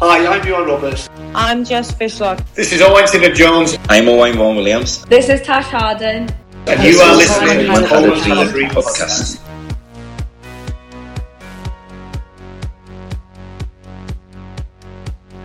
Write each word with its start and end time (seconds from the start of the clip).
Hi, 0.00 0.24
I'm 0.32 0.40
Bjorn 0.42 0.68
Roberts. 0.68 1.08
I'm 1.34 1.64
Jess 1.64 1.92
Fishlock. 1.92 2.38
This 2.54 2.72
is 2.72 2.80
Owen 2.80 3.08
Singer 3.08 3.34
Jones. 3.34 3.76
I'm 3.88 4.08
Owen 4.08 4.36
Vaughan 4.36 4.54
Williams. 4.54 5.04
This 5.06 5.28
is 5.28 5.42
Tash 5.42 5.64
Harding. 5.64 6.30
And 6.68 6.84
you 6.84 7.00
are 7.00 7.16
listening 7.16 7.66
to 7.66 7.80
the 7.80 7.86
Coleman 7.88 7.88
Coleman 7.88 8.18
Hannah 8.20 8.34
Hannah 8.36 8.52
Dream 8.52 8.68
Dream 8.68 8.70
podcast. 8.70 9.40
podcast. 9.40 9.48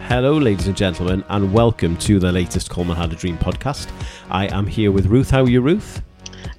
Hello, 0.08 0.38
ladies 0.38 0.68
and 0.68 0.78
gentlemen, 0.78 1.24
and 1.30 1.52
welcome 1.52 1.98
to 1.98 2.20
the 2.20 2.32
latest 2.32 2.70
Coleman 2.70 2.96
Had 2.96 3.12
a 3.12 3.16
Dream 3.16 3.40
podcast. 3.40 3.90
I 4.30 4.46
am 4.56 4.68
here 4.68 4.92
with 4.92 5.08
Ruth. 5.08 5.32
How 5.32 5.42
are 5.42 5.50
you, 5.50 5.62
Ruth? 5.62 6.04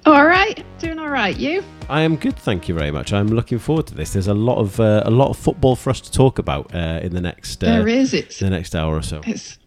All 0.05 0.27
right, 0.27 0.63
doing 0.77 0.99
all 0.99 1.09
right. 1.09 1.35
You? 1.35 1.63
I 1.89 2.01
am 2.01 2.15
good, 2.15 2.35
thank 2.37 2.69
you 2.69 2.75
very 2.75 2.91
much. 2.91 3.11
I'm 3.11 3.27
looking 3.27 3.57
forward 3.57 3.87
to 3.87 3.95
this. 3.95 4.13
There's 4.13 4.27
a 4.27 4.35
lot 4.35 4.59
of 4.59 4.79
uh, 4.79 5.01
a 5.03 5.09
lot 5.09 5.29
of 5.29 5.37
football 5.37 5.75
for 5.75 5.89
us 5.89 5.99
to 6.01 6.11
talk 6.11 6.37
about 6.37 6.73
uh, 6.75 6.99
in 7.01 7.13
the 7.13 7.21
next 7.21 7.63
uh, 7.63 7.67
there 7.67 7.87
is. 7.87 8.13
It's 8.13 8.39
the 8.39 8.51
next 8.51 8.75
hour 8.75 8.95
or 8.95 9.01
so. 9.01 9.21
it's 9.25 9.57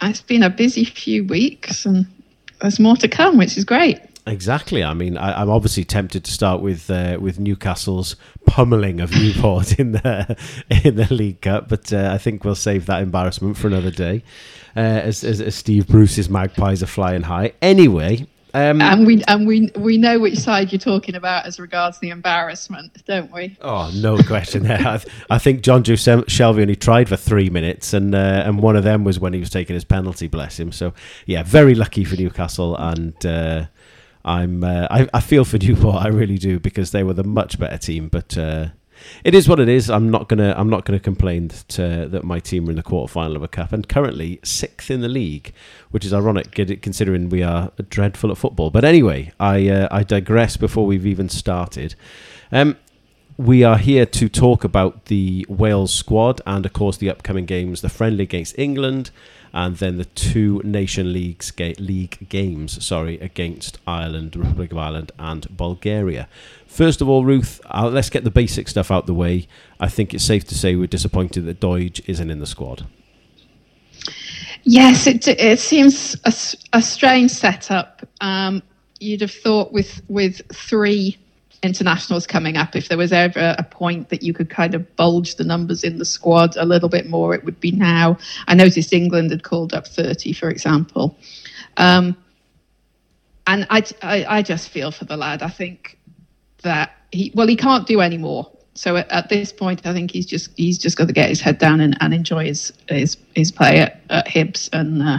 it's 0.00 0.20
been 0.20 0.44
a 0.44 0.50
busy 0.50 0.84
few 0.84 1.24
weeks, 1.24 1.84
and 1.84 2.06
there's 2.60 2.78
more 2.78 2.96
to 2.96 3.08
come, 3.08 3.38
which 3.38 3.56
is 3.56 3.64
great. 3.64 3.98
Exactly. 4.24 4.84
I 4.84 4.94
mean, 4.94 5.16
I, 5.16 5.40
I'm 5.40 5.50
obviously 5.50 5.84
tempted 5.84 6.24
to 6.24 6.30
start 6.30 6.62
with 6.62 6.88
uh, 6.88 7.18
with 7.20 7.40
Newcastle's 7.40 8.14
pummeling 8.46 9.00
of 9.00 9.10
Newport 9.16 9.80
in 9.80 9.92
the 9.92 10.36
in 10.84 10.94
the 10.94 11.12
League 11.12 11.40
Cup, 11.40 11.68
but 11.68 11.92
uh, 11.92 12.10
I 12.12 12.18
think 12.18 12.44
we'll 12.44 12.54
save 12.54 12.86
that 12.86 13.02
embarrassment 13.02 13.56
for 13.56 13.66
another 13.66 13.90
day. 13.90 14.22
Uh, 14.74 14.80
as, 14.80 15.22
as, 15.22 15.40
as 15.42 15.54
Steve 15.54 15.86
Bruce's 15.86 16.30
Magpies 16.30 16.82
are 16.82 16.86
flying 16.86 17.22
high. 17.22 17.52
Anyway, 17.60 18.26
um, 18.54 18.80
And 18.80 19.06
we 19.06 19.22
and 19.28 19.46
we 19.46 19.70
we 19.76 19.96
know 19.98 20.18
which 20.18 20.38
side 20.38 20.72
you're 20.72 20.78
talking 20.78 21.14
about 21.14 21.46
as 21.46 21.58
regards 21.58 21.98
the 22.00 22.10
embarrassment, 22.10 23.04
don't 23.06 23.32
we? 23.32 23.56
Oh, 23.62 23.90
no 23.94 24.18
question 24.22 24.64
there. 24.64 24.78
I, 24.86 24.98
th- 24.98 25.14
I 25.30 25.38
think 25.38 25.62
John 25.62 25.84
Sem- 25.84 26.24
Shelvey 26.24 26.62
only 26.62 26.76
tried 26.76 27.08
for 27.08 27.16
three 27.16 27.50
minutes, 27.50 27.92
and 27.92 28.14
uh, 28.14 28.42
and 28.44 28.60
one 28.60 28.76
of 28.76 28.84
them 28.84 29.04
was 29.04 29.18
when 29.18 29.32
he 29.32 29.40
was 29.40 29.50
taking 29.50 29.74
his 29.74 29.84
penalty. 29.84 30.28
Bless 30.28 30.58
him. 30.60 30.72
So 30.72 30.92
yeah, 31.26 31.42
very 31.42 31.74
lucky 31.74 32.04
for 32.04 32.16
Newcastle, 32.16 32.76
and 32.76 33.24
uh, 33.24 33.66
I'm 34.24 34.62
uh, 34.64 34.86
I, 34.90 35.08
I 35.14 35.20
feel 35.20 35.44
for 35.44 35.58
Newport. 35.58 36.04
I 36.04 36.08
really 36.08 36.38
do 36.38 36.60
because 36.60 36.90
they 36.90 37.02
were 37.02 37.14
the 37.14 37.24
much 37.24 37.58
better 37.58 37.78
team. 37.78 38.08
But 38.08 38.36
uh, 38.36 38.66
it 39.24 39.34
is 39.34 39.48
what 39.48 39.60
it 39.60 39.68
is. 39.68 39.90
I'm 39.90 40.10
not 40.10 40.28
gonna 40.28 40.54
I'm 40.56 40.70
not 40.70 40.84
gonna 40.84 41.00
complain 41.00 41.48
that 41.48 41.80
uh, 41.80 42.08
that 42.08 42.24
my 42.24 42.40
team 42.40 42.68
are 42.68 42.70
in 42.70 42.76
the 42.76 42.82
quarterfinal 42.82 43.36
of 43.36 43.42
a 43.42 43.48
cup 43.48 43.72
and 43.72 43.88
currently 43.88 44.40
sixth 44.42 44.90
in 44.90 45.00
the 45.00 45.08
league, 45.08 45.52
which 45.90 46.04
is 46.04 46.12
ironic 46.12 46.52
considering 46.82 47.28
we 47.28 47.42
are 47.42 47.72
dreadful 47.88 48.30
at 48.30 48.36
football. 48.36 48.70
But 48.70 48.84
anyway, 48.84 49.32
I 49.38 49.68
uh, 49.68 49.88
I 49.90 50.02
digress 50.02 50.56
before 50.56 50.86
we've 50.86 51.06
even 51.06 51.28
started. 51.28 51.94
Um, 52.50 52.76
we 53.38 53.64
are 53.64 53.78
here 53.78 54.04
to 54.06 54.28
talk 54.28 54.62
about 54.62 55.06
the 55.06 55.46
Wales 55.48 55.92
squad 55.92 56.40
and, 56.46 56.66
of 56.66 56.72
course, 56.72 56.96
the 56.98 57.10
upcoming 57.10 57.46
games: 57.46 57.80
the 57.80 57.88
friendly 57.88 58.24
against 58.24 58.58
England, 58.58 59.10
and 59.52 59.76
then 59.76 59.96
the 59.96 60.04
two 60.04 60.60
Nation 60.64 61.12
Leagues 61.12 61.50
ga- 61.50 61.74
League 61.78 62.28
games. 62.28 62.84
Sorry, 62.84 63.18
against 63.20 63.78
Ireland, 63.86 64.36
Republic 64.36 64.72
of 64.72 64.78
Ireland, 64.78 65.12
and 65.18 65.46
Bulgaria. 65.56 66.28
First 66.72 67.02
of 67.02 67.08
all, 67.08 67.22
Ruth, 67.22 67.60
uh, 67.66 67.90
let's 67.92 68.08
get 68.08 68.24
the 68.24 68.30
basic 68.30 68.66
stuff 68.66 68.90
out 68.90 69.04
the 69.04 69.12
way. 69.12 69.46
I 69.78 69.88
think 69.90 70.14
it's 70.14 70.24
safe 70.24 70.44
to 70.46 70.54
say 70.54 70.74
we're 70.74 70.86
disappointed 70.86 71.44
that 71.44 71.60
Doidge 71.60 72.00
isn't 72.06 72.30
in 72.30 72.38
the 72.38 72.46
squad. 72.46 72.86
Yes, 74.64 75.06
it 75.06 75.28
it 75.28 75.60
seems 75.60 76.16
a, 76.24 76.32
a 76.72 76.80
strange 76.80 77.30
setup. 77.30 78.08
Um, 78.22 78.62
you'd 79.00 79.20
have 79.20 79.32
thought 79.32 79.70
with 79.74 80.00
with 80.08 80.40
three 80.50 81.18
internationals 81.62 82.26
coming 82.26 82.56
up, 82.56 82.74
if 82.74 82.88
there 82.88 82.96
was 82.96 83.12
ever 83.12 83.54
a 83.58 83.64
point 83.64 84.08
that 84.08 84.22
you 84.22 84.32
could 84.32 84.48
kind 84.48 84.74
of 84.74 84.96
bulge 84.96 85.34
the 85.34 85.44
numbers 85.44 85.84
in 85.84 85.98
the 85.98 86.06
squad 86.06 86.56
a 86.56 86.64
little 86.64 86.88
bit 86.88 87.06
more, 87.06 87.34
it 87.34 87.44
would 87.44 87.60
be 87.60 87.72
now. 87.72 88.16
I 88.48 88.54
noticed 88.54 88.94
England 88.94 89.30
had 89.30 89.42
called 89.42 89.74
up 89.74 89.86
30, 89.86 90.32
for 90.32 90.48
example. 90.48 91.18
Um, 91.76 92.16
and 93.46 93.66
I, 93.68 93.84
I, 94.02 94.24
I 94.38 94.42
just 94.42 94.70
feel 94.70 94.90
for 94.90 95.04
the 95.04 95.16
lad. 95.16 95.42
I 95.42 95.48
think 95.48 95.98
that 96.62 96.96
he, 97.12 97.32
well, 97.34 97.46
he 97.46 97.56
can't 97.56 97.86
do 97.86 98.00
any 98.00 98.18
more. 98.18 98.50
So 98.74 98.96
at, 98.96 99.10
at 99.10 99.28
this 99.28 99.52
point, 99.52 99.86
I 99.86 99.92
think 99.92 100.10
he's 100.10 100.26
just 100.26 100.50
he's 100.56 100.78
just 100.78 100.96
got 100.96 101.06
to 101.06 101.12
get 101.12 101.28
his 101.28 101.40
head 101.40 101.58
down 101.58 101.80
and, 101.80 101.96
and 102.00 102.14
enjoy 102.14 102.46
his 102.46 102.72
his, 102.88 103.16
his 103.34 103.52
play 103.52 103.80
at, 103.80 104.00
at 104.10 104.26
Hibs. 104.26 104.70
And 104.72 105.02
uh, 105.02 105.18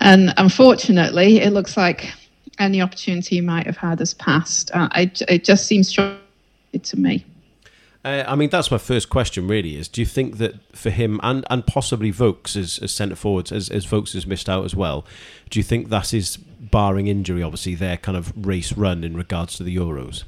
and 0.00 0.32
unfortunately, 0.36 1.40
it 1.40 1.52
looks 1.52 1.76
like 1.76 2.12
any 2.58 2.80
opportunity 2.80 3.36
he 3.36 3.40
might 3.40 3.66
have 3.66 3.76
had 3.76 3.98
has 3.98 4.14
passed. 4.14 4.70
Uh, 4.72 4.88
it 4.94 5.44
just 5.44 5.66
seems 5.66 5.92
shocking 5.92 6.20
to 6.82 6.98
me. 6.98 7.24
Uh, 8.04 8.22
I 8.26 8.34
mean, 8.34 8.50
that's 8.50 8.70
my 8.70 8.78
first 8.78 9.08
question. 9.08 9.48
Really, 9.48 9.76
is 9.76 9.88
do 9.88 10.02
you 10.02 10.06
think 10.06 10.36
that 10.36 10.76
for 10.76 10.90
him 10.90 11.20
and, 11.22 11.44
and 11.48 11.66
possibly 11.66 12.10
Vokes 12.10 12.54
as, 12.54 12.78
as 12.80 12.92
centre 12.92 13.16
forwards, 13.16 13.50
as 13.50 13.70
as 13.70 13.86
Vokes 13.86 14.12
has 14.12 14.26
missed 14.26 14.48
out 14.48 14.64
as 14.64 14.74
well, 14.74 15.06
do 15.48 15.58
you 15.58 15.62
think 15.62 15.88
that 15.88 16.12
is 16.12 16.36
barring 16.36 17.06
injury, 17.06 17.42
obviously 17.42 17.74
their 17.74 17.96
kind 17.96 18.16
of 18.16 18.32
race 18.46 18.72
run 18.72 19.04
in 19.04 19.16
regards 19.16 19.56
to 19.56 19.62
the 19.62 19.74
Euros? 19.74 20.24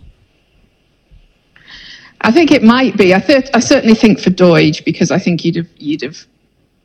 I 2.22 2.32
think 2.32 2.50
it 2.50 2.62
might 2.62 2.96
be. 2.96 3.14
I, 3.14 3.20
th- 3.20 3.50
I 3.52 3.60
certainly 3.60 3.94
think 3.94 4.20
for 4.20 4.30
Doidge 4.30 4.84
because 4.84 5.10
I 5.10 5.18
think 5.18 5.44
you'd 5.44 5.56
have 5.56 5.68
you'd 5.76 6.02
have 6.02 6.26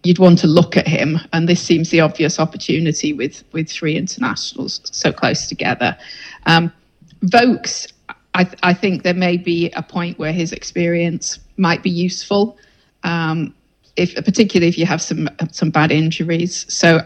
you'd 0.03 0.19
want 0.19 0.40
to 0.40 0.47
look 0.47 0.75
at 0.75 0.88
him, 0.88 1.19
and 1.31 1.47
this 1.47 1.62
seems 1.62 1.90
the 1.90 2.01
obvious 2.01 2.38
opportunity 2.38 3.13
with 3.13 3.46
with 3.53 3.69
three 3.69 3.96
internationals 3.96 4.81
so 4.84 5.13
close 5.13 5.47
together. 5.47 5.97
Um, 6.47 6.72
Vokes, 7.24 7.88
I, 8.34 8.44
th- 8.46 8.59
I 8.64 8.74
think 8.74 9.03
there 9.03 9.14
may 9.14 9.38
be 9.38 9.69
a 9.72 9.84
point 9.84 10.18
where 10.18 10.31
his 10.31 10.52
experience 10.52 11.40
might 11.58 11.84
be 11.84 11.90
useful, 11.90 12.58
um, 13.03 13.53
if 13.97 14.16
particularly 14.16 14.69
if 14.69 14.78
you 14.78 14.86
have 14.86 15.02
some 15.02 15.30
some 15.52 15.69
bad 15.69 15.92
injuries. 15.92 16.66
So 16.74 17.02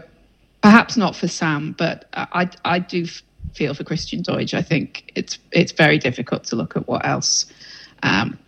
perhaps 0.62 0.96
not 0.96 1.16
for 1.16 1.28
Sam, 1.28 1.74
but 1.76 2.08
I 2.12 2.48
I 2.64 2.78
do 2.78 3.06
feel 3.54 3.74
for 3.74 3.84
Christian 3.84 4.22
Doidge. 4.22 4.54
I 4.54 4.62
think 4.62 5.10
it's 5.14 5.38
it's 5.52 5.72
very 5.72 5.98
difficult 5.98 6.44
to 6.44 6.56
look 6.56 6.76
at 6.76 6.86
what 6.86 7.04
else. 7.04 7.46
Um, 8.02 8.38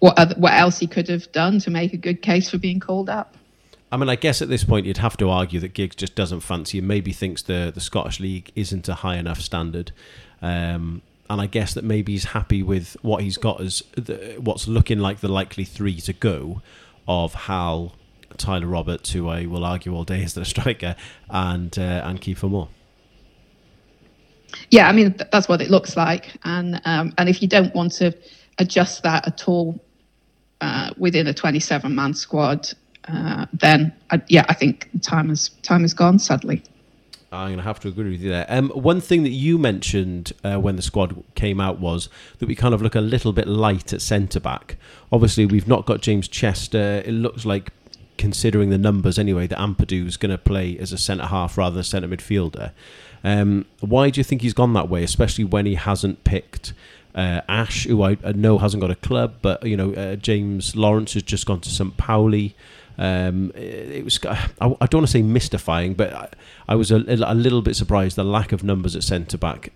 what 0.00 0.18
other, 0.18 0.34
what 0.36 0.52
else 0.52 0.78
he 0.78 0.86
could 0.86 1.08
have 1.08 1.30
done 1.32 1.60
to 1.60 1.70
make 1.70 1.92
a 1.94 1.96
good 1.96 2.20
case 2.20 2.50
for 2.50 2.58
being 2.58 2.80
called 2.80 3.08
up? 3.08 3.36
I 3.90 3.96
mean, 3.96 4.08
I 4.08 4.16
guess 4.16 4.42
at 4.42 4.48
this 4.48 4.64
point 4.64 4.86
you'd 4.86 4.98
have 4.98 5.16
to 5.18 5.30
argue 5.30 5.60
that 5.60 5.72
Giggs 5.72 5.94
just 5.94 6.14
doesn't 6.14 6.40
fancy 6.40 6.78
him. 6.78 6.86
Maybe 6.86 7.12
thinks 7.12 7.42
the 7.42 7.70
the 7.74 7.80
Scottish 7.80 8.20
League 8.20 8.50
isn't 8.54 8.88
a 8.88 8.94
high 8.94 9.16
enough 9.16 9.40
standard, 9.40 9.92
um, 10.42 11.00
and 11.34 11.42
I 11.42 11.46
guess 11.46 11.74
that 11.74 11.82
maybe 11.82 12.12
he's 12.12 12.26
happy 12.26 12.62
with 12.62 12.96
what 13.02 13.22
he's 13.22 13.36
got 13.36 13.60
as 13.60 13.82
the, 13.96 14.36
what's 14.38 14.68
looking 14.68 15.00
like 15.00 15.18
the 15.18 15.28
likely 15.28 15.64
three 15.64 16.00
to 16.02 16.12
go 16.12 16.62
of 17.08 17.34
Hal, 17.34 17.96
Tyler 18.36 18.68
Roberts, 18.68 19.10
who 19.10 19.28
I 19.28 19.46
will 19.46 19.64
argue 19.64 19.92
all 19.94 20.04
day 20.04 20.22
is 20.22 20.34
the 20.34 20.44
striker, 20.54 20.94
and 21.28 21.76
uh, 21.76 22.02
and 22.04 22.20
Kieffer 22.20 22.48
Moore. 22.48 22.68
Yeah, 24.70 24.88
I 24.88 24.92
mean 24.92 25.14
th- 25.14 25.28
that's 25.32 25.48
what 25.48 25.60
it 25.60 25.70
looks 25.70 25.96
like, 25.96 26.36
and 26.44 26.80
um, 26.84 27.12
and 27.18 27.28
if 27.28 27.42
you 27.42 27.48
don't 27.48 27.74
want 27.74 27.92
to 27.94 28.16
adjust 28.58 29.02
that 29.02 29.26
at 29.26 29.48
all 29.48 29.84
uh, 30.60 30.90
within 30.96 31.26
a 31.26 31.34
27 31.34 31.92
man 31.92 32.14
squad, 32.14 32.68
uh, 33.08 33.46
then 33.52 33.92
I, 34.12 34.22
yeah, 34.28 34.46
I 34.48 34.54
think 34.54 34.88
time 35.02 35.30
has 35.30 35.48
time 35.62 35.82
has 35.82 35.94
gone. 35.94 36.20
Sadly. 36.20 36.62
I'm 37.34 37.48
going 37.48 37.58
to 37.58 37.64
have 37.64 37.80
to 37.80 37.88
agree 37.88 38.10
with 38.10 38.20
you 38.20 38.30
there. 38.30 38.46
Um, 38.48 38.70
one 38.70 39.00
thing 39.00 39.22
that 39.24 39.30
you 39.30 39.58
mentioned 39.58 40.32
uh, 40.42 40.56
when 40.56 40.76
the 40.76 40.82
squad 40.82 41.22
came 41.34 41.60
out 41.60 41.78
was 41.78 42.08
that 42.38 42.46
we 42.46 42.54
kind 42.54 42.74
of 42.74 42.82
look 42.82 42.94
a 42.94 43.00
little 43.00 43.32
bit 43.32 43.46
light 43.46 43.92
at 43.92 44.00
centre 44.00 44.40
back. 44.40 44.76
Obviously, 45.12 45.46
we've 45.46 45.68
not 45.68 45.86
got 45.86 46.00
James 46.00 46.28
Chester. 46.28 47.02
It 47.04 47.12
looks 47.12 47.44
like, 47.44 47.72
considering 48.16 48.70
the 48.70 48.78
numbers 48.78 49.18
anyway, 49.18 49.46
that 49.46 49.58
Ampadu 49.58 50.06
is 50.06 50.16
going 50.16 50.30
to 50.30 50.38
play 50.38 50.78
as 50.78 50.92
a 50.92 50.98
centre 50.98 51.26
half 51.26 51.58
rather 51.58 51.74
than 51.74 51.80
a 51.80 51.84
centre 51.84 52.08
midfielder. 52.08 52.72
Um, 53.22 53.64
why 53.80 54.10
do 54.10 54.20
you 54.20 54.24
think 54.24 54.42
he's 54.42 54.54
gone 54.54 54.72
that 54.74 54.88
way, 54.88 55.02
especially 55.02 55.44
when 55.44 55.66
he 55.66 55.74
hasn't 55.74 56.24
picked 56.24 56.72
uh, 57.14 57.40
Ash, 57.48 57.84
who 57.84 58.02
I, 58.02 58.16
know 58.34 58.58
hasn't 58.58 58.80
got 58.80 58.90
a 58.90 58.96
club, 58.96 59.36
but 59.40 59.64
you 59.64 59.76
know 59.76 59.94
uh, 59.94 60.16
James 60.16 60.74
Lawrence 60.74 61.14
has 61.14 61.22
just 61.22 61.46
gone 61.46 61.60
to 61.60 61.70
St. 61.70 61.96
Pauli. 61.96 62.56
Um, 62.96 63.50
it, 63.54 64.04
was 64.04 64.20
I, 64.24 64.48
I 64.60 64.86
don't 64.86 65.00
want 65.00 65.06
to 65.06 65.12
say 65.12 65.22
mystifying, 65.22 65.94
but 65.94 66.12
I, 66.12 66.28
I 66.68 66.74
was 66.76 66.90
a, 66.90 66.96
a 66.96 67.34
little 67.34 67.62
bit 67.62 67.74
surprised 67.76 68.16
the 68.16 68.24
lack 68.24 68.52
of 68.52 68.62
numbers 68.62 68.94
at 68.94 69.02
centre 69.02 69.38
back. 69.38 69.72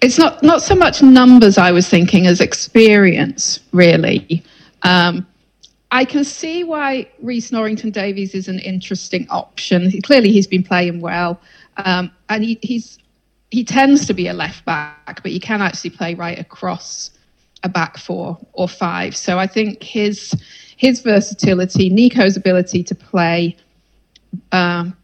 It's 0.00 0.18
not 0.18 0.42
not 0.42 0.62
so 0.62 0.74
much 0.74 1.02
numbers 1.02 1.58
I 1.58 1.72
was 1.72 1.88
thinking 1.88 2.26
as 2.26 2.40
experience, 2.40 3.60
really. 3.72 4.42
Um, 4.82 5.26
I 5.92 6.04
can 6.04 6.24
see 6.24 6.64
why 6.64 7.08
Rhys 7.20 7.52
Norrington 7.52 7.90
Davies 7.90 8.34
is 8.34 8.48
an 8.48 8.60
interesting 8.60 9.26
option. 9.28 9.90
He, 9.90 10.00
clearly, 10.00 10.30
he's 10.30 10.46
been 10.46 10.62
playing 10.62 11.00
well, 11.00 11.40
um, 11.78 12.10
and 12.28 12.44
he, 12.44 12.58
he's 12.62 12.98
he 13.50 13.64
tends 13.64 14.06
to 14.06 14.14
be 14.14 14.28
a 14.28 14.32
left 14.32 14.64
back, 14.64 15.22
but 15.22 15.32
he 15.32 15.40
can 15.40 15.60
actually 15.60 15.90
play 15.90 16.14
right 16.14 16.38
across 16.38 17.10
a 17.62 17.68
back 17.68 17.98
four 17.98 18.38
or 18.52 18.68
five. 18.68 19.16
So 19.16 19.38
I 19.38 19.46
think 19.46 19.82
his 19.82 20.32
his 20.80 21.00
versatility, 21.00 21.90
Neco's 21.90 22.38
ability 22.38 22.82
to 22.84 22.94
play 22.94 23.54
um, 24.50 24.96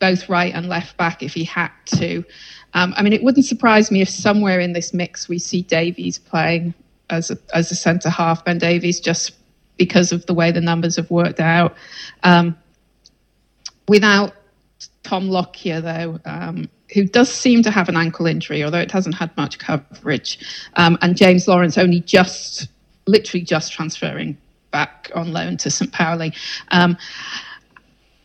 both 0.00 0.26
right 0.30 0.54
and 0.54 0.70
left 0.70 0.96
back 0.96 1.22
if 1.22 1.34
he 1.34 1.44
had 1.44 1.70
to. 1.98 2.24
Um, 2.72 2.94
I 2.96 3.02
mean, 3.02 3.12
it 3.12 3.22
wouldn't 3.22 3.44
surprise 3.44 3.90
me 3.90 4.00
if 4.00 4.08
somewhere 4.08 4.60
in 4.60 4.72
this 4.72 4.94
mix 4.94 5.28
we 5.28 5.38
see 5.38 5.60
Davies 5.60 6.16
playing 6.16 6.72
as 7.10 7.30
a, 7.30 7.36
as 7.52 7.70
a 7.72 7.74
centre 7.74 8.08
half. 8.08 8.42
Ben 8.46 8.56
Davies 8.56 9.00
just 9.00 9.32
because 9.76 10.12
of 10.12 10.24
the 10.24 10.32
way 10.32 10.50
the 10.50 10.62
numbers 10.62 10.96
have 10.96 11.10
worked 11.10 11.40
out. 11.40 11.76
Um, 12.22 12.56
without 13.86 14.32
Tom 15.02 15.28
Lockyer, 15.28 15.82
though, 15.82 16.18
um, 16.24 16.70
who 16.94 17.04
does 17.04 17.28
seem 17.28 17.62
to 17.64 17.70
have 17.70 17.90
an 17.90 17.98
ankle 17.98 18.24
injury, 18.24 18.64
although 18.64 18.78
it 18.78 18.90
hasn't 18.90 19.16
had 19.16 19.36
much 19.36 19.58
coverage, 19.58 20.38
um, 20.76 20.96
and 21.02 21.18
James 21.18 21.46
Lawrence 21.46 21.76
only 21.76 22.00
just, 22.00 22.68
literally 23.06 23.44
just 23.44 23.70
transferring 23.70 24.38
back 24.74 25.08
on 25.14 25.32
loan 25.32 25.56
to 25.56 25.70
St. 25.70 25.92
Pauli. 25.92 26.32
Um, 26.72 26.98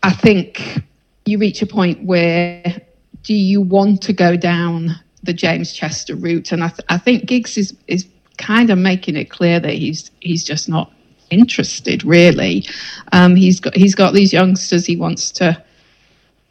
I 0.01 0.11
think 0.11 0.81
you 1.25 1.37
reach 1.37 1.61
a 1.61 1.67
point 1.67 2.03
where 2.03 2.81
do 3.21 3.35
you 3.35 3.61
want 3.61 4.01
to 4.01 4.13
go 4.13 4.35
down 4.35 4.95
the 5.21 5.31
James 5.31 5.71
Chester 5.71 6.15
route? 6.15 6.51
And 6.51 6.63
I, 6.63 6.69
th- 6.69 6.87
I 6.89 6.97
think 6.97 7.27
Giggs 7.27 7.55
is, 7.55 7.77
is 7.87 8.07
kind 8.39 8.71
of 8.71 8.79
making 8.79 9.15
it 9.15 9.29
clear 9.29 9.59
that 9.59 9.73
he's 9.73 10.09
he's 10.21 10.43
just 10.43 10.67
not 10.67 10.91
interested 11.29 12.03
really. 12.03 12.65
Um, 13.11 13.35
he's 13.35 13.59
got 13.59 13.75
he's 13.75 13.93
got 13.93 14.15
these 14.15 14.33
youngsters 14.33 14.87
he 14.87 14.95
wants 14.95 15.29
to 15.33 15.61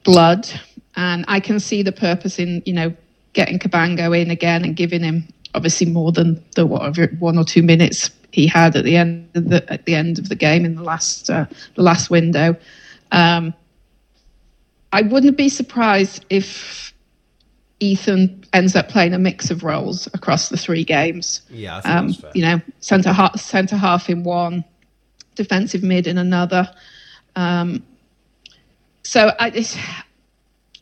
blood, 0.05 0.49
and 0.95 1.25
I 1.27 1.41
can 1.41 1.59
see 1.59 1.83
the 1.83 1.91
purpose 1.91 2.39
in 2.39 2.63
you 2.65 2.73
know 2.73 2.95
getting 3.33 3.59
Cabango 3.59 4.17
in 4.17 4.31
again 4.31 4.65
and 4.65 4.77
giving 4.77 5.03
him 5.03 5.27
obviously 5.57 5.89
more 5.89 6.13
than 6.13 6.45
the 6.55 6.67
whatever 6.67 7.09
one 7.19 7.37
or 7.37 7.45
two 7.45 7.65
minutes 7.65 8.11
he 8.33 8.47
had 8.47 8.77
at 8.77 8.85
the 8.85 8.97
end 8.97 9.31
of 9.35 9.49
the 9.49 9.73
at 9.73 9.85
the 9.87 9.95
end 9.95 10.19
of 10.19 10.29
the 10.29 10.35
game 10.35 10.65
in 10.65 10.75
the 10.75 10.83
last 10.83 11.31
uh, 11.31 11.47
the 11.75 11.83
last 11.83 12.11
window. 12.11 12.57
Um, 13.13 13.55
I 14.93 15.03
wouldn't 15.03 15.37
be 15.37 15.49
surprised 15.49 16.25
if 16.31 16.95
Ethan 17.81 18.45
ends 18.53 18.75
up 18.75 18.89
playing 18.89 19.15
a 19.15 19.19
mix 19.19 19.51
of 19.51 19.63
roles 19.63 20.07
across 20.09 20.49
the 20.49 20.57
three 20.57 20.85
games. 20.85 21.43
Yeah, 21.51 21.81
um, 21.85 22.15
you 22.35 22.43
know, 22.43 22.61
centre 22.81 23.13
half, 23.13 23.39
centre 23.39 23.77
half 23.77 24.09
in 24.09 24.25
one, 24.25 24.65
defensive 25.35 25.83
mid 25.83 26.07
in 26.07 26.19
another. 26.19 26.71
Um, 27.37 27.85
so 29.03 29.33
I, 29.39 29.65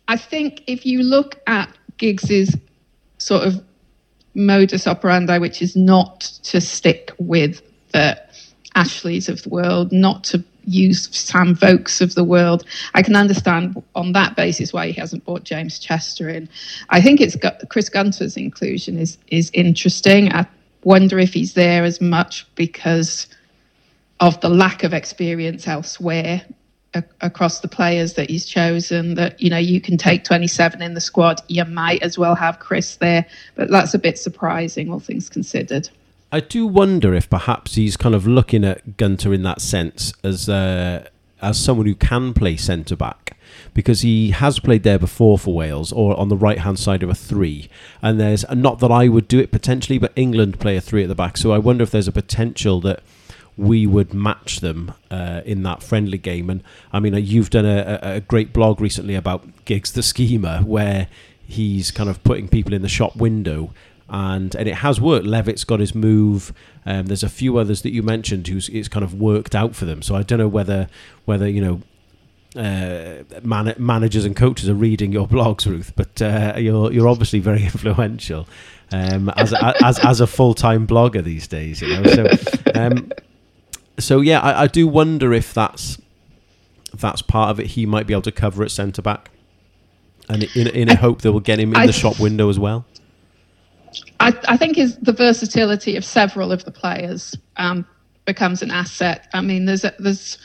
I 0.08 0.16
think 0.16 0.62
if 0.66 0.86
you 0.86 1.02
look 1.02 1.40
at 1.46 1.70
Giggs's 1.98 2.56
sort 3.18 3.46
of 3.46 3.62
modus 4.36 4.86
operandi, 4.86 5.38
which 5.38 5.62
is 5.62 5.74
not 5.74 6.20
to 6.20 6.60
stick 6.60 7.10
with 7.18 7.62
the 7.92 8.20
Ashleys 8.74 9.28
of 9.28 9.42
the 9.42 9.48
world, 9.48 9.90
not 9.90 10.22
to 10.24 10.44
use 10.66 11.08
Sam 11.16 11.54
Vokes 11.54 12.00
of 12.00 12.14
the 12.14 12.24
world. 12.24 12.64
I 12.94 13.02
can 13.02 13.16
understand 13.16 13.82
on 13.94 14.12
that 14.12 14.36
basis 14.36 14.72
why 14.72 14.88
he 14.88 14.92
hasn't 14.92 15.24
brought 15.24 15.44
James 15.44 15.78
Chester 15.78 16.28
in. 16.28 16.48
I 16.90 17.00
think 17.00 17.20
it's 17.20 17.36
Chris 17.70 17.88
Gunter's 17.88 18.36
inclusion 18.36 18.98
is 18.98 19.16
is 19.28 19.50
interesting. 19.54 20.32
I 20.32 20.46
wonder 20.84 21.18
if 21.18 21.32
he's 21.32 21.54
there 21.54 21.84
as 21.84 22.00
much 22.00 22.46
because 22.54 23.26
of 24.20 24.40
the 24.40 24.48
lack 24.48 24.82
of 24.82 24.92
experience 24.92 25.66
elsewhere 25.66 26.42
across 27.20 27.60
the 27.60 27.68
players 27.68 28.14
that 28.14 28.30
he's 28.30 28.44
chosen 28.44 29.14
that 29.14 29.40
you 29.40 29.50
know 29.50 29.58
you 29.58 29.80
can 29.80 29.96
take 29.96 30.24
27 30.24 30.82
in 30.82 30.94
the 30.94 31.00
squad 31.00 31.40
you 31.48 31.64
might 31.64 32.02
as 32.02 32.18
well 32.18 32.34
have 32.34 32.58
chris 32.58 32.96
there 32.96 33.26
but 33.54 33.70
that's 33.70 33.94
a 33.94 33.98
bit 33.98 34.18
surprising 34.18 34.92
all 34.92 35.00
things 35.00 35.28
considered 35.28 35.88
I 36.32 36.40
do 36.40 36.66
wonder 36.66 37.14
if 37.14 37.30
perhaps 37.30 37.76
he's 37.76 37.96
kind 37.96 38.14
of 38.14 38.26
looking 38.26 38.64
at 38.64 38.96
Gunter 38.96 39.32
in 39.32 39.42
that 39.44 39.60
sense 39.60 40.12
as 40.24 40.48
uh, 40.48 41.08
as 41.40 41.58
someone 41.58 41.86
who 41.86 41.94
can 41.94 42.34
play 42.34 42.56
centre 42.56 42.96
back 42.96 43.36
because 43.74 44.00
he 44.00 44.30
has 44.30 44.58
played 44.58 44.82
there 44.82 44.98
before 44.98 45.38
for 45.38 45.54
Wales 45.54 45.92
or 45.92 46.18
on 46.18 46.28
the 46.28 46.36
right 46.36 46.58
hand 46.58 46.78
side 46.78 47.02
of 47.02 47.10
a 47.10 47.14
three. 47.14 47.68
And 48.02 48.18
there's 48.18 48.44
not 48.50 48.80
that 48.80 48.90
I 48.90 49.08
would 49.08 49.28
do 49.28 49.38
it 49.38 49.50
potentially, 49.50 49.98
but 49.98 50.12
England 50.16 50.58
play 50.58 50.76
a 50.76 50.80
three 50.80 51.02
at 51.02 51.08
the 51.08 51.14
back. 51.14 51.36
So 51.36 51.52
I 51.52 51.58
wonder 51.58 51.82
if 51.82 51.90
there's 51.90 52.08
a 52.08 52.12
potential 52.12 52.80
that 52.82 53.02
we 53.56 53.86
would 53.86 54.12
match 54.12 54.60
them 54.60 54.92
uh, 55.10 55.40
in 55.44 55.62
that 55.62 55.82
friendly 55.82 56.18
game. 56.18 56.50
And 56.50 56.62
I 56.92 57.00
mean, 57.00 57.14
uh, 57.14 57.18
you've 57.18 57.50
done 57.50 57.64
a, 57.64 57.98
a 58.02 58.20
great 58.20 58.52
blog 58.52 58.80
recently 58.80 59.14
about 59.14 59.64
Giggs 59.64 59.92
the 59.92 60.02
Schemer, 60.02 60.60
where 60.60 61.08
he's 61.46 61.90
kind 61.90 62.10
of 62.10 62.22
putting 62.24 62.48
people 62.48 62.74
in 62.74 62.82
the 62.82 62.88
shop 62.88 63.16
window 63.16 63.70
and 64.08 64.54
and 64.54 64.68
it 64.68 64.76
has 64.76 65.00
worked. 65.00 65.26
Levitt's 65.26 65.64
got 65.64 65.80
his 65.80 65.94
move. 65.94 66.52
Um, 66.84 67.06
there's 67.06 67.22
a 67.22 67.28
few 67.28 67.58
others 67.58 67.82
that 67.82 67.90
you 67.90 68.02
mentioned 68.02 68.46
who's 68.48 68.68
it's 68.68 68.88
kind 68.88 69.04
of 69.04 69.14
worked 69.14 69.54
out 69.54 69.74
for 69.74 69.84
them. 69.84 70.02
So 70.02 70.14
I 70.14 70.22
don't 70.22 70.38
know 70.38 70.48
whether 70.48 70.88
whether 71.24 71.48
you 71.48 71.60
know. 71.60 71.80
Uh, 72.54 73.22
man- 73.42 73.74
managers 73.76 74.24
and 74.24 74.34
coaches 74.34 74.66
are 74.66 74.74
reading 74.74 75.12
your 75.12 75.28
blogs, 75.28 75.66
Ruth, 75.66 75.92
but 75.94 76.22
uh, 76.22 76.54
you're 76.56 76.90
you're 76.90 77.08
obviously 77.08 77.38
very 77.38 77.62
influential 77.64 78.48
um, 78.92 79.28
as, 79.36 79.52
as 79.52 79.98
as 79.98 80.20
a 80.22 80.26
full 80.26 80.54
time 80.54 80.86
blogger 80.86 81.22
these 81.22 81.46
days. 81.46 81.82
You 81.82 81.88
know, 81.88 82.04
so 82.04 82.26
um, 82.74 83.12
so 83.98 84.20
yeah, 84.20 84.40
I, 84.40 84.62
I 84.62 84.66
do 84.66 84.86
wonder 84.86 85.32
if 85.32 85.52
that's 85.54 85.98
that's 86.94 87.22
part 87.22 87.50
of 87.50 87.60
it. 87.60 87.66
He 87.68 87.86
might 87.86 88.06
be 88.06 88.14
able 88.14 88.22
to 88.22 88.32
cover 88.32 88.62
at 88.62 88.70
centre 88.70 89.02
back, 89.02 89.30
and 90.28 90.44
in 90.56 90.68
in 90.68 90.88
a 90.88 90.96
hope 90.96 91.22
that 91.22 91.32
we'll 91.32 91.40
get 91.40 91.58
him 91.58 91.70
in 91.70 91.76
I 91.76 91.86
the 91.86 91.92
shop 91.92 92.18
window 92.18 92.48
as 92.48 92.58
well. 92.58 92.84
I, 94.20 94.38
I 94.48 94.56
think 94.56 94.78
is 94.78 94.96
the 94.98 95.12
versatility 95.12 95.96
of 95.96 96.04
several 96.04 96.52
of 96.52 96.64
the 96.64 96.70
players 96.70 97.34
um, 97.56 97.86
becomes 98.24 98.62
an 98.62 98.70
asset. 98.70 99.28
I 99.32 99.40
mean, 99.40 99.64
there's 99.64 99.84
a, 99.84 99.94
there's 99.98 100.38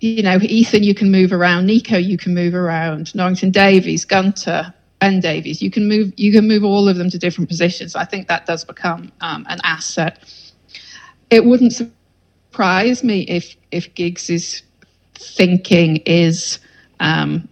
you 0.00 0.22
know 0.22 0.38
Ethan, 0.40 0.82
you 0.82 0.94
can 0.94 1.10
move 1.10 1.32
around. 1.32 1.66
Neco, 1.66 1.96
you 1.96 2.16
can 2.16 2.34
move 2.34 2.54
around. 2.54 3.14
Norrington 3.14 3.50
Davies, 3.50 4.04
Gunter, 4.04 4.72
Ben 5.00 5.20
Davies, 5.20 5.62
you 5.62 5.70
can 5.70 5.88
move 5.88 6.12
you 6.16 6.32
can 6.32 6.46
move 6.46 6.64
all 6.64 6.88
of 6.88 6.96
them 6.96 7.10
to 7.10 7.18
different 7.18 7.48
positions. 7.48 7.94
I 7.94 8.04
think 8.04 8.28
that 8.28 8.46
does 8.46 8.64
become 8.64 9.12
um, 9.20 9.46
an 9.48 9.60
asset. 9.62 10.18
It 11.30 11.44
wouldn't 11.44 11.72
surprise 11.72 13.02
me 13.02 13.22
if 13.22 13.56
if 13.70 13.94
Giggs's 13.94 14.62
thinking 15.14 15.96
is 15.98 16.58
um, 17.00 17.48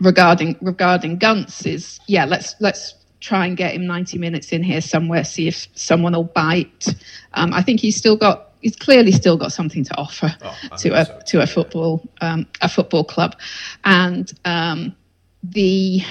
regarding 0.00 0.56
regarding 0.60 1.18
Gunts 1.18 1.66
is 1.66 2.00
yeah 2.06 2.24
let's 2.24 2.54
let's 2.60 2.94
try 3.20 3.46
and 3.46 3.56
get 3.56 3.74
him 3.74 3.86
90 3.86 4.18
minutes 4.18 4.52
in 4.52 4.62
here 4.62 4.80
somewhere, 4.80 5.24
see 5.24 5.48
if 5.48 5.66
someone 5.74 6.12
will 6.12 6.24
bite. 6.24 6.94
Um, 7.34 7.52
I 7.52 7.62
think 7.62 7.80
he's 7.80 7.96
still 7.96 8.16
got 8.16 8.52
he's 8.60 8.76
clearly 8.76 9.12
still 9.12 9.36
got 9.36 9.52
something 9.52 9.84
to 9.84 9.96
offer 9.96 10.34
oh, 10.42 10.56
to 10.78 10.94
a 10.94 11.04
so. 11.04 11.20
to 11.26 11.42
a 11.42 11.46
football 11.46 12.02
um, 12.20 12.46
a 12.60 12.68
football 12.68 13.04
club, 13.04 13.36
and 13.84 14.32
um, 14.44 14.94
the 15.42 16.02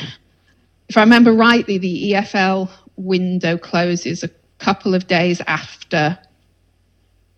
if 0.90 0.98
I 0.98 1.02
remember 1.02 1.34
rightly, 1.34 1.78
the 1.78 2.14
EFL 2.14 2.70
window 2.98 3.58
closes 3.58 4.24
a 4.24 4.30
couple 4.60 4.94
of 4.94 5.08
days 5.08 5.42
after 5.48 6.18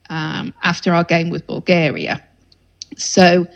um, 0.09 0.53
after 0.63 0.93
our 0.93 1.03
game 1.03 1.29
with 1.29 1.45
Bulgaria. 1.47 2.23
So, 2.97 3.47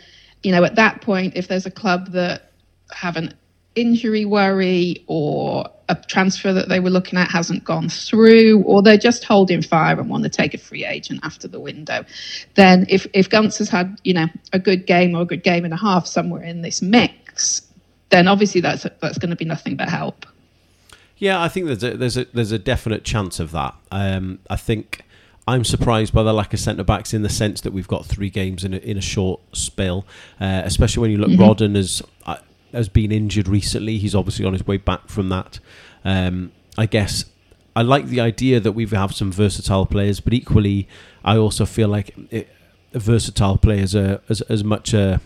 you 0.42 0.52
know, 0.52 0.64
at 0.64 0.76
that 0.76 1.00
point, 1.00 1.36
if 1.36 1.48
there's 1.48 1.66
a 1.66 1.70
club 1.70 2.12
that 2.12 2.52
have 2.92 3.16
an 3.16 3.34
injury 3.74 4.24
worry 4.24 5.02
or 5.06 5.68
a 5.88 5.96
transfer 6.06 6.52
that 6.52 6.68
they 6.68 6.80
were 6.80 6.90
looking 6.90 7.18
at 7.18 7.30
hasn't 7.30 7.64
gone 7.64 7.88
through, 7.88 8.62
or 8.64 8.82
they're 8.82 8.96
just 8.96 9.24
holding 9.24 9.62
fire 9.62 9.98
and 9.98 10.08
want 10.08 10.24
to 10.24 10.30
take 10.30 10.54
a 10.54 10.58
free 10.58 10.84
agent 10.84 11.20
after 11.22 11.48
the 11.48 11.60
window, 11.60 12.04
then 12.54 12.86
if 12.88 13.06
if 13.12 13.28
Gunts 13.28 13.58
has 13.58 13.68
had 13.68 13.98
you 14.04 14.14
know 14.14 14.26
a 14.52 14.58
good 14.58 14.86
game 14.86 15.14
or 15.14 15.22
a 15.22 15.24
good 15.24 15.42
game 15.42 15.64
and 15.64 15.74
a 15.74 15.76
half 15.76 16.06
somewhere 16.06 16.42
in 16.42 16.62
this 16.62 16.82
mix, 16.82 17.62
then 18.10 18.28
obviously 18.28 18.60
that's 18.60 18.86
that's 19.00 19.18
going 19.18 19.30
to 19.30 19.36
be 19.36 19.44
nothing 19.44 19.76
but 19.76 19.88
help. 19.88 20.26
Yeah, 21.18 21.40
I 21.40 21.48
think 21.48 21.66
there's 21.66 21.84
a 21.84 21.96
there's 21.96 22.16
a 22.16 22.24
there's 22.26 22.52
a 22.52 22.58
definite 22.58 23.04
chance 23.04 23.40
of 23.40 23.52
that. 23.52 23.74
Um, 23.90 24.38
I 24.48 24.56
think. 24.56 25.02
I'm 25.52 25.64
surprised 25.64 26.14
by 26.14 26.22
the 26.22 26.32
lack 26.32 26.54
of 26.54 26.60
centre 26.60 26.82
backs 26.82 27.12
in 27.12 27.20
the 27.20 27.28
sense 27.28 27.60
that 27.60 27.74
we've 27.74 27.86
got 27.86 28.06
three 28.06 28.30
games 28.30 28.64
in 28.64 28.72
a, 28.72 28.78
in 28.78 28.96
a 28.96 29.02
short 29.02 29.40
spell, 29.52 30.06
uh, 30.40 30.62
especially 30.64 31.02
when 31.02 31.10
you 31.10 31.18
look. 31.18 31.28
Mm-hmm. 31.28 31.42
Rodon 31.42 31.76
as 31.76 32.02
uh, 32.24 32.38
has 32.72 32.88
been 32.88 33.12
injured 33.12 33.48
recently. 33.48 33.98
He's 33.98 34.14
obviously 34.14 34.46
on 34.46 34.54
his 34.54 34.66
way 34.66 34.78
back 34.78 35.08
from 35.08 35.28
that. 35.28 35.58
Um, 36.06 36.52
I 36.78 36.86
guess 36.86 37.26
I 37.76 37.82
like 37.82 38.06
the 38.06 38.18
idea 38.20 38.60
that 38.60 38.72
we 38.72 38.86
have 38.86 39.14
some 39.14 39.30
versatile 39.30 39.84
players, 39.84 40.20
but 40.20 40.32
equally, 40.32 40.88
I 41.22 41.36
also 41.36 41.66
feel 41.66 41.88
like 41.88 42.14
it, 42.30 42.48
versatile 42.94 43.58
players 43.58 43.94
are 43.94 44.22
as, 44.30 44.40
as 44.42 44.64
much 44.64 44.94
a, 44.94 45.20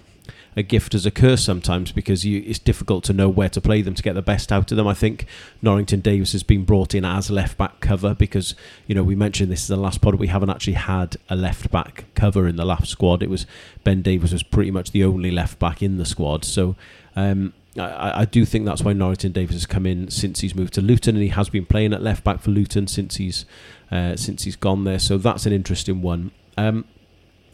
a 0.57 0.63
gift 0.63 0.95
as 0.95 1.05
a 1.05 1.11
curse 1.11 1.45
sometimes 1.45 1.93
because 1.93 2.25
you, 2.25 2.43
it's 2.47 2.59
difficult 2.59 3.05
to 3.05 3.13
know 3.13 3.29
where 3.29 3.51
to 3.51 3.61
play 3.61 3.83
them 3.83 3.95
to 3.95 4.03
get 4.03 4.15
the 4.15 4.23
best 4.23 4.51
out 4.51 4.71
of 4.71 4.77
them. 4.77 4.87
I 4.87 4.95
think 4.95 5.27
Norrington 5.61 6.01
Davies 6.01 6.33
has 6.33 6.43
been 6.43 6.65
brought 6.65 6.95
in 6.95 7.05
as 7.05 7.31
left 7.31 7.59
back 7.59 7.81
cover 7.81 8.15
because 8.15 8.55
you 8.87 8.95
know 8.95 9.03
we 9.03 9.15
mentioned 9.15 9.53
this 9.53 9.63
is 9.63 9.69
the 9.69 9.77
last 9.77 10.01
pod 10.01 10.15
we 10.15 10.29
haven't 10.29 10.51
actually 10.51 10.73
had 10.73 11.17
a 11.29 11.37
left 11.37 11.71
back 11.71 12.07
cover 12.15 12.49
in 12.49 12.57
the 12.57 12.65
last 12.65 12.89
squad. 12.89 13.23
It 13.23 13.29
was 13.29 13.47
Ben 13.85 14.01
Davies 14.01 14.33
was 14.33 14.43
pretty 14.43 14.71
much 14.71 14.93
the 14.93 15.05
only 15.05 15.31
left 15.31 15.59
back 15.59 15.83
in 15.83 15.99
the 15.99 16.07
squad, 16.07 16.45
so 16.45 16.75
um, 17.15 17.53
I, 17.79 18.23
I, 18.23 18.25
do 18.25 18.45
think 18.45 18.65
that's 18.65 18.83
why 18.83 18.93
Norrington 18.93 19.33
Davies 19.33 19.57
has 19.57 19.67
come 19.67 19.87
in 19.87 20.11
since 20.11 20.41
he's 20.41 20.55
moved 20.55 20.75
to 20.75 20.81
Luton, 20.81 21.17
and 21.17 21.23
he 21.23 21.31
has 21.31 21.49
been 21.49 21.67
playing 21.67 21.93
at 21.93 22.03
left 22.03 22.25
back 22.25 22.41
for 22.41 22.51
Luton 22.51 22.87
since 22.87 23.17
he's 23.17 23.45
uh, 23.91 24.17
since 24.17 24.45
he's 24.45 24.57
gone 24.57 24.85
there. 24.85 24.99
So 24.99 25.19
that's 25.19 25.47
an 25.47 25.53
interesting 25.53 26.03
one. 26.03 26.31
Um, 26.57 26.87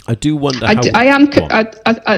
I 0.09 0.15
do 0.15 0.37
wonder. 0.37 0.67
I, 0.67 0.75
do, 0.75 0.91
I 0.95 1.07
am. 1.07 1.29
I, 1.51 1.71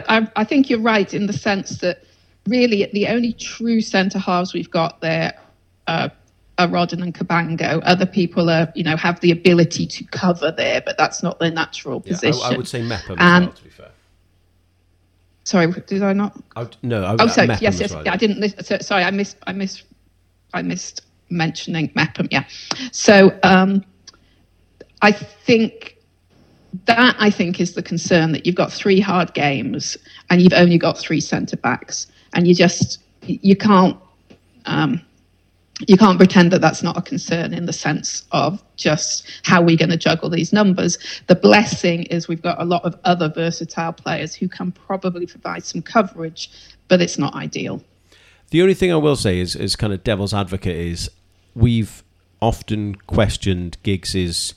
I, 0.08 0.28
I 0.36 0.44
think 0.44 0.70
you're 0.70 0.80
right 0.80 1.12
in 1.12 1.26
the 1.26 1.32
sense 1.32 1.78
that 1.78 2.04
really 2.46 2.88
the 2.92 3.08
only 3.08 3.32
true 3.34 3.80
centre 3.80 4.18
halves 4.18 4.54
we've 4.54 4.70
got 4.70 5.00
there 5.00 5.34
are 5.86 6.10
are 6.58 6.68
Rodon 6.68 7.02
and 7.02 7.12
Cabango. 7.14 7.82
Other 7.84 8.06
people 8.06 8.48
are, 8.48 8.72
you 8.76 8.84
know, 8.84 8.96
have 8.96 9.18
the 9.20 9.32
ability 9.32 9.86
to 9.88 10.04
cover 10.04 10.52
there, 10.52 10.80
but 10.80 10.96
that's 10.96 11.22
not 11.22 11.40
their 11.40 11.50
natural 11.50 12.00
Yeah, 12.04 12.12
position. 12.12 12.42
I, 12.44 12.54
I 12.54 12.56
would 12.56 12.68
say 12.68 12.80
Mepham 12.82 13.18
as 13.18 13.24
And- 13.26 13.46
well, 13.46 13.54
to 13.54 13.64
be 13.64 13.70
fair. 13.70 13.90
Sorry, 15.46 15.70
did 15.86 16.02
I 16.02 16.14
not? 16.14 16.40
Would, 16.56 16.76
no, 16.82 17.04
I 17.04 17.10
would, 17.12 17.20
Oh, 17.20 17.26
sorry. 17.26 17.48
Yes, 17.60 17.78
yes. 17.78 17.92
well, 17.92 18.02
yeah, 18.04 18.14
I 18.14 18.16
didn't. 18.16 18.64
So, 18.64 18.78
sorry, 18.78 19.02
I 19.02 19.10
missed. 19.10 19.36
I 19.46 19.52
missed. 19.52 19.82
I 20.54 20.62
missed 20.62 21.02
mentioning 21.28 21.90
Mepham. 21.94 22.28
Yeah. 22.30 22.44
So 22.92 23.38
um, 23.42 23.84
I 25.02 25.12
think 25.12 25.93
that 26.86 27.16
I 27.18 27.30
think 27.30 27.60
is 27.60 27.74
the 27.74 27.82
concern 27.82 28.32
that 28.32 28.46
you've 28.46 28.54
got 28.54 28.72
three 28.72 29.00
hard 29.00 29.32
games 29.34 29.96
and 30.30 30.42
you've 30.42 30.52
only 30.52 30.78
got 30.78 30.98
three 30.98 31.20
centre 31.20 31.56
backs, 31.56 32.06
and 32.32 32.46
you 32.46 32.54
just 32.54 33.02
you 33.22 33.56
can't. 33.56 33.96
Um, 34.66 35.00
you 35.88 35.96
can't 35.96 36.16
pretend 36.16 36.52
that 36.52 36.60
that's 36.60 36.84
not 36.84 36.96
a 36.96 37.02
concern 37.02 37.52
in 37.52 37.66
the 37.66 37.72
sense 37.72 38.24
of 38.30 38.62
just 38.76 39.26
how 39.42 39.60
we're 39.60 39.76
going 39.76 39.90
to 39.90 39.96
juggle 39.96 40.30
these 40.30 40.52
numbers. 40.52 40.98
The 41.26 41.34
blessing 41.34 42.04
is 42.04 42.28
we've 42.28 42.40
got 42.40 42.60
a 42.60 42.64
lot 42.64 42.84
of 42.84 42.96
other 43.04 43.28
versatile 43.28 43.92
players 43.92 44.36
who 44.36 44.48
can 44.48 44.70
probably 44.70 45.26
provide 45.26 45.64
some 45.64 45.82
coverage, 45.82 46.48
but 46.86 47.02
it's 47.02 47.18
not 47.18 47.34
ideal. 47.34 47.82
The 48.50 48.62
only 48.62 48.74
thing 48.74 48.92
I 48.92 48.96
will 48.96 49.16
say 49.16 49.40
is, 49.40 49.56
is 49.56 49.74
kind 49.74 49.92
of 49.92 50.04
devil's 50.04 50.32
advocate 50.32 50.76
is 50.76 51.10
we've 51.56 52.04
often 52.40 52.94
questioned 52.94 53.76
Giggs's 53.82 54.54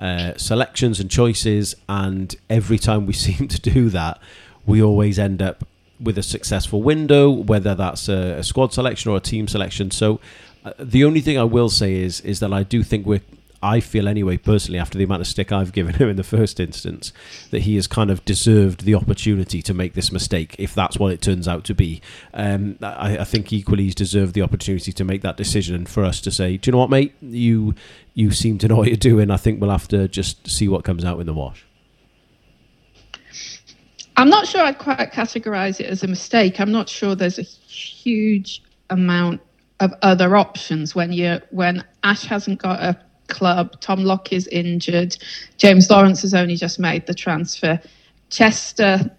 uh, 0.00 0.32
selections 0.36 0.98
and 0.98 1.10
choices, 1.10 1.74
and 1.88 2.34
every 2.48 2.78
time 2.78 3.06
we 3.06 3.12
seem 3.26 3.48
to 3.48 3.60
do 3.60 3.90
that, 3.90 4.18
we 4.66 4.82
always 4.82 5.18
end 5.18 5.42
up 5.42 5.66
with 6.00 6.16
a 6.16 6.22
successful 6.22 6.82
window, 6.82 7.30
whether 7.30 7.74
that's 7.74 8.08
a, 8.08 8.38
a 8.38 8.42
squad 8.42 8.72
selection 8.72 9.10
or 9.10 9.18
a 9.18 9.20
team 9.20 9.46
selection. 9.46 9.90
So 9.90 10.18
uh, 10.64 10.72
the 10.78 11.04
only 11.04 11.20
thing 11.20 11.38
I 11.38 11.44
will 11.44 11.68
say 11.68 11.94
is 11.96 12.20
is 12.22 12.40
that 12.40 12.52
I 12.52 12.62
do 12.62 12.82
think 12.82 13.06
we're. 13.06 13.22
I 13.62 13.80
feel 13.80 14.08
anyway, 14.08 14.38
personally, 14.38 14.78
after 14.78 14.96
the 14.96 15.04
amount 15.04 15.20
of 15.20 15.26
stick 15.26 15.52
I've 15.52 15.72
given 15.72 15.94
him 15.94 16.08
in 16.08 16.16
the 16.16 16.24
first 16.24 16.58
instance, 16.58 17.12
that 17.50 17.62
he 17.62 17.76
has 17.76 17.86
kind 17.86 18.10
of 18.10 18.24
deserved 18.24 18.84
the 18.84 18.94
opportunity 18.94 19.60
to 19.62 19.74
make 19.74 19.94
this 19.94 20.10
mistake, 20.10 20.56
if 20.58 20.74
that's 20.74 20.98
what 20.98 21.12
it 21.12 21.20
turns 21.20 21.46
out 21.46 21.64
to 21.64 21.74
be. 21.74 22.00
Um, 22.32 22.78
I, 22.80 23.18
I 23.18 23.24
think 23.24 23.52
equally 23.52 23.84
he's 23.84 23.94
deserved 23.94 24.34
the 24.34 24.42
opportunity 24.42 24.92
to 24.92 25.04
make 25.04 25.22
that 25.22 25.36
decision, 25.36 25.74
and 25.74 25.88
for 25.88 26.04
us 26.04 26.20
to 26.22 26.30
say, 26.30 26.56
"Do 26.56 26.68
you 26.68 26.72
know 26.72 26.78
what, 26.78 26.90
mate? 26.90 27.14
You 27.20 27.74
you 28.14 28.30
seem 28.30 28.58
to 28.58 28.68
know 28.68 28.76
what 28.76 28.88
you're 28.88 28.96
doing." 28.96 29.30
I 29.30 29.36
think 29.36 29.60
we'll 29.60 29.70
have 29.70 29.88
to 29.88 30.08
just 30.08 30.48
see 30.48 30.66
what 30.68 30.84
comes 30.84 31.04
out 31.04 31.20
in 31.20 31.26
the 31.26 31.34
wash. 31.34 31.66
I'm 34.16 34.28
not 34.28 34.46
sure 34.46 34.62
I'd 34.62 34.78
quite 34.78 35.12
categorize 35.12 35.80
it 35.80 35.86
as 35.86 36.02
a 36.02 36.06
mistake. 36.06 36.60
I'm 36.60 36.72
not 36.72 36.88
sure 36.88 37.14
there's 37.14 37.38
a 37.38 37.42
huge 37.42 38.62
amount 38.90 39.40
of 39.80 39.94
other 40.02 40.36
options 40.36 40.94
when 40.94 41.12
you 41.12 41.40
when 41.50 41.84
Ash 42.02 42.24
hasn't 42.24 42.60
got 42.60 42.80
a 42.80 43.00
club, 43.30 43.80
Tom 43.80 44.04
Locke 44.04 44.32
is 44.32 44.46
injured, 44.48 45.16
James 45.56 45.88
Lawrence 45.88 46.22
has 46.22 46.34
only 46.34 46.56
just 46.56 46.78
made 46.78 47.06
the 47.06 47.14
transfer. 47.14 47.80
Chester, 48.30 49.10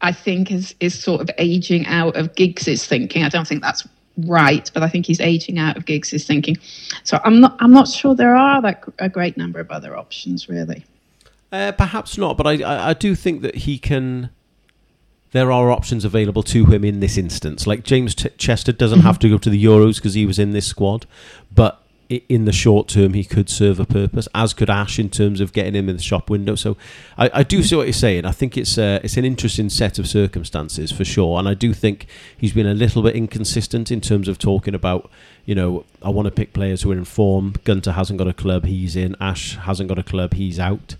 I 0.00 0.12
think, 0.12 0.50
is 0.50 0.74
is 0.80 1.00
sort 1.00 1.20
of 1.20 1.30
aging 1.38 1.86
out 1.86 2.16
of 2.16 2.34
Giggs's 2.34 2.86
thinking. 2.86 3.24
I 3.24 3.28
don't 3.28 3.46
think 3.46 3.62
that's 3.62 3.86
right, 4.18 4.70
but 4.72 4.82
I 4.82 4.88
think 4.88 5.06
he's 5.06 5.20
aging 5.20 5.58
out 5.58 5.76
of 5.76 5.84
Giggs's 5.84 6.26
thinking. 6.26 6.56
So 7.02 7.20
I'm 7.24 7.40
not 7.40 7.56
I'm 7.60 7.72
not 7.72 7.88
sure 7.88 8.14
there 8.14 8.36
are 8.36 8.62
that 8.62 8.84
a 8.98 9.08
great 9.08 9.36
number 9.36 9.60
of 9.60 9.70
other 9.70 9.96
options 9.96 10.48
really. 10.48 10.84
Uh, 11.52 11.72
perhaps 11.72 12.18
not, 12.18 12.36
but 12.36 12.46
I, 12.46 12.62
I 12.62 12.90
I 12.90 12.94
do 12.94 13.14
think 13.14 13.42
that 13.42 13.54
he 13.54 13.78
can. 13.78 14.30
There 15.32 15.50
are 15.50 15.72
options 15.72 16.04
available 16.04 16.44
to 16.44 16.66
him 16.66 16.84
in 16.84 17.00
this 17.00 17.18
instance. 17.18 17.66
Like 17.66 17.82
James 17.82 18.14
Ch- 18.14 18.28
Chester 18.38 18.70
doesn't 18.70 19.00
have 19.00 19.18
to 19.18 19.28
go 19.28 19.36
to 19.38 19.50
the 19.50 19.64
Euros 19.64 19.96
because 19.96 20.14
he 20.14 20.26
was 20.26 20.38
in 20.38 20.52
this 20.52 20.64
squad, 20.64 21.06
but 21.52 21.83
in 22.08 22.44
the 22.44 22.52
short 22.52 22.88
term 22.88 23.14
he 23.14 23.24
could 23.24 23.48
serve 23.48 23.80
a 23.80 23.84
purpose. 23.84 24.28
As 24.34 24.54
could 24.54 24.70
Ash 24.70 24.98
in 24.98 25.10
terms 25.10 25.40
of 25.40 25.52
getting 25.52 25.74
him 25.74 25.88
in 25.88 25.96
the 25.96 26.02
shop 26.02 26.30
window. 26.30 26.54
So 26.54 26.76
I, 27.16 27.30
I 27.34 27.42
do 27.42 27.62
see 27.62 27.76
what 27.76 27.86
you're 27.86 27.92
saying. 27.92 28.24
I 28.24 28.32
think 28.32 28.56
it's 28.56 28.76
uh, 28.78 29.00
it's 29.02 29.16
an 29.16 29.24
interesting 29.24 29.70
set 29.70 29.98
of 29.98 30.06
circumstances 30.06 30.92
for 30.92 31.04
sure, 31.04 31.38
and 31.38 31.48
I 31.48 31.54
do 31.54 31.72
think 31.72 32.06
he's 32.36 32.52
been 32.52 32.66
a 32.66 32.74
little 32.74 33.02
bit 33.02 33.14
inconsistent 33.14 33.90
in 33.90 34.00
terms 34.00 34.28
of 34.28 34.38
talking 34.38 34.74
about. 34.74 35.10
You 35.46 35.54
know, 35.54 35.84
I 36.02 36.08
want 36.08 36.24
to 36.24 36.30
pick 36.30 36.54
players 36.54 36.82
who 36.82 36.90
are 36.92 36.96
in 36.96 37.04
form. 37.04 37.54
Gunter 37.64 37.92
hasn't 37.92 38.18
got 38.18 38.28
a 38.28 38.32
club, 38.32 38.64
he's 38.64 38.96
in. 38.96 39.14
Ash 39.20 39.56
hasn't 39.56 39.88
got 39.88 39.98
a 39.98 40.02
club, 40.02 40.34
he's 40.34 40.58
out. 40.58 40.96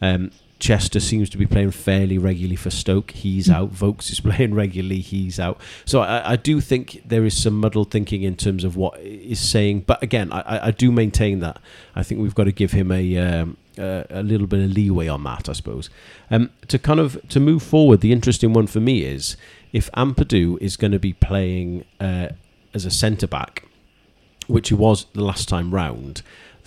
Um, 0.00 0.30
Chester 0.58 0.98
seems 1.00 1.30
to 1.30 1.38
be 1.38 1.46
playing 1.46 1.70
fairly 1.70 2.18
regularly 2.18 2.56
for 2.56 2.70
Stoke. 2.70 3.12
He's 3.12 3.48
out. 3.48 3.70
Vokes 3.70 4.10
is 4.10 4.20
playing 4.28 4.54
regularly. 4.54 5.00
He's 5.00 5.38
out. 5.38 5.60
So 5.84 6.00
I, 6.00 6.32
I 6.32 6.36
do 6.36 6.60
think 6.60 7.02
there 7.06 7.24
is 7.24 7.40
some 7.40 7.54
muddled 7.60 7.90
thinking 7.90 8.22
in 8.22 8.34
terms 8.36 8.64
of 8.64 8.76
what 8.76 8.98
is 9.00 9.38
saying. 9.40 9.80
But 9.86 10.02
again, 10.02 10.32
I, 10.32 10.40
I- 10.40 10.66
I 10.66 10.70
do 10.72 10.90
maintain 10.90 11.40
that. 11.40 11.58
I 11.94 12.02
think 12.02 12.20
we've 12.20 12.34
got 12.34 12.44
to 12.44 12.52
give 12.52 12.72
him 12.72 12.90
a 12.90 13.16
um, 13.18 13.56
a, 13.76 14.04
a 14.10 14.22
little 14.22 14.46
bit 14.48 14.60
of 14.64 14.72
leeway 14.72 15.06
on 15.08 15.22
that. 15.24 15.48
I 15.48 15.52
suppose. 15.52 15.90
Um, 16.30 16.50
to 16.66 16.78
kind 16.78 16.98
of 17.00 17.20
to 17.28 17.38
move 17.40 17.62
forward, 17.62 18.00
the 18.00 18.12
interesting 18.12 18.52
one 18.52 18.66
for 18.66 18.80
me 18.80 19.04
is 19.04 19.36
if 19.72 19.90
Ampadu 19.92 20.58
is 20.60 20.76
going 20.76 20.92
to 20.92 20.98
be 20.98 21.12
playing 21.12 21.84
uh, 22.00 22.28
as 22.74 22.84
a 22.84 22.90
centre 22.90 23.26
back 23.28 23.64
which 24.46 24.70
he 24.70 24.74
was 24.74 25.04
the 25.12 25.22
last 25.22 25.46
time 25.46 25.74
round, 25.74 26.22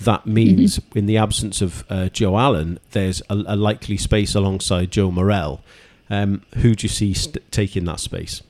that 0.06 0.26
means 0.26 0.80
in 0.96 1.06
the 1.06 1.18
absence 1.18 1.62
of 1.62 1.84
uh, 1.90 2.10
Joe 2.10 2.38
Allen, 2.38 2.80
there's 2.92 3.22
a, 3.30 3.36
a 3.48 3.56
likely 3.56 3.98
space 3.98 4.36
alongside 4.36 4.92
Joe 4.92 5.12
Morrell. 5.12 5.62
Um, 6.10 6.44
who 6.56 6.76
do 6.76 6.86
you 6.86 6.90
see 6.90 7.14
st- 7.14 7.52
taking 7.52 7.86
that 7.86 8.00
space? 8.00 8.42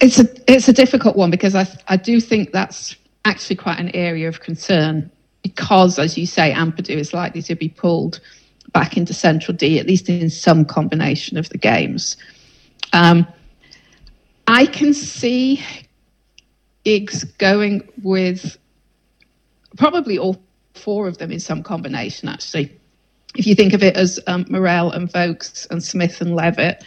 It's 0.00 0.18
a 0.18 0.26
it's 0.52 0.68
a 0.68 0.72
difficult 0.72 1.16
one 1.16 1.30
because 1.30 1.54
I 1.54 1.66
I 1.88 1.96
do 1.96 2.20
think 2.20 2.52
that's 2.52 2.96
actually 3.24 3.56
quite 3.56 3.78
an 3.78 3.94
area 3.94 4.28
of 4.28 4.40
concern 4.40 5.10
because, 5.42 5.98
as 5.98 6.16
you 6.16 6.26
say, 6.26 6.52
Ampadu 6.52 6.96
is 6.96 7.12
likely 7.12 7.42
to 7.42 7.54
be 7.54 7.68
pulled 7.68 8.20
back 8.72 8.96
into 8.96 9.14
Central 9.14 9.56
D 9.56 9.78
at 9.78 9.86
least 9.86 10.08
in 10.08 10.28
some 10.30 10.64
combination 10.64 11.36
of 11.36 11.48
the 11.48 11.58
games. 11.58 12.16
Um, 12.92 13.26
I 14.46 14.66
can 14.66 14.94
see 14.94 15.62
Giggs 16.84 17.24
going 17.24 17.88
with 18.02 18.58
probably 19.76 20.18
all 20.18 20.40
four 20.74 21.08
of 21.08 21.18
them 21.18 21.32
in 21.32 21.40
some 21.40 21.62
combination. 21.62 22.28
Actually, 22.28 22.76
if 23.36 23.46
you 23.46 23.54
think 23.54 23.72
of 23.72 23.82
it 23.82 23.96
as 23.96 24.20
um, 24.26 24.44
Morrell 24.48 24.90
and 24.90 25.10
Vaulks 25.10 25.68
and 25.70 25.82
Smith 25.82 26.20
and 26.20 26.34
Levitt, 26.34 26.84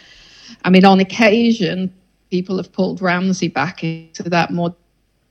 I 0.64 0.70
mean, 0.70 0.84
on 0.84 1.00
occasion, 1.00 1.92
people 2.30 2.56
have 2.56 2.72
pulled 2.72 3.00
Ramsey 3.00 3.48
back 3.48 3.82
into 3.84 4.28
that 4.30 4.50
more 4.50 4.74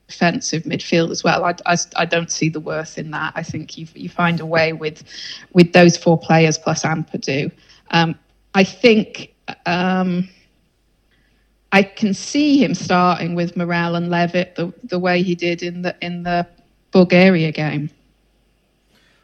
defensive 0.08 0.64
midfield 0.64 1.10
as 1.10 1.22
well. 1.22 1.44
I, 1.44 1.54
I, 1.66 1.76
I 1.96 2.04
don't 2.04 2.30
see 2.30 2.48
the 2.48 2.60
worth 2.60 2.98
in 2.98 3.10
that. 3.12 3.32
I 3.36 3.42
think 3.42 3.78
you 3.78 3.86
you 3.94 4.08
find 4.08 4.40
a 4.40 4.46
way 4.46 4.72
with 4.72 5.04
with 5.52 5.72
those 5.72 5.96
four 5.96 6.18
players 6.18 6.58
plus 6.58 6.82
Ampadu. 6.82 7.50
Um, 7.90 8.18
I 8.54 8.64
think 8.64 9.34
um, 9.66 10.28
I 11.72 11.82
can 11.82 12.14
see 12.14 12.62
him 12.62 12.74
starting 12.74 13.34
with 13.34 13.56
Morrell 13.56 13.94
and 13.94 14.10
Levitt 14.10 14.56
the 14.56 14.72
the 14.84 14.98
way 14.98 15.22
he 15.22 15.34
did 15.34 15.62
in 15.62 15.82
the 15.82 15.96
in 16.00 16.24
the 16.24 16.46
Bulgaria 16.92 17.52
game. 17.52 17.90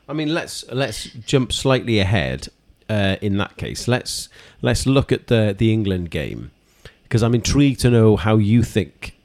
I 0.08 0.12
mean, 0.12 0.32
let's 0.32 0.64
let's 0.70 1.04
jump 1.04 1.52
slightly 1.52 1.98
ahead. 1.98 2.48
Uh, 2.88 3.16
in 3.20 3.36
that 3.38 3.56
case, 3.56 3.88
let's 3.88 4.28
let's 4.62 4.86
look 4.86 5.10
at 5.10 5.26
the 5.26 5.54
the 5.56 5.72
England 5.72 6.10
game 6.10 6.52
because 7.02 7.22
I'm 7.22 7.34
intrigued 7.34 7.80
to 7.80 7.90
know 7.90 8.16
how 8.16 8.36
you 8.36 8.62
think 8.62 9.16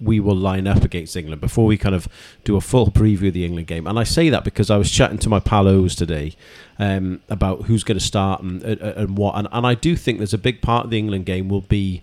we 0.00 0.20
will 0.20 0.36
line 0.36 0.66
up 0.66 0.82
against 0.84 1.16
England 1.16 1.40
before 1.40 1.66
we 1.66 1.76
kind 1.76 1.94
of 1.94 2.08
do 2.44 2.56
a 2.56 2.60
full 2.60 2.88
preview 2.88 3.28
of 3.28 3.34
the 3.34 3.44
England 3.44 3.66
game. 3.66 3.86
And 3.86 3.98
I 3.98 4.04
say 4.04 4.30
that 4.30 4.44
because 4.44 4.70
I 4.70 4.76
was 4.76 4.90
chatting 4.90 5.18
to 5.18 5.28
my 5.28 5.40
palos 5.40 5.94
today 5.94 6.34
um, 6.78 7.20
about 7.28 7.62
who's 7.62 7.84
going 7.84 7.98
to 7.98 8.04
start 8.04 8.42
and, 8.42 8.62
and, 8.62 8.80
and 8.80 9.18
what. 9.18 9.36
And, 9.36 9.48
and 9.50 9.66
I 9.66 9.74
do 9.74 9.96
think 9.96 10.18
there's 10.18 10.34
a 10.34 10.38
big 10.38 10.62
part 10.62 10.84
of 10.84 10.90
the 10.90 10.98
England 10.98 11.26
game 11.26 11.48
will 11.48 11.62
be 11.62 12.02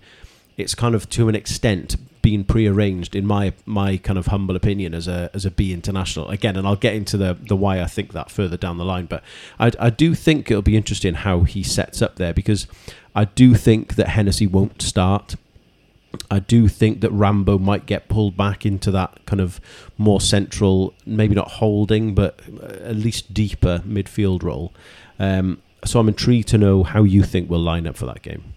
it's 0.62 0.76
kind 0.76 0.96
of 0.96 1.10
to 1.12 1.28
an 1.28 1.36
extent 1.36 1.96
been 2.22 2.44
prearranged 2.44 3.16
in 3.16 3.26
my 3.26 3.52
my 3.66 3.98
kind 3.98 4.20
of 4.20 4.28
humble 4.28 4.56
opinion 4.56 4.94
as 4.94 5.08
a 5.08 5.30
as 5.34 5.44
a 5.44 5.52
B 5.52 5.74
international 5.74 6.30
again 6.30 6.56
and 6.56 6.68
I'll 6.68 6.76
get 6.76 6.94
into 6.94 7.18
the 7.18 7.36
the 7.42 7.56
why 7.56 7.82
I 7.82 7.86
think 7.86 8.14
that 8.14 8.30
further 8.30 8.58
down 8.58 8.78
the 8.78 8.86
line 8.86 9.08
but 9.08 9.24
I, 9.60 9.72
I 9.80 9.90
do 9.90 10.14
think 10.14 10.52
it'll 10.52 10.62
be 10.62 10.78
interesting 10.78 11.16
how 11.16 11.42
he 11.42 11.64
sets 11.64 12.02
up 12.02 12.18
there 12.18 12.34
because 12.34 12.68
I 13.16 13.26
do 13.26 13.56
think 13.56 13.96
that 13.96 14.10
Hennessy 14.10 14.46
won't 14.46 14.82
start 14.82 15.36
I 16.30 16.40
do 16.40 16.68
think 16.68 17.02
that 17.02 17.12
Rambo 17.12 17.58
might 17.58 17.86
get 17.86 18.08
pulled 18.08 18.36
back 18.36 18.66
into 18.66 18.92
that 18.92 19.26
kind 19.26 19.40
of 19.40 19.62
more 19.98 20.20
central, 20.20 20.94
maybe 21.06 21.36
not 21.36 21.52
holding, 21.52 22.14
but 22.14 22.40
at 22.82 22.96
least 22.96 23.34
deeper 23.34 23.82
midfield 23.88 24.44
role. 24.44 24.74
Um, 25.20 25.62
so 25.86 26.00
I'm 26.00 26.08
intrigued 26.08 26.50
to 26.50 26.58
know 26.58 26.84
how 26.84 27.04
you 27.04 27.24
think 27.24 27.50
we'll 27.50 27.62
line 27.62 27.88
up 27.88 27.96
for 27.96 28.06
that 28.08 28.22
game. 28.22 28.54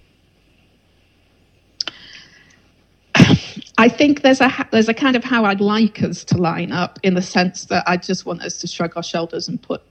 I 3.77 3.89
think 3.89 4.23
there's 4.23 4.41
a 4.41 4.69
there's 4.71 4.89
a 4.89 4.95
kind 4.95 5.17
of 5.17 5.25
how 5.25 5.45
I'd 5.45 5.61
like 5.61 6.03
us 6.03 6.25
to 6.25 6.39
line 6.39 6.73
up 6.73 6.99
in 7.03 7.15
the 7.15 7.23
sense 7.23 7.65
that 7.67 7.85
I 7.87 7.97
just 7.97 8.25
want 8.25 8.43
us 8.43 8.59
to 8.59 8.67
shrug 8.67 8.97
our 8.97 9.03
shoulders 9.03 9.49
and 9.49 9.61
put 9.61 9.83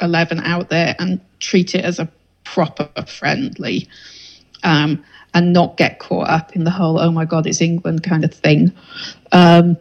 eleven 0.00 0.40
out 0.40 0.68
there 0.68 0.94
and 0.98 1.20
treat 1.40 1.74
it 1.74 1.84
as 1.84 1.98
a 1.98 2.08
proper 2.44 2.88
friendly. 3.06 3.88
um, 4.64 5.02
and 5.34 5.52
not 5.52 5.76
get 5.76 5.98
caught 5.98 6.28
up 6.28 6.54
in 6.54 6.64
the 6.64 6.70
whole 6.70 6.98
"oh 6.98 7.10
my 7.10 7.24
god, 7.24 7.46
it's 7.46 7.60
England" 7.60 8.02
kind 8.02 8.24
of 8.24 8.32
thing. 8.32 8.72
Um, 9.32 9.76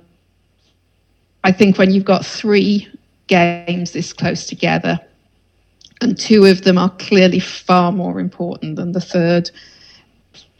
I 1.43 1.51
think 1.51 1.77
when 1.77 1.91
you've 1.91 2.05
got 2.05 2.25
three 2.25 2.88
games 3.27 3.91
this 3.91 4.13
close 4.13 4.46
together, 4.46 5.00
and 6.01 6.17
two 6.17 6.46
of 6.46 6.63
them 6.63 6.77
are 6.77 6.89
clearly 6.91 7.39
far 7.39 7.91
more 7.91 8.20
important 8.20 8.75
than 8.75 8.91
the 8.93 9.01
third, 9.01 9.51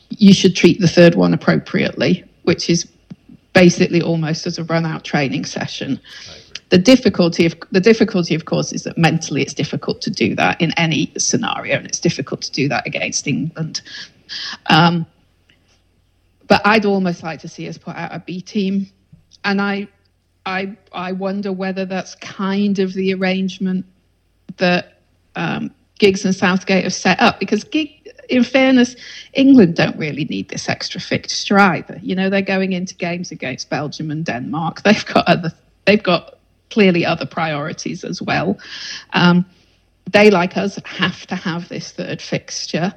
you 0.10 0.34
should 0.34 0.56
treat 0.56 0.80
the 0.80 0.88
third 0.88 1.16
one 1.16 1.34
appropriately, 1.34 2.24
which 2.44 2.70
is 2.70 2.88
basically 3.54 4.02
almost 4.02 4.48
as 4.48 4.58
a 4.58 4.64
run-out 4.64 5.04
training 5.04 5.46
session. 5.46 6.00
The 6.70 6.78
difficulty 6.78 7.46
of 7.46 7.56
the 7.72 7.82
difficulty, 7.82 8.34
of 8.34 8.46
course, 8.46 8.72
is 8.72 8.84
that 8.84 8.98
mentally 8.98 9.42
it's 9.42 9.54
difficult 9.54 10.02
to 10.02 10.10
do 10.10 10.36
that 10.36 10.62
in 10.62 10.72
any 10.78 11.12
scenario, 11.18 11.76
and 11.76 11.86
it's 11.86 12.00
difficult 12.00 12.42
to 12.44 12.52
do 12.52 12.70
that 12.70 12.88
against 12.88 13.28
England. 13.28 13.82
Um, 14.70 15.06
but 16.48 16.62
I'd 16.66 16.86
almost 16.86 17.24
like 17.24 17.40
to 17.42 17.48
see 17.48 17.68
us 17.68 17.78
put 17.78 17.96
out 17.96 18.14
a 18.14 18.20
B 18.20 18.42
team, 18.42 18.88
and 19.44 19.62
I, 19.62 19.88
I, 20.46 20.78
I 20.94 21.12
wonder 21.12 21.52
whether 21.52 21.86
that's 21.86 22.16
kind 22.16 22.80
of 22.80 22.94
the 22.94 23.14
arrangement 23.14 23.86
that 24.58 25.00
um, 25.36 25.72
Giggs 26.00 26.26
and 26.26 26.34
Southgate 26.34 26.84
have 26.84 26.94
set 26.94 27.20
up 27.22 27.40
because 27.40 27.64
Gig, 27.64 28.10
in 28.32 28.44
fairness, 28.44 28.96
England 29.34 29.76
don't 29.76 29.98
really 29.98 30.24
need 30.26 30.50
this 30.50 30.70
extra 30.70 31.02
fixture 31.02 31.60
either. 31.60 32.00
You 32.02 32.16
know, 32.16 32.30
they're 32.30 32.42
going 32.42 32.72
into 32.72 32.96
games 32.96 33.32
against 33.32 33.70
Belgium 33.70 34.10
and 34.10 34.26
Denmark. 34.26 34.82
They've 34.84 35.06
got 35.06 35.28
other, 35.28 35.52
they've 35.86 36.02
got 36.02 36.38
clearly 36.70 37.06
other 37.06 37.26
priorities 37.26 38.04
as 38.04 38.22
well. 38.22 38.58
Um, 39.14 39.46
they, 40.10 40.32
like 40.32 40.58
us, 40.58 40.80
have 40.86 41.28
to 41.28 41.36
have 41.36 41.68
this 41.68 41.92
third 41.92 42.22
fixture, 42.22 42.94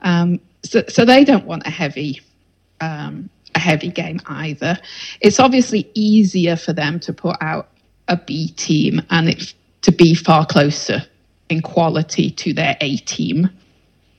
um, 0.00 0.40
so, 0.62 0.82
so 0.88 1.04
they 1.04 1.24
don't 1.24 1.44
want 1.44 1.66
a 1.66 1.70
heavy. 1.70 2.20
Um, 2.80 3.30
a 3.54 3.58
heavy 3.58 3.88
game 3.88 4.20
either. 4.26 4.76
It's 5.22 5.40
obviously 5.40 5.90
easier 5.94 6.56
for 6.56 6.74
them 6.74 7.00
to 7.00 7.14
put 7.14 7.38
out 7.40 7.70
a 8.06 8.18
B 8.18 8.48
team 8.48 9.00
and 9.08 9.54
to 9.80 9.92
be 9.92 10.14
far 10.14 10.44
closer 10.44 11.02
in 11.48 11.62
quality 11.62 12.30
to 12.32 12.52
their 12.52 12.76
A 12.82 12.98
team 12.98 13.48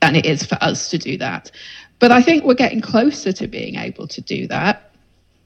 than 0.00 0.16
it 0.16 0.26
is 0.26 0.44
for 0.44 0.58
us 0.60 0.90
to 0.90 0.98
do 0.98 1.16
that. 1.18 1.50
But 1.98 2.12
I 2.12 2.22
think 2.22 2.44
we're 2.44 2.54
getting 2.54 2.80
closer 2.80 3.32
to 3.32 3.46
being 3.46 3.76
able 3.76 4.06
to 4.08 4.20
do 4.20 4.46
that. 4.48 4.92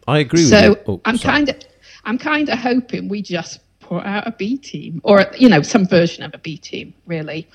I 0.07 0.19
agree 0.19 0.45
so 0.45 0.71
with 0.71 0.79
you. 0.79 0.85
Oh, 0.89 1.01
I'm 1.05 1.19
kind 1.19 1.49
of 1.49 1.57
I'm 2.05 2.19
kind 2.19 2.49
of 2.49 2.59
hoping 2.59 3.09
we 3.09 3.23
just 3.23 3.61
put 3.81 4.05
out 4.05 4.27
a 4.27 4.33
B 4.33 4.57
team 4.59 5.01
or 5.05 5.27
you 5.39 5.49
know 5.49 5.63
some 5.63 5.87
version 5.87 6.25
of 6.25 6.35
a 6.35 6.39
B 6.39 6.57
team 6.57 6.93
really, 7.07 7.49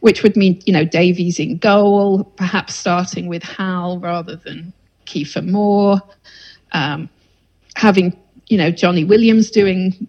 which 0.00 0.22
would 0.22 0.36
mean 0.36 0.60
you 0.64 0.72
know 0.72 0.84
Davies 0.84 1.38
in 1.38 1.58
goal, 1.58 2.24
perhaps 2.24 2.74
starting 2.74 3.26
with 3.26 3.42
Hal 3.42 3.98
rather 3.98 4.36
than 4.36 4.72
Kieffer 5.06 5.46
Moore, 5.46 6.00
um, 6.72 7.08
having 7.74 8.16
you 8.46 8.56
know 8.56 8.70
Johnny 8.70 9.04
Williams 9.04 9.50
doing 9.50 10.08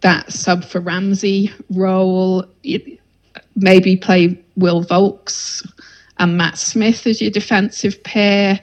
that 0.00 0.32
sub 0.32 0.64
for 0.64 0.80
Ramsey 0.80 1.50
role, 1.70 2.44
y- 2.64 2.98
maybe 3.56 3.96
play 3.96 4.38
Will 4.56 4.84
Vaulks 4.84 5.66
and 6.18 6.36
Matt 6.36 6.58
Smith 6.58 7.06
as 7.06 7.20
your 7.20 7.30
defensive 7.30 8.02
pair, 8.04 8.60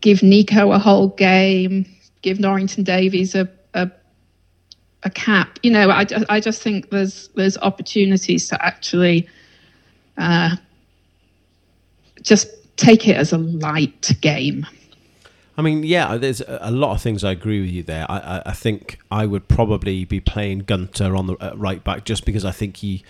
give 0.00 0.22
Neco 0.22 0.72
a 0.72 0.78
whole 0.78 1.08
game, 1.08 1.86
give 2.22 2.40
Norrington 2.40 2.84
Davies 2.84 3.34
a, 3.34 3.48
a 3.74 3.90
a 5.02 5.10
cap. 5.10 5.58
You 5.62 5.70
know, 5.70 5.90
I, 5.90 6.06
I 6.28 6.40
just 6.40 6.62
think 6.62 6.90
there's 6.90 7.28
there's 7.28 7.56
opportunities 7.58 8.48
to 8.48 8.64
actually 8.64 9.28
uh, 10.18 10.56
just 12.22 12.48
take 12.76 13.08
it 13.08 13.16
as 13.16 13.32
a 13.32 13.38
light 13.38 14.12
game. 14.20 14.66
I 15.58 15.62
mean, 15.62 15.84
yeah, 15.84 16.18
there's 16.18 16.42
a 16.46 16.70
lot 16.70 16.92
of 16.94 17.00
things 17.00 17.24
I 17.24 17.32
agree 17.32 17.62
with 17.62 17.70
you 17.70 17.82
there. 17.82 18.04
I, 18.10 18.18
I, 18.18 18.42
I 18.46 18.52
think 18.52 18.98
I 19.10 19.24
would 19.24 19.48
probably 19.48 20.04
be 20.04 20.20
playing 20.20 20.60
Gunter 20.60 21.16
on 21.16 21.28
the 21.28 21.34
uh, 21.36 21.54
right 21.56 21.82
back 21.82 22.04
just 22.04 22.26
because 22.26 22.44
I 22.44 22.50
think 22.50 22.78
he. 22.78 23.02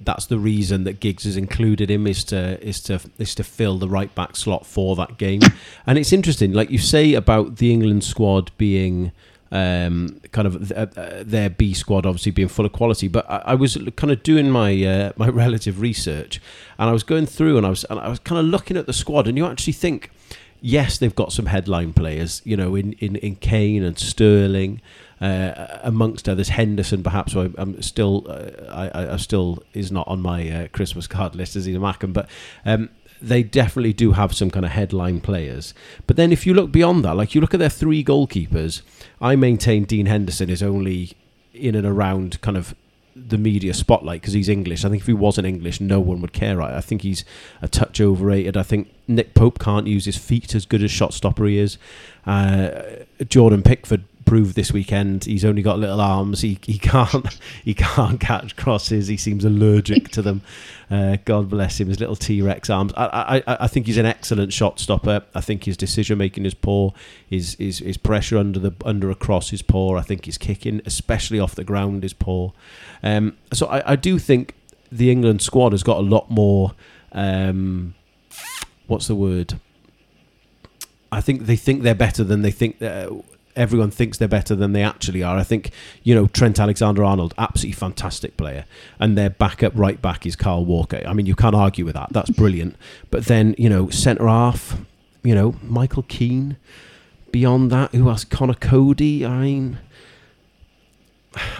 That's 0.00 0.26
the 0.26 0.38
reason 0.38 0.84
that 0.84 1.00
Giggs 1.00 1.24
has 1.24 1.36
included 1.36 1.90
him 1.90 2.06
is 2.06 2.24
to 2.24 2.62
is 2.66 2.80
to 2.82 3.00
is 3.18 3.34
to 3.34 3.44
fill 3.44 3.78
the 3.78 3.88
right 3.88 4.14
back 4.14 4.36
slot 4.36 4.64
for 4.64 4.94
that 4.96 5.18
game. 5.18 5.40
And 5.86 5.98
it's 5.98 6.12
interesting, 6.12 6.52
like 6.52 6.70
you 6.70 6.78
say 6.78 7.14
about 7.14 7.56
the 7.56 7.72
England 7.72 8.04
squad 8.04 8.52
being 8.58 9.12
um, 9.50 10.20
kind 10.32 10.46
of 10.46 10.72
uh, 10.72 10.86
uh, 10.96 11.22
their 11.24 11.48
B 11.48 11.72
squad 11.72 12.04
obviously 12.04 12.32
being 12.32 12.48
full 12.48 12.66
of 12.66 12.72
quality. 12.72 13.08
But 13.08 13.28
I, 13.30 13.42
I 13.46 13.54
was 13.54 13.78
kind 13.96 14.12
of 14.12 14.22
doing 14.22 14.50
my 14.50 14.84
uh, 14.84 15.12
my 15.16 15.28
relative 15.28 15.80
research, 15.80 16.40
and 16.78 16.88
I 16.88 16.92
was 16.92 17.02
going 17.02 17.26
through 17.26 17.56
and 17.56 17.66
I 17.66 17.70
was 17.70 17.84
and 17.84 17.98
I 17.98 18.08
was 18.08 18.18
kind 18.18 18.38
of 18.38 18.46
looking 18.46 18.76
at 18.76 18.86
the 18.86 18.92
squad, 18.92 19.26
and 19.26 19.36
you 19.36 19.46
actually 19.46 19.72
think, 19.72 20.10
yes, 20.60 20.98
they've 20.98 21.14
got 21.14 21.32
some 21.32 21.46
headline 21.46 21.92
players, 21.92 22.42
you 22.44 22.56
know, 22.56 22.74
in 22.74 22.92
in, 22.94 23.16
in 23.16 23.36
Kane 23.36 23.82
and 23.82 23.98
Sterling. 23.98 24.80
Uh, 25.20 25.80
amongst 25.82 26.28
others, 26.28 26.50
Henderson 26.50 27.02
perhaps. 27.02 27.32
who 27.32 27.40
I, 27.42 27.50
I'm 27.58 27.82
still, 27.82 28.24
uh, 28.28 28.50
I, 28.70 29.14
I- 29.14 29.16
still 29.16 29.60
is 29.74 29.90
not 29.90 30.06
on 30.06 30.20
my 30.22 30.48
uh, 30.48 30.68
Christmas 30.68 31.08
card 31.08 31.34
list 31.34 31.56
as 31.56 31.64
he's 31.64 31.74
a 31.74 31.80
Mackem, 31.80 32.12
but 32.12 32.28
um, 32.64 32.88
they 33.20 33.42
definitely 33.42 33.92
do 33.92 34.12
have 34.12 34.32
some 34.32 34.48
kind 34.48 34.64
of 34.64 34.70
headline 34.70 35.20
players. 35.20 35.74
But 36.06 36.14
then 36.14 36.30
if 36.30 36.46
you 36.46 36.54
look 36.54 36.70
beyond 36.70 37.04
that, 37.04 37.16
like 37.16 37.34
you 37.34 37.40
look 37.40 37.52
at 37.52 37.58
their 37.58 37.68
three 37.68 38.04
goalkeepers, 38.04 38.82
I 39.20 39.34
maintain 39.34 39.82
Dean 39.86 40.06
Henderson 40.06 40.48
is 40.50 40.62
only 40.62 41.14
in 41.52 41.74
and 41.74 41.84
around 41.84 42.40
kind 42.40 42.56
of 42.56 42.76
the 43.26 43.38
media 43.38 43.74
spotlight 43.74 44.20
because 44.20 44.34
he's 44.34 44.48
English. 44.48 44.84
I 44.84 44.88
think 44.88 45.02
if 45.02 45.06
he 45.06 45.12
wasn't 45.12 45.46
English, 45.46 45.80
no 45.80 46.00
one 46.00 46.20
would 46.20 46.32
care. 46.32 46.60
I 46.62 46.78
I 46.78 46.80
think 46.80 47.02
he's 47.02 47.24
a 47.62 47.68
touch 47.68 48.00
overrated. 48.00 48.56
I 48.56 48.62
think 48.62 48.88
Nick 49.06 49.34
Pope 49.34 49.58
can't 49.58 49.86
use 49.86 50.04
his 50.04 50.16
feet 50.16 50.54
as 50.54 50.66
good 50.66 50.82
as 50.82 50.90
shot 50.90 51.12
stopper 51.12 51.46
he 51.46 51.58
is. 51.58 51.78
Uh, 52.26 52.70
Jordan 53.28 53.62
Pickford 53.62 54.04
proved 54.28 54.54
this 54.54 54.72
weekend 54.72 55.24
he's 55.24 55.44
only 55.44 55.62
got 55.62 55.78
little 55.78 56.00
arms. 56.00 56.42
He 56.42 56.58
he 56.62 56.78
can't 56.78 57.38
he 57.64 57.74
can't 57.74 58.20
catch 58.20 58.56
crosses. 58.56 59.08
He 59.08 59.16
seems 59.16 59.44
allergic 59.44 60.10
to 60.10 60.22
them. 60.22 60.42
Uh, 60.90 61.18
God 61.26 61.50
bless 61.50 61.78
him, 61.78 61.88
his 61.88 62.00
little 62.00 62.16
T 62.16 62.40
Rex 62.40 62.70
arms. 62.70 62.94
I, 62.96 63.42
I 63.46 63.56
I 63.64 63.66
think 63.66 63.84
he's 63.84 63.98
an 63.98 64.06
excellent 64.06 64.54
shot 64.54 64.80
stopper. 64.80 65.22
I 65.34 65.42
think 65.42 65.64
his 65.64 65.76
decision 65.76 66.16
making 66.16 66.46
is 66.46 66.54
poor. 66.54 66.94
His, 67.28 67.56
his 67.58 67.80
his 67.80 67.98
pressure 67.98 68.38
under 68.38 68.58
the 68.58 68.72
under 68.86 69.10
a 69.10 69.14
cross 69.14 69.52
is 69.52 69.60
poor. 69.60 69.98
I 69.98 70.00
think 70.00 70.24
his 70.24 70.38
kicking, 70.38 70.80
especially 70.86 71.38
off 71.38 71.54
the 71.54 71.62
ground, 71.62 72.06
is 72.06 72.14
poor. 72.14 72.54
Um, 73.02 73.36
so 73.52 73.66
I, 73.66 73.92
I 73.92 73.96
do 73.96 74.18
think 74.18 74.54
the 74.90 75.10
England 75.10 75.42
squad 75.42 75.72
has 75.72 75.82
got 75.82 75.98
a 75.98 76.00
lot 76.00 76.30
more. 76.30 76.72
Um, 77.12 77.94
what's 78.86 79.08
the 79.08 79.14
word? 79.14 79.60
I 81.12 81.20
think 81.20 81.44
they 81.44 81.56
think 81.56 81.82
they're 81.82 81.94
better 81.94 82.24
than 82.24 82.40
they 82.40 82.50
think. 82.50 82.78
Everyone 83.58 83.90
thinks 83.90 84.16
they're 84.16 84.28
better 84.28 84.54
than 84.54 84.72
they 84.72 84.82
actually 84.82 85.22
are. 85.22 85.36
I 85.36 85.44
think 85.44 85.70
you 86.02 86.14
know 86.14 86.28
Trent 86.28 86.58
Alexander-Arnold, 86.58 87.34
absolutely 87.36 87.74
fantastic 87.74 88.36
player, 88.36 88.64
and 88.98 89.18
their 89.18 89.30
backup 89.30 89.72
right 89.74 90.00
back 90.00 90.24
is 90.24 90.36
Kyle 90.36 90.64
Walker. 90.64 91.02
I 91.06 91.12
mean, 91.12 91.26
you 91.26 91.34
can't 91.34 91.54
argue 91.54 91.84
with 91.84 91.94
that. 91.94 92.12
That's 92.12 92.30
brilliant. 92.30 92.76
But 93.10 93.26
then 93.26 93.54
you 93.58 93.68
know 93.68 93.90
centre 93.90 94.28
half, 94.28 94.78
you 95.22 95.34
know 95.34 95.56
Michael 95.62 96.04
Keane. 96.04 96.56
Beyond 97.30 97.70
that, 97.72 97.94
who 97.94 98.08
else? 98.08 98.24
Conor 98.24 98.54
Coady. 98.54 99.26
I 99.26 99.40
mean. 99.40 99.78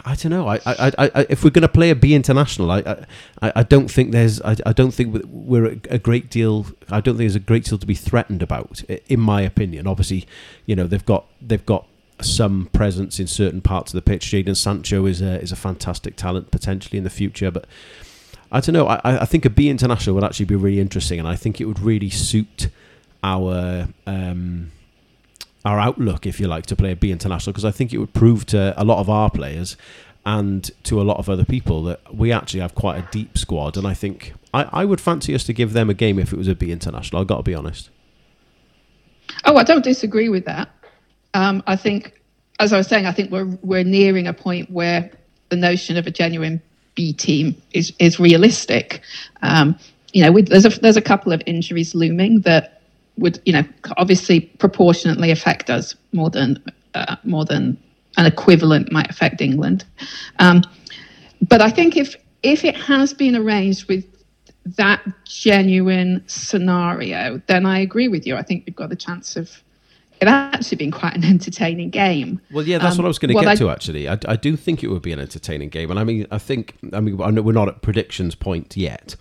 I 0.04 0.14
don't 0.14 0.30
know. 0.30 0.48
I, 0.48 0.60
I, 0.66 0.92
I, 0.98 1.26
if 1.28 1.44
we're 1.44 1.50
going 1.50 1.62
to 1.62 1.68
play 1.68 1.90
a 1.90 1.94
B 1.94 2.14
international, 2.14 2.70
I, 2.70 3.04
I, 3.42 3.52
I 3.56 3.62
don't 3.62 3.90
think 3.90 4.12
there's. 4.12 4.40
I, 4.42 4.56
I 4.66 4.72
don't 4.72 4.92
think 4.92 5.24
we're 5.28 5.66
a, 5.66 5.80
a 5.90 5.98
great 5.98 6.30
deal. 6.30 6.66
I 6.90 7.00
don't 7.00 7.14
think 7.14 7.18
there's 7.18 7.36
a 7.36 7.40
great 7.40 7.64
deal 7.64 7.78
to 7.78 7.86
be 7.86 7.94
threatened 7.94 8.42
about, 8.42 8.82
in 9.08 9.20
my 9.20 9.42
opinion. 9.42 9.86
Obviously, 9.86 10.26
you 10.66 10.76
know 10.76 10.86
they've 10.86 11.04
got 11.04 11.26
they've 11.40 11.64
got 11.66 11.86
some 12.20 12.66
presence 12.72 13.20
in 13.20 13.26
certain 13.26 13.60
parts 13.60 13.92
of 13.92 13.96
the 13.96 14.02
pitch. 14.02 14.26
Jadon 14.26 14.56
Sancho 14.56 15.06
is 15.06 15.20
a 15.20 15.40
is 15.40 15.52
a 15.52 15.56
fantastic 15.56 16.16
talent 16.16 16.50
potentially 16.50 16.98
in 16.98 17.04
the 17.04 17.10
future, 17.10 17.50
but 17.50 17.66
I 18.50 18.60
don't 18.60 18.72
know. 18.72 18.86
I, 18.86 19.22
I 19.22 19.24
think 19.24 19.44
a 19.44 19.50
B 19.50 19.68
international 19.68 20.14
would 20.14 20.24
actually 20.24 20.46
be 20.46 20.56
really 20.56 20.80
interesting, 20.80 21.18
and 21.18 21.28
I 21.28 21.36
think 21.36 21.60
it 21.60 21.64
would 21.64 21.80
really 21.80 22.10
suit 22.10 22.68
our. 23.22 23.88
Um, 24.06 24.72
our 25.64 25.78
outlook, 25.78 26.26
if 26.26 26.40
you 26.40 26.46
like, 26.46 26.66
to 26.66 26.76
play 26.76 26.92
a 26.92 26.96
B 26.96 27.10
international 27.10 27.52
because 27.52 27.64
I 27.64 27.70
think 27.70 27.92
it 27.92 27.98
would 27.98 28.14
prove 28.14 28.46
to 28.46 28.74
a 28.76 28.84
lot 28.84 28.98
of 29.00 29.10
our 29.10 29.30
players 29.30 29.76
and 30.24 30.70
to 30.84 31.00
a 31.00 31.04
lot 31.04 31.18
of 31.18 31.28
other 31.30 31.44
people 31.44 31.82
that 31.84 32.14
we 32.14 32.32
actually 32.32 32.60
have 32.60 32.74
quite 32.74 32.98
a 32.98 33.08
deep 33.10 33.38
squad. 33.38 33.76
And 33.76 33.86
I 33.86 33.94
think 33.94 34.34
I, 34.52 34.64
I 34.72 34.84
would 34.84 35.00
fancy 35.00 35.34
us 35.34 35.44
to 35.44 35.52
give 35.52 35.72
them 35.72 35.88
a 35.88 35.94
game 35.94 36.18
if 36.18 36.32
it 36.32 36.36
was 36.36 36.48
a 36.48 36.54
B 36.54 36.70
international. 36.70 37.20
I've 37.20 37.28
got 37.28 37.38
to 37.38 37.42
be 37.42 37.54
honest. 37.54 37.90
Oh, 39.44 39.56
I 39.56 39.64
don't 39.64 39.84
disagree 39.84 40.28
with 40.28 40.44
that. 40.46 40.68
Um, 41.34 41.62
I 41.66 41.76
think, 41.76 42.20
as 42.60 42.72
I 42.72 42.76
was 42.76 42.86
saying, 42.86 43.06
I 43.06 43.12
think 43.12 43.30
we're 43.30 43.46
we're 43.62 43.84
nearing 43.84 44.26
a 44.26 44.32
point 44.32 44.70
where 44.70 45.10
the 45.50 45.56
notion 45.56 45.96
of 45.96 46.06
a 46.06 46.10
genuine 46.10 46.60
B 46.94 47.12
team 47.12 47.60
is 47.72 47.92
is 47.98 48.18
realistic. 48.18 49.02
Um, 49.42 49.78
you 50.12 50.22
know, 50.22 50.32
we, 50.32 50.42
there's 50.42 50.64
a 50.64 50.70
there's 50.80 50.96
a 50.96 51.02
couple 51.02 51.32
of 51.32 51.42
injuries 51.46 51.94
looming 51.94 52.40
that 52.40 52.77
would, 53.18 53.40
you 53.44 53.52
know, 53.52 53.64
obviously 53.96 54.40
proportionately 54.40 55.30
affect 55.30 55.70
us 55.70 55.94
more 56.12 56.30
than 56.30 56.62
uh, 56.94 57.16
more 57.24 57.44
than 57.44 57.76
an 58.16 58.26
equivalent 58.26 58.90
might 58.90 59.10
affect 59.10 59.40
England. 59.40 59.84
Um, 60.38 60.62
but 61.46 61.60
I 61.60 61.70
think 61.70 61.96
if 61.96 62.16
if 62.42 62.64
it 62.64 62.76
has 62.76 63.12
been 63.12 63.36
arranged 63.36 63.88
with 63.88 64.04
that 64.76 65.00
genuine 65.24 66.22
scenario, 66.26 67.40
then 67.46 67.66
I 67.66 67.78
agree 67.80 68.08
with 68.08 68.26
you. 68.26 68.36
I 68.36 68.42
think 68.42 68.64
we've 68.66 68.76
got 68.76 68.92
a 68.92 68.96
chance 68.96 69.36
of 69.36 69.62
actually 70.26 70.76
been 70.78 70.90
quite 70.90 71.14
an 71.14 71.24
entertaining 71.34 71.90
game. 71.90 72.40
Well, 72.50 72.66
yeah, 72.66 72.78
that's 72.78 72.92
Um, 72.96 72.98
what 72.98 73.04
I 73.04 73.08
was 73.08 73.18
going 73.18 73.34
to 73.36 73.40
get 73.40 73.48
I- 73.48 73.54
to. 73.56 73.70
Actually, 73.70 74.08
I, 74.08 74.18
I 74.26 74.36
do 74.36 74.56
think 74.56 74.82
it 74.82 74.88
would 74.88 75.02
be 75.02 75.12
an 75.12 75.20
entertaining 75.20 75.68
game, 75.68 75.90
and 75.90 76.00
I 76.00 76.04
mean, 76.04 76.26
I 76.30 76.38
think, 76.38 76.74
I 76.92 77.00
mean, 77.00 77.20
I 77.22 77.30
know 77.30 77.42
we're 77.42 77.52
not 77.52 77.68
at 77.68 77.82
predictions 77.82 78.34
point 78.34 78.76
yet, 78.76 79.14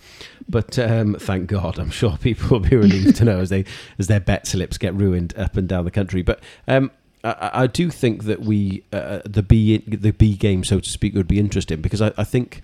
but 0.50 0.80
um, 0.80 1.16
thank 1.20 1.48
God, 1.48 1.78
I'm 1.78 1.90
sure 1.92 2.18
people 2.22 2.50
will 2.50 2.68
be 2.68 2.76
relieved 2.76 3.18
to 3.18 3.26
know 3.26 3.40
as 3.40 3.50
they 3.50 3.66
as 4.00 4.08
their 4.08 4.20
bet 4.20 4.48
slips 4.48 4.78
get 4.78 4.94
ruined 4.96 5.38
up 5.38 5.58
and 5.58 5.68
down 5.68 5.86
the 5.86 5.92
country. 5.92 6.22
But 6.22 6.40
um, 6.68 6.90
I, 7.24 7.50
I 7.54 7.68
do 7.68 7.90
think 7.90 8.24
that 8.24 8.42
we 8.42 8.84
uh, 8.94 9.20
the 9.26 9.44
B 9.44 9.78
the 9.88 10.12
B 10.14 10.36
game, 10.36 10.64
so 10.64 10.80
to 10.80 10.90
speak, 10.90 11.14
would 11.14 11.28
be 11.28 11.40
interesting 11.40 11.82
because 11.82 12.02
I, 12.02 12.12
I 12.18 12.24
think. 12.24 12.64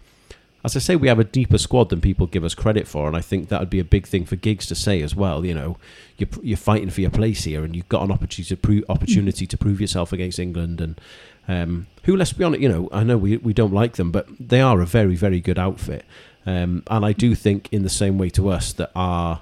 As 0.66 0.78
I 0.78 0.80
say, 0.80 0.96
we 0.96 1.10
have 1.10 1.20
a 1.20 1.26
deeper 1.26 1.58
squad 1.58 1.90
than 1.90 2.00
people 2.00 2.26
give 2.26 2.46
us 2.46 2.56
credit 2.56 2.88
for, 2.88 3.08
and 3.08 3.18
I 3.18 3.22
think 3.22 3.50
that 3.50 3.60
would 3.60 3.70
be 3.70 3.80
a 3.80 3.86
big 3.86 4.08
thing 4.08 4.24
for 4.26 4.38
Giggs 4.38 4.66
to 4.68 4.76
say 4.76 5.02
as 5.02 5.14
well. 5.14 5.46
You 5.46 5.54
know, 5.54 5.78
you're, 6.18 6.30
you're 6.42 6.58
fighting 6.58 6.90
for 6.90 7.02
your 7.02 7.10
place 7.10 7.44
here, 7.44 7.66
and 7.66 7.76
you've 7.76 7.90
got 7.90 8.04
an 8.04 8.12
opportunity 8.12 8.56
to 8.56 8.58
prove 8.58 8.86
opportunity 8.88 9.46
to 9.46 9.58
prove 9.58 9.82
yourself 9.82 10.14
against 10.14 10.40
England, 10.40 10.80
and 10.80 11.02
um, 11.50 11.88
who, 12.04 12.16
let's 12.16 12.32
be 12.32 12.46
honest, 12.46 12.62
you 12.62 12.70
know, 12.70 12.88
I 12.94 13.04
know 13.04 13.18
we 13.18 13.38
we 13.38 13.54
don't 13.54 13.74
like 13.74 13.98
them, 13.98 14.12
but 14.12 14.26
they 14.40 14.62
are 14.62 14.80
a 14.80 14.86
very 14.86 15.16
very 15.16 15.42
good 15.42 15.60
outfit, 15.60 16.06
um, 16.46 16.84
and 16.90 17.06
I 17.06 17.12
do 17.12 17.36
think 17.36 17.68
in 17.74 17.84
the 17.84 17.90
same 17.90 18.18
way 18.18 18.30
to 18.30 18.48
us 18.48 18.72
that 18.74 18.92
our 18.96 19.42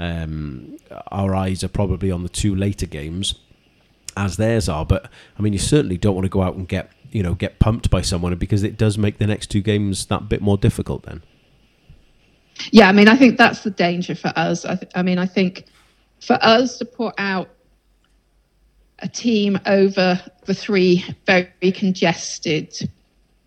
um, 0.00 0.78
our 1.12 1.34
eyes 1.34 1.62
are 1.62 1.68
probably 1.68 2.10
on 2.10 2.24
the 2.24 2.28
two 2.28 2.54
later 2.54 2.86
games 2.86 3.36
as 4.16 4.36
theirs 4.36 4.68
are. 4.68 4.84
But 4.84 5.10
I 5.38 5.42
mean, 5.42 5.52
you 5.52 5.58
certainly 5.58 5.96
don't 5.96 6.14
want 6.14 6.24
to 6.24 6.30
go 6.30 6.42
out 6.42 6.54
and 6.56 6.66
get 6.66 6.90
you 7.16 7.22
know 7.22 7.34
get 7.34 7.58
pumped 7.58 7.88
by 7.88 8.02
someone 8.02 8.34
because 8.36 8.62
it 8.62 8.76
does 8.76 8.98
make 8.98 9.16
the 9.16 9.26
next 9.26 9.46
two 9.46 9.62
games 9.62 10.04
that 10.06 10.28
bit 10.28 10.42
more 10.42 10.58
difficult. 10.58 11.04
Then 11.04 11.22
Yeah, 12.70 12.90
I 12.90 12.92
mean, 12.92 13.08
I 13.08 13.16
think 13.16 13.38
that's 13.38 13.62
the 13.62 13.70
danger 13.70 14.14
for 14.14 14.30
us. 14.36 14.66
I, 14.66 14.76
th- 14.76 14.92
I 14.94 15.02
mean, 15.02 15.18
I 15.18 15.24
think 15.24 15.64
for 16.20 16.38
us 16.42 16.76
to 16.76 16.84
put 16.84 17.14
out 17.16 17.48
a 18.98 19.08
team 19.08 19.58
over 19.64 20.20
the 20.44 20.54
three 20.54 21.04
very 21.24 21.72
congested, 21.72 22.74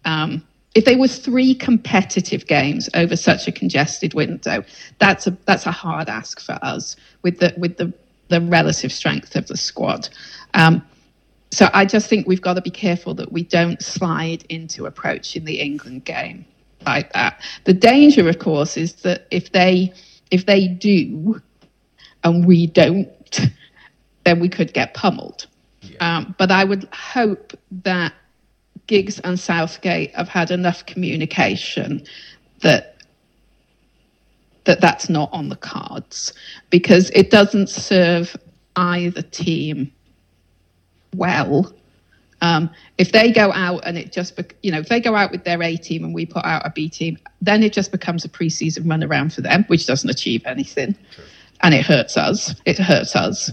um, 0.03 0.43
if 0.73 0.85
they 0.85 0.95
were 0.95 1.07
three 1.07 1.53
competitive 1.53 2.47
games 2.47 2.89
over 2.95 3.15
such 3.15 3.47
a 3.47 3.51
congested 3.51 4.15
window, 4.15 4.63
that's 4.97 5.27
a 5.27 5.37
that's 5.45 5.67
a 5.67 5.71
hard 5.71 6.09
ask 6.09 6.39
for 6.39 6.57
us 6.63 6.95
with 7.21 7.37
the 7.37 7.53
with 7.55 7.77
the 7.77 7.93
the 8.29 8.41
relative 8.41 8.91
strength 8.91 9.35
of 9.35 9.45
the 9.45 9.57
squad. 9.57 10.09
Um, 10.55 10.83
so 11.51 11.69
I 11.73 11.85
just 11.85 12.07
think 12.07 12.27
we've 12.27 12.41
got 12.41 12.53
to 12.53 12.61
be 12.61 12.69
careful 12.69 13.13
that 13.15 13.31
we 13.31 13.43
don't 13.43 13.81
slide 13.81 14.43
into 14.49 14.85
approaching 14.85 15.45
the 15.45 15.59
England 15.59 16.05
game 16.05 16.45
like 16.85 17.11
that. 17.13 17.41
The 17.63 17.73
danger, 17.73 18.29
of 18.29 18.39
course, 18.39 18.77
is 18.77 18.93
that 19.01 19.27
if 19.31 19.51
they 19.51 19.93
if 20.31 20.45
they 20.45 20.67
do 20.67 21.41
and 22.23 22.45
we 22.45 22.67
don't, 22.67 23.49
then 24.25 24.39
we 24.39 24.49
could 24.49 24.73
get 24.73 24.93
pummeled. 24.93 25.47
Um, 25.99 26.35
but 26.37 26.51
I 26.51 26.63
would 26.63 26.87
hope 26.93 27.53
that 27.83 28.13
Giggs 28.87 29.19
and 29.19 29.39
Southgate 29.39 30.13
have 30.15 30.29
had 30.29 30.51
enough 30.51 30.85
communication 30.85 32.03
that 32.61 32.97
that 34.65 34.81
that's 34.81 35.09
not 35.09 35.29
on 35.31 35.49
the 35.49 35.55
cards 35.55 36.33
because 36.69 37.09
it 37.11 37.31
doesn't 37.31 37.69
serve 37.69 38.35
either 38.75 39.21
team 39.23 39.91
well 41.15 41.73
um, 42.41 42.69
if 42.97 43.11
they 43.11 43.31
go 43.31 43.51
out 43.51 43.81
and 43.85 43.97
it 43.97 44.11
just, 44.11 44.35
bec- 44.35 44.55
you 44.63 44.71
know, 44.71 44.79
if 44.79 44.87
they 44.87 44.99
go 44.99 45.15
out 45.15 45.31
with 45.31 45.43
their 45.43 45.61
A 45.61 45.75
team 45.75 46.03
and 46.03 46.13
we 46.13 46.25
put 46.25 46.45
out 46.45 46.65
a 46.65 46.69
B 46.69 46.89
team, 46.89 47.17
then 47.41 47.63
it 47.63 47.73
just 47.73 47.91
becomes 47.91 48.23
a 48.23 48.29
preseason 48.29 48.89
run 48.89 49.03
around 49.03 49.33
for 49.33 49.41
them, 49.41 49.65
which 49.67 49.85
doesn't 49.85 50.09
achieve 50.09 50.45
anything, 50.45 50.95
and 51.61 51.73
it 51.73 51.85
hurts 51.85 52.17
us. 52.17 52.55
It 52.65 52.77
hurts 52.77 53.15
us. 53.15 53.51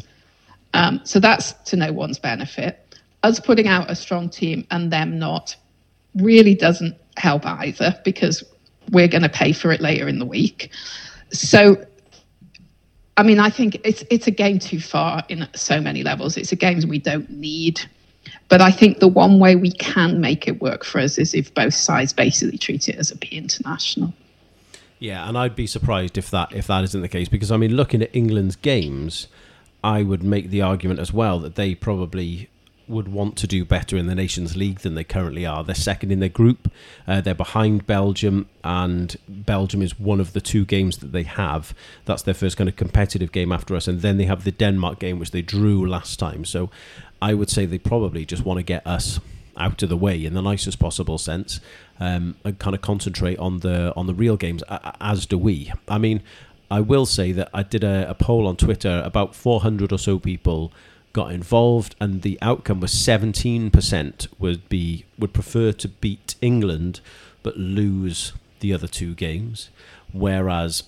Um, 0.75 1.01
so 1.05 1.19
that's 1.19 1.53
to 1.71 1.77
no 1.77 1.93
one's 1.93 2.19
benefit. 2.19 2.97
Us 3.23 3.41
putting 3.41 3.67
out 3.67 3.91
a 3.91 3.97
strong 3.97 4.29
team 4.29 4.67
and 4.71 4.93
them 4.93 5.19
not 5.19 5.57
really 6.15 6.55
doesn't 6.55 6.97
help 7.17 7.45
either 7.45 7.99
because 8.05 8.45
we're 8.93 9.09
going 9.09 9.23
to 9.23 9.29
pay 9.29 9.53
for 9.53 9.73
it 9.73 9.81
later 9.81 10.07
in 10.07 10.19
the 10.19 10.27
week. 10.27 10.71
So 11.33 11.85
I 13.17 13.23
mean, 13.23 13.39
I 13.39 13.51
think 13.51 13.81
it's 13.85 14.05
it's 14.11 14.27
a 14.27 14.31
game 14.31 14.59
too 14.59 14.81
far 14.81 15.25
in 15.29 15.49
so 15.55 15.81
many 15.81 16.03
levels. 16.03 16.37
It's 16.37 16.53
a 16.53 16.57
game 16.57 16.81
we 16.89 16.99
don't 16.99 17.31
need. 17.31 17.81
But 18.49 18.61
I 18.61 18.71
think 18.71 18.99
the 18.99 19.09
one 19.09 19.39
way 19.39 19.57
we 19.57 19.73
can 19.73 20.21
make 20.21 20.47
it 20.47 20.61
work 20.61 20.85
for 20.85 21.01
us 21.01 21.19
is 21.19 21.35
if 21.35 21.53
both 21.55 21.75
sides 21.75 22.13
basically 22.13 22.59
treat 22.59 22.89
it 22.89 22.97
as 22.97 23.11
a 23.11 23.17
P 23.17 23.37
international. 23.37 24.13
Yeah, 24.99 25.29
and 25.29 25.37
I'd 25.37 25.57
be 25.57 25.67
surprised 25.67 26.17
if 26.17 26.31
that 26.31 26.53
if 26.53 26.67
that 26.67 26.85
isn't 26.85 27.01
the 27.01 27.09
case 27.09 27.29
because 27.29 27.51
I 27.51 27.57
mean, 27.57 27.75
looking 27.75 28.03
at 28.03 28.15
England's 28.15 28.57
games, 28.57 29.29
I 29.83 30.03
would 30.03 30.23
make 30.23 30.51
the 30.51 30.63
argument 30.63 31.01
as 31.01 31.13
well 31.13 31.39
that 31.41 31.55
they 31.55 31.75
probably 31.75 32.49
would 32.89 33.09
want 33.09 33.37
to 33.37 33.47
do 33.47 33.65
better 33.65 33.97
in 33.97 34.07
the 34.07 34.15
Nations 34.15 34.57
League 34.57 34.81
than 34.81 34.95
they 34.95 35.05
currently 35.05 35.45
are. 35.45 35.65
They're 35.65 35.75
second 35.75 36.13
in 36.13 36.21
their 36.21 36.29
group. 36.29 36.71
Uh, 37.07 37.21
they're 37.21 37.35
behind 37.35 37.87
Belgium, 37.87 38.49
and 38.63 39.17
Belgium 39.29 39.83
is 39.83 39.99
one 39.99 40.21
of 40.21 40.33
the 40.33 40.41
two 40.41 40.65
games 40.65 40.99
that 40.99 41.13
they 41.13 41.25
have. 41.25 41.75
That's 42.05 42.23
their 42.23 42.35
first 42.35 42.57
kind 42.57 42.69
of 42.69 42.77
competitive 42.77 43.33
game 43.33 43.53
after 43.53 43.75
us, 43.75 43.89
and 43.89 44.01
then 44.03 44.19
they 44.19 44.25
have 44.25 44.45
the 44.45 44.53
Denmark 44.53 44.99
game, 44.99 45.19
which 45.19 45.33
they 45.33 45.43
drew 45.43 45.87
last 45.87 46.19
time. 46.19 46.45
So 46.45 46.71
I 47.21 47.35
would 47.35 47.51
say 47.51 47.67
they 47.67 47.79
probably 47.79 48.25
just 48.25 48.45
want 48.45 48.59
to 48.59 48.63
get 48.63 48.87
us 48.87 49.21
out 49.57 49.83
of 49.83 49.89
the 49.89 49.97
way 49.97 50.25
in 50.25 50.35
the 50.35 50.43
nicest 50.43 50.79
possible 50.79 51.19
sense, 51.19 51.61
um, 51.99 52.37
and 52.45 52.59
kind 52.59 52.75
of 52.75 52.83
concentrate 52.83 53.39
on 53.39 53.61
the 53.61 53.93
on 53.97 54.07
the 54.07 54.15
real 54.15 54.37
games. 54.37 54.63
As 55.01 55.27
do 55.27 55.39
we. 55.39 55.73
I 55.89 55.99
mean, 55.99 56.23
I 56.71 56.81
will 56.81 57.07
say 57.07 57.33
that 57.33 57.49
I 57.55 57.63
did 57.63 57.85
a, 57.85 58.09
a 58.11 58.15
poll 58.15 58.47
on 58.47 58.57
Twitter. 58.57 59.03
About 59.05 59.35
400 59.35 59.93
or 59.93 59.99
so 59.99 60.19
people 60.19 60.73
got 61.17 61.33
involved, 61.33 61.97
and 61.99 62.21
the 62.21 62.39
outcome 62.43 62.79
was 62.79 62.93
17% 62.93 64.29
would 64.39 64.69
be 64.69 65.07
would 65.19 65.33
prefer 65.33 65.73
to 65.73 65.89
beat 65.89 66.35
England, 66.43 67.01
but 67.43 67.57
lose 67.57 68.35
the 68.61 68.75
other 68.75 68.87
two 68.87 69.15
games, 69.15 69.71
whereas 70.13 70.83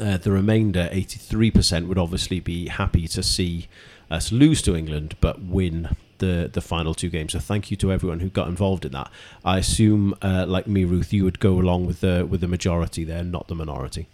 uh, 0.00 0.16
the 0.18 0.30
remainder, 0.30 0.88
83%, 0.92 1.88
would 1.88 1.98
obviously 1.98 2.38
be 2.38 2.68
happy 2.68 3.08
to 3.08 3.24
see 3.24 3.66
us 4.08 4.30
lose 4.30 4.62
to 4.62 4.76
England 4.76 5.16
but 5.20 5.42
win 5.42 5.96
the, 6.18 6.48
the 6.52 6.60
final 6.60 6.94
two 6.94 7.08
games. 7.08 7.32
So 7.32 7.40
thank 7.40 7.72
you 7.72 7.76
to 7.78 7.92
everyone 7.92 8.20
who 8.20 8.28
got 8.28 8.46
involved 8.46 8.84
in 8.84 8.92
that. 8.92 9.10
I 9.44 9.58
assume, 9.58 10.14
uh, 10.22 10.46
like 10.46 10.68
me, 10.68 10.84
Ruth, 10.84 11.12
you 11.12 11.24
would 11.24 11.40
go 11.40 11.54
along 11.58 11.86
with 11.86 12.00
the 12.00 12.24
with 12.30 12.40
the 12.40 12.48
majority 12.48 13.02
there, 13.02 13.24
not 13.24 13.48
the 13.48 13.56
minority. 13.56 14.06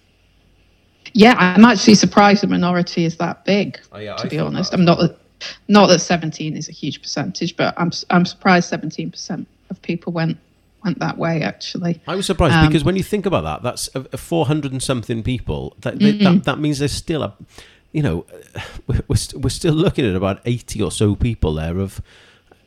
Yeah, 1.13 1.35
I'm 1.39 1.65
actually 1.67 1.95
surprised 1.95 2.43
the 2.43 2.47
minority 2.47 3.05
is 3.05 3.19
that 3.19 3.45
big. 3.45 3.79
Oh, 3.93 3.99
yeah, 3.99 4.17
to 4.17 4.27
I 4.27 4.29
be 4.29 4.39
honest, 4.39 4.71
that. 4.71 4.79
I'm 4.79 4.85
not 4.87 4.99
that 4.99 5.26
not 5.69 5.87
that 5.89 6.01
17 6.01 6.57
is 6.57 6.69
a 6.69 6.73
huge 6.73 7.03
percentage, 7.03 7.57
but 7.57 7.75
I'm 7.79 7.91
I'm 8.11 8.25
surprised 8.25 8.73
17% 8.73 9.47
of 9.71 9.83
people 9.83 10.13
went 10.13 10.39
went 10.85 10.99
that 11.01 11.19
way. 11.19 11.43
Actually, 11.43 12.01
I 12.07 12.15
was 12.15 12.27
surprised 12.27 12.55
Um, 12.55 12.67
because 12.69 12.85
when 12.85 12.97
you 12.97 13.03
think 13.03 13.27
about 13.27 13.45
that, 13.45 13.63
that's 13.63 13.89
a, 13.95 14.07
a 14.13 14.17
400 14.17 14.73
and 14.73 14.83
something 14.83 15.23
people. 15.23 15.77
That, 15.81 15.99
they- 15.99 16.13
that 16.13 16.45
that 16.45 16.59
means 16.59 16.79
there's 16.79 16.93
still 16.93 17.23
a, 17.23 17.35
you 17.93 18.03
know, 18.03 18.25
we're 18.87 19.03
we're, 19.09 19.17
st- 19.17 19.43
we're 19.43 19.51
still 19.51 19.75
looking 19.75 20.07
at 20.09 20.15
about 20.15 20.41
80 20.45 20.83
or 20.83 20.91
so 20.91 21.15
people 21.15 21.55
there 21.55 21.79
of 21.79 22.01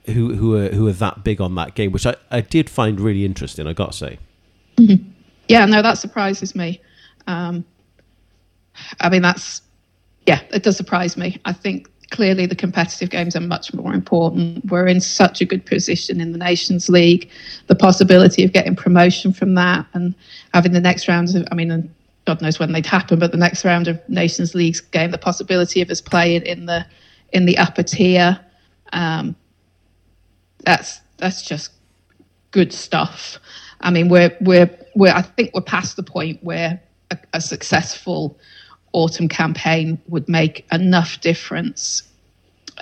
who 0.05 0.33
who 0.35 0.55
are 0.55 0.69
who 0.69 0.87
are 0.87 0.93
that 0.93 1.23
big 1.23 1.39
on 1.41 1.55
that 1.55 1.75
game, 1.75 1.91
which 1.91 2.05
I, 2.05 2.15
I 2.31 2.41
did 2.41 2.69
find 2.69 2.99
really 2.99 3.25
interesting. 3.25 3.67
I 3.67 3.73
got 3.73 3.91
to 3.93 3.97
say. 3.97 4.19
yeah, 5.47 5.65
no, 5.65 5.81
that 5.81 5.97
surprises 5.97 6.55
me. 6.55 6.81
Um, 7.27 7.65
I 9.01 9.09
mean, 9.09 9.21
that's 9.21 9.61
yeah, 10.27 10.41
it 10.51 10.63
does 10.63 10.77
surprise 10.77 11.17
me. 11.17 11.39
I 11.45 11.53
think 11.53 11.89
clearly 12.11 12.45
the 12.45 12.55
competitive 12.55 13.09
games 13.09 13.35
are 13.35 13.41
much 13.41 13.73
more 13.73 13.93
important. 13.93 14.65
We're 14.65 14.87
in 14.87 15.01
such 15.01 15.41
a 15.41 15.45
good 15.45 15.65
position 15.65 16.19
in 16.19 16.31
the 16.31 16.37
Nations 16.37 16.89
League, 16.89 17.29
the 17.67 17.75
possibility 17.75 18.43
of 18.43 18.51
getting 18.51 18.75
promotion 18.75 19.33
from 19.33 19.55
that 19.55 19.85
and 19.93 20.15
having 20.53 20.71
the 20.71 20.79
next 20.79 21.07
round 21.07 21.35
of, 21.35 21.47
I 21.51 21.55
mean, 21.55 21.93
God 22.25 22.41
knows 22.41 22.59
when 22.59 22.71
they'd 22.71 22.85
happen, 22.85 23.19
but 23.19 23.31
the 23.31 23.37
next 23.37 23.65
round 23.65 23.87
of 23.87 23.99
Nations 24.09 24.53
League's 24.53 24.81
game, 24.81 25.11
the 25.11 25.17
possibility 25.17 25.81
of 25.81 25.89
us 25.89 26.01
playing 26.01 26.43
in 26.43 26.65
the 26.65 26.85
in 27.31 27.45
the 27.45 27.57
upper 27.57 27.83
tier, 27.83 28.39
um, 28.93 29.35
that's 30.65 31.01
that's 31.17 31.41
just 31.43 31.71
good 32.51 32.73
stuff. 32.73 33.39
I 33.81 33.91
mean, 33.91 34.09
we're 34.09 34.35
we're 34.41 34.69
we're 34.95 35.13
I 35.13 35.21
think 35.21 35.51
we're 35.53 35.61
past 35.61 35.95
the 35.95 36.03
point 36.03 36.43
where 36.43 36.81
a, 37.11 37.17
a 37.33 37.41
successful 37.41 38.37
autumn 38.93 39.27
campaign 39.27 39.99
would 40.07 40.27
make 40.27 40.65
enough 40.71 41.21
difference 41.21 42.03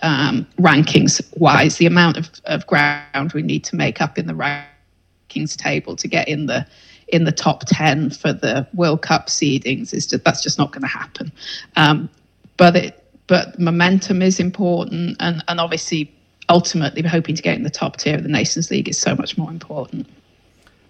um, 0.01 0.47
rankings 0.59 1.21
wise. 1.37 1.77
The 1.77 1.85
amount 1.85 2.17
of, 2.17 2.29
of 2.45 2.67
ground 2.67 3.33
we 3.33 3.41
need 3.41 3.63
to 3.65 3.75
make 3.75 4.01
up 4.01 4.17
in 4.17 4.27
the 4.27 4.33
rankings 4.33 5.55
table 5.55 5.95
to 5.95 6.07
get 6.07 6.27
in 6.27 6.45
the 6.45 6.65
in 7.09 7.23
the 7.23 7.31
top 7.31 7.63
ten 7.65 8.09
for 8.09 8.33
the 8.33 8.67
World 8.73 9.01
Cup 9.01 9.27
seedings 9.27 9.93
is 9.93 10.05
just, 10.07 10.25
that's 10.25 10.43
just 10.43 10.57
not 10.57 10.71
going 10.71 10.81
to 10.81 10.87
happen. 10.87 11.31
Um, 11.77 12.09
but 12.57 12.75
it 12.75 13.03
but 13.27 13.59
momentum 13.59 14.21
is 14.21 14.39
important, 14.39 15.17
and 15.19 15.43
and 15.47 15.59
obviously 15.59 16.13
ultimately 16.49 17.01
hoping 17.01 17.35
to 17.35 17.41
get 17.41 17.55
in 17.55 17.63
the 17.63 17.69
top 17.69 17.97
tier 17.97 18.15
of 18.15 18.23
the 18.23 18.29
Nations 18.29 18.71
League 18.71 18.87
is 18.87 18.97
so 18.97 19.15
much 19.15 19.37
more 19.37 19.51
important. 19.51 20.07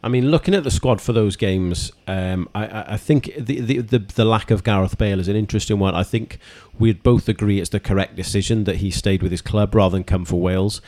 I 0.04 0.10
mean, 0.10 0.30
looking 0.30 0.54
at 0.54 0.64
the 0.64 0.72
squad 0.72 1.02
for 1.02 1.12
those 1.12 1.36
games, 1.36 1.92
um, 2.08 2.48
I, 2.54 2.94
I, 2.94 2.98
think 2.98 3.32
the, 3.38 3.82
the, 3.82 3.98
the 3.98 4.26
lack 4.26 4.52
of 4.52 4.64
Gareth 4.64 4.98
Bale 4.98 5.20
is 5.20 5.28
an 5.28 5.36
interesting 5.36 5.80
one. 5.80 5.96
I 5.96 6.04
think 6.04 6.38
we'd 6.78 7.02
both 7.02 7.28
agree 7.28 7.60
it's 7.60 7.72
the 7.72 7.80
correct 7.80 8.16
decision 8.16 8.66
that 8.66 8.78
he 8.78 8.92
stayed 8.92 9.24
with 9.24 9.32
his 9.32 9.42
club 9.42 9.74
rather 9.74 9.98
than 9.98 10.04
come 10.04 10.24
for 10.24 10.40
Wales. 10.40 10.82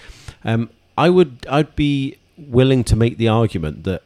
Um, 0.44 0.70
I 0.98 1.10
would 1.10 1.46
I'd 1.50 1.76
be 1.76 2.18
willing 2.38 2.84
to 2.86 2.96
make 2.96 3.18
the 3.18 3.28
argument 3.28 3.84
that 3.86 4.04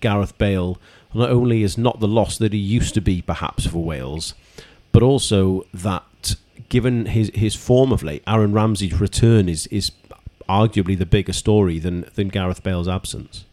Gareth 0.00 0.38
Bale 0.38 0.78
not 1.12 1.30
only 1.30 1.62
is 1.62 1.76
not 1.76 2.00
the 2.00 2.08
loss 2.08 2.38
that 2.38 2.52
he 2.52 2.58
used 2.58 2.94
to 2.94 3.00
be, 3.00 3.20
perhaps 3.20 3.66
for 3.66 3.84
Wales, 3.84 4.34
but 4.92 5.02
also 5.02 5.66
that 5.74 6.36
given 6.68 7.06
his 7.06 7.30
his 7.34 7.54
form 7.54 7.92
of 7.92 8.02
late, 8.02 8.22
Aaron 8.26 8.52
Ramsey's 8.52 9.00
return 9.00 9.48
is 9.48 9.66
is 9.66 9.92
arguably 10.48 10.98
the 10.98 11.06
bigger 11.06 11.32
story 11.32 11.78
than 11.78 12.06
than 12.14 12.28
Gareth 12.28 12.62
Bale's 12.62 12.88
absence. 12.88 13.44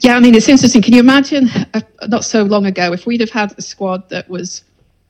Yeah, 0.00 0.16
I 0.16 0.20
mean, 0.20 0.34
it's 0.34 0.48
interesting. 0.48 0.82
Can 0.82 0.94
you 0.94 1.00
imagine 1.00 1.48
uh, 1.74 1.80
not 2.06 2.24
so 2.24 2.42
long 2.42 2.66
ago 2.66 2.92
if 2.92 3.06
we'd 3.06 3.20
have 3.20 3.30
had 3.30 3.56
a 3.58 3.62
squad 3.62 4.08
that 4.10 4.28
was 4.28 4.62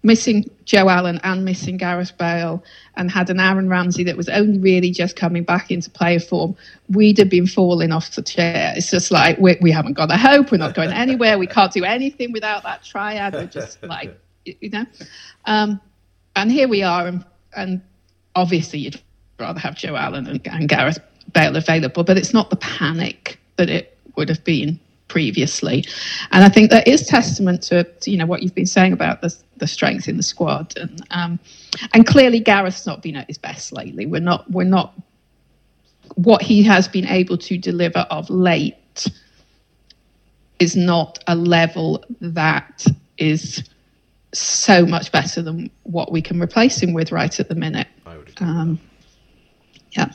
missing 0.03 0.49
Joe 0.65 0.89
Allen 0.89 1.21
and 1.25 1.45
missing 1.45 1.77
Gareth 1.77 2.17
Bale 2.17 2.63
and 2.97 3.11
had 3.11 3.31
an 3.31 3.41
Aaron 3.41 3.69
Ramsey 3.69 4.05
that 4.05 4.17
was 4.17 4.29
only 4.29 4.59
really 4.59 4.91
just 4.91 5.17
coming 5.17 5.43
back 5.43 5.71
into 5.71 5.91
player 5.91 6.21
form, 6.21 6.57
we'd 6.89 7.19
have 7.19 7.29
been 7.29 7.47
falling 7.47 7.93
off 7.93 8.15
the 8.15 8.23
chair. 8.23 8.73
It's 8.77 8.91
just 8.91 9.11
like, 9.11 9.39
we, 9.39 9.57
we 9.61 9.71
haven't 9.71 9.95
got 9.95 10.11
a 10.11 10.17
hope. 10.17 10.53
We're 10.53 10.59
not 10.59 10.75
going 10.75 10.93
anywhere. 10.93 11.39
We 11.39 11.47
can't 11.47 11.73
do 11.73 11.85
anything 11.85 12.33
without 12.33 12.63
that 12.63 12.85
triad. 12.85 13.35
We're 13.35 13.47
just 13.47 13.83
like, 13.83 14.19
you 14.45 14.71
know. 14.71 14.87
Um, 15.45 15.81
and 16.37 16.51
here 16.51 16.69
we 16.69 16.83
are. 16.83 17.07
And, 17.07 17.25
and 17.57 17.83
obviously, 18.35 18.79
you'd 18.79 19.01
rather 19.39 19.61
have 19.61 19.77
Joe 19.77 19.97
Allen 19.97 20.27
and, 20.27 20.47
and 20.47 20.69
Gareth 20.69 20.99
Bale 21.33 21.57
available, 21.57 22.05
but 22.05 22.17
it's 22.17 22.33
not 22.33 22.51
the 22.51 22.57
panic 22.57 23.39
that 23.57 23.69
it 23.69 23.98
would 24.19 24.29
have 24.29 24.45
been 24.45 24.79
previously. 25.09 25.85
And 26.33 26.45
I 26.45 26.51
think 26.51 26.71
that 26.71 26.87
is 26.87 27.07
testament 27.07 27.63
to, 27.63 27.85
to, 27.85 28.11
you 28.11 28.19
know 28.19 28.27
what 28.27 28.43
you've 28.43 28.55
been 28.55 28.67
saying 28.67 28.93
about 28.93 29.23
the, 29.23 29.35
the 29.57 29.67
strength 29.67 30.07
in 30.07 30.19
the 30.19 30.23
squad. 30.23 30.77
And 30.77 31.07
um, 31.11 31.39
and 31.95 32.07
clearly 32.07 32.41
Gareth's 32.41 32.87
not 32.87 33.03
been 33.03 33.17
at 33.17 33.27
his 33.27 33.39
best 33.39 33.73
lately. 33.73 34.05
We're 34.05 34.21
not 34.21 34.51
we're 34.51 34.65
not 34.65 34.93
what 36.17 36.43
he 36.43 36.63
has 36.65 36.89
been 36.89 37.07
able 37.07 37.39
to 37.39 37.57
deliver 37.57 38.01
of 38.11 38.29
late 38.29 39.07
is 40.59 40.77
not 40.77 41.19
a 41.27 41.35
level 41.35 42.05
that 42.21 42.85
is 43.17 43.65
so 44.33 44.85
much 44.85 45.11
better 45.13 45.41
than 45.41 45.71
what 45.85 46.13
we 46.13 46.21
can 46.21 46.41
replace 46.41 46.83
him 46.83 46.93
with 46.93 47.13
right 47.13 47.41
at 47.41 47.49
the 47.49 47.55
minute. 47.55 47.89
I 48.07 48.17
Um, 48.41 48.81
yeah. 49.93 50.13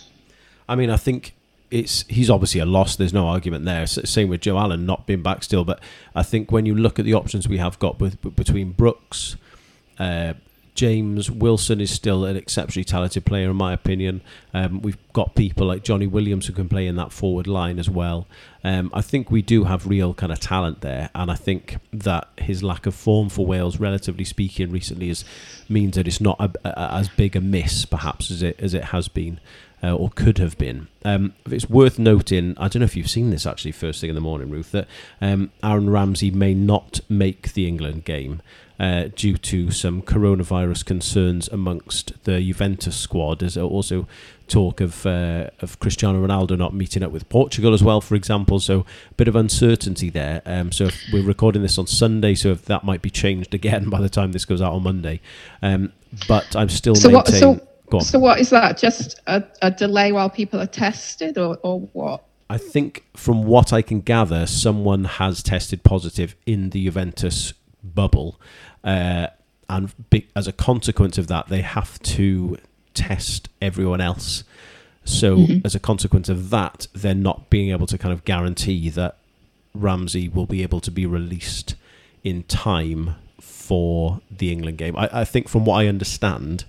I 0.67 0.75
mean, 0.75 0.89
I 0.89 0.97
think 0.97 1.33
it's 1.73 2.05
he's 2.07 2.29
obviously 2.29 2.61
a 2.61 2.65
loss. 2.65 2.95
There's 2.95 3.13
no 3.13 3.27
argument 3.27 3.65
there. 3.65 3.87
Same 3.87 4.29
with 4.29 4.41
Joe 4.41 4.59
Allen 4.59 4.85
not 4.85 5.07
being 5.07 5.23
back 5.23 5.43
still. 5.43 5.65
But 5.65 5.81
I 6.15 6.21
think 6.21 6.51
when 6.51 6.67
you 6.67 6.75
look 6.75 6.99
at 6.99 7.05
the 7.05 7.15
options 7.15 7.47
we 7.47 7.57
have 7.57 7.79
got 7.79 7.99
with, 7.99 8.21
between 8.35 8.73
Brooks, 8.73 9.35
uh, 9.97 10.35
James 10.75 11.31
Wilson 11.31 11.81
is 11.81 11.89
still 11.89 12.25
an 12.25 12.37
exceptionally 12.37 12.83
talented 12.83 13.25
player, 13.25 13.49
in 13.49 13.55
my 13.55 13.73
opinion. 13.73 14.21
Um, 14.53 14.81
we've 14.81 14.97
got 15.13 15.33
people 15.33 15.65
like 15.65 15.83
Johnny 15.83 16.05
Williams 16.05 16.45
who 16.45 16.53
can 16.53 16.69
play 16.69 16.85
in 16.85 16.95
that 16.95 17.11
forward 17.11 17.47
line 17.47 17.79
as 17.79 17.89
well. 17.89 18.27
Um, 18.63 18.91
I 18.93 19.01
think 19.01 19.31
we 19.31 19.41
do 19.41 19.63
have 19.63 19.87
real 19.87 20.13
kind 20.13 20.31
of 20.31 20.39
talent 20.39 20.81
there, 20.81 21.09
and 21.15 21.31
I 21.31 21.35
think 21.35 21.77
that 21.91 22.27
his 22.37 22.61
lack 22.61 22.85
of 22.85 22.93
form 22.93 23.29
for 23.29 23.47
Wales, 23.47 23.79
relatively 23.79 24.25
speaking, 24.25 24.71
recently 24.71 25.09
is 25.09 25.25
means 25.67 25.95
that 25.95 26.07
it's 26.07 26.21
not 26.21 26.37
a, 26.39 26.51
a, 26.67 26.95
as 26.95 27.09
big 27.09 27.35
a 27.35 27.41
miss, 27.41 27.85
perhaps, 27.85 28.29
as 28.29 28.43
it 28.43 28.59
as 28.59 28.75
it 28.75 28.85
has 28.85 29.07
been 29.07 29.39
uh, 29.83 29.93
or 29.93 30.09
could 30.09 30.37
have 30.37 30.57
been. 30.57 30.87
Um, 31.03 31.33
it's 31.45 31.69
worth 31.69 31.99
noting, 31.99 32.55
I 32.57 32.69
don't 32.69 32.79
know 32.79 32.85
if 32.85 32.95
you've 32.95 33.09
seen 33.09 33.29
this 33.31 33.45
actually 33.45 33.73
first 33.73 33.99
thing 33.99 34.09
in 34.09 34.15
the 34.15 34.21
morning, 34.21 34.49
Ruth, 34.49 34.71
that 34.71 34.87
um, 35.19 35.51
Aaron 35.61 35.89
Ramsey 35.89 36.31
may 36.31 36.53
not 36.53 37.01
make 37.09 37.53
the 37.53 37.67
England 37.67 38.05
game 38.05 38.41
uh, 38.79 39.09
due 39.15 39.37
to 39.37 39.71
some 39.71 40.01
coronavirus 40.01 40.85
concerns 40.85 41.47
amongst 41.49 42.23
the 42.23 42.41
Juventus 42.41 42.95
squad. 42.95 43.39
There's 43.39 43.57
also 43.57 44.07
talk 44.47 44.81
of 44.81 45.05
uh, 45.05 45.49
of 45.61 45.79
Cristiano 45.79 46.25
Ronaldo 46.25 46.57
not 46.57 46.73
meeting 46.73 47.03
up 47.03 47.11
with 47.11 47.27
Portugal 47.29 47.73
as 47.73 47.83
well, 47.83 48.01
for 48.01 48.15
example. 48.15 48.59
So 48.59 48.85
a 49.11 49.13
bit 49.13 49.27
of 49.27 49.35
uncertainty 49.35 50.09
there. 50.09 50.41
Um, 50.45 50.71
so 50.71 50.89
we're 51.11 51.23
recording 51.23 51.61
this 51.61 51.77
on 51.77 51.87
Sunday, 51.87 52.35
so 52.35 52.49
if 52.49 52.65
that 52.65 52.83
might 52.83 53.01
be 53.01 53.09
changed 53.09 53.53
again 53.53 53.89
by 53.89 54.01
the 54.01 54.09
time 54.09 54.31
this 54.31 54.45
goes 54.45 54.61
out 54.61 54.73
on 54.73 54.83
Monday. 54.83 55.21
Um, 55.61 55.93
but 56.27 56.55
I'm 56.55 56.69
still 56.69 56.95
so 56.95 57.09
maintaining. 57.09 57.49
What, 57.49 57.59
so- 57.59 57.67
so 58.01 58.19
what 58.19 58.39
is 58.39 58.49
that? 58.49 58.77
Just 58.77 59.19
a, 59.27 59.43
a 59.61 59.71
delay 59.71 60.11
while 60.11 60.29
people 60.29 60.59
are 60.59 60.67
tested, 60.67 61.37
or, 61.37 61.57
or 61.63 61.81
what? 61.93 62.23
I 62.49 62.57
think 62.57 63.05
from 63.15 63.45
what 63.45 63.73
I 63.73 63.81
can 63.81 64.01
gather, 64.01 64.45
someone 64.45 65.05
has 65.05 65.41
tested 65.41 65.83
positive 65.83 66.35
in 66.45 66.69
the 66.69 66.83
Juventus 66.85 67.53
bubble, 67.83 68.39
uh, 68.83 69.27
and 69.69 70.09
be, 70.09 70.27
as 70.35 70.47
a 70.47 70.51
consequence 70.51 71.17
of 71.17 71.27
that, 71.27 71.47
they 71.47 71.61
have 71.61 71.99
to 72.03 72.57
test 72.93 73.49
everyone 73.61 74.01
else. 74.01 74.43
So, 75.05 75.37
mm-hmm. 75.37 75.65
as 75.65 75.75
a 75.75 75.79
consequence 75.79 76.29
of 76.29 76.49
that, 76.51 76.87
they're 76.93 77.13
not 77.13 77.49
being 77.49 77.71
able 77.71 77.87
to 77.87 77.97
kind 77.97 78.13
of 78.13 78.23
guarantee 78.23 78.89
that 78.89 79.17
Ramsey 79.73 80.29
will 80.29 80.45
be 80.45 80.63
able 80.63 80.79
to 80.81 80.91
be 80.91 81.05
released 81.05 81.75
in 82.23 82.43
time 82.43 83.15
for 83.41 84.21
the 84.31 84.51
England 84.51 84.77
game. 84.77 84.95
I, 84.95 85.09
I 85.11 85.25
think, 85.25 85.49
from 85.49 85.65
what 85.65 85.75
I 85.75 85.87
understand, 85.87 86.65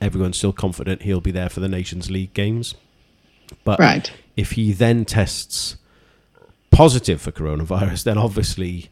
everyone's 0.00 0.36
still 0.36 0.52
confident 0.52 1.02
he'll 1.02 1.20
be 1.20 1.30
there 1.30 1.48
for 1.48 1.60
the 1.60 1.68
Nations 1.68 2.10
League 2.10 2.34
games. 2.34 2.74
But 3.64 3.78
right. 3.78 4.10
if 4.36 4.52
he 4.52 4.72
then 4.72 5.04
tests 5.04 5.76
positive 6.70 7.20
for 7.20 7.32
coronavirus, 7.32 8.04
then 8.04 8.18
obviously 8.18 8.90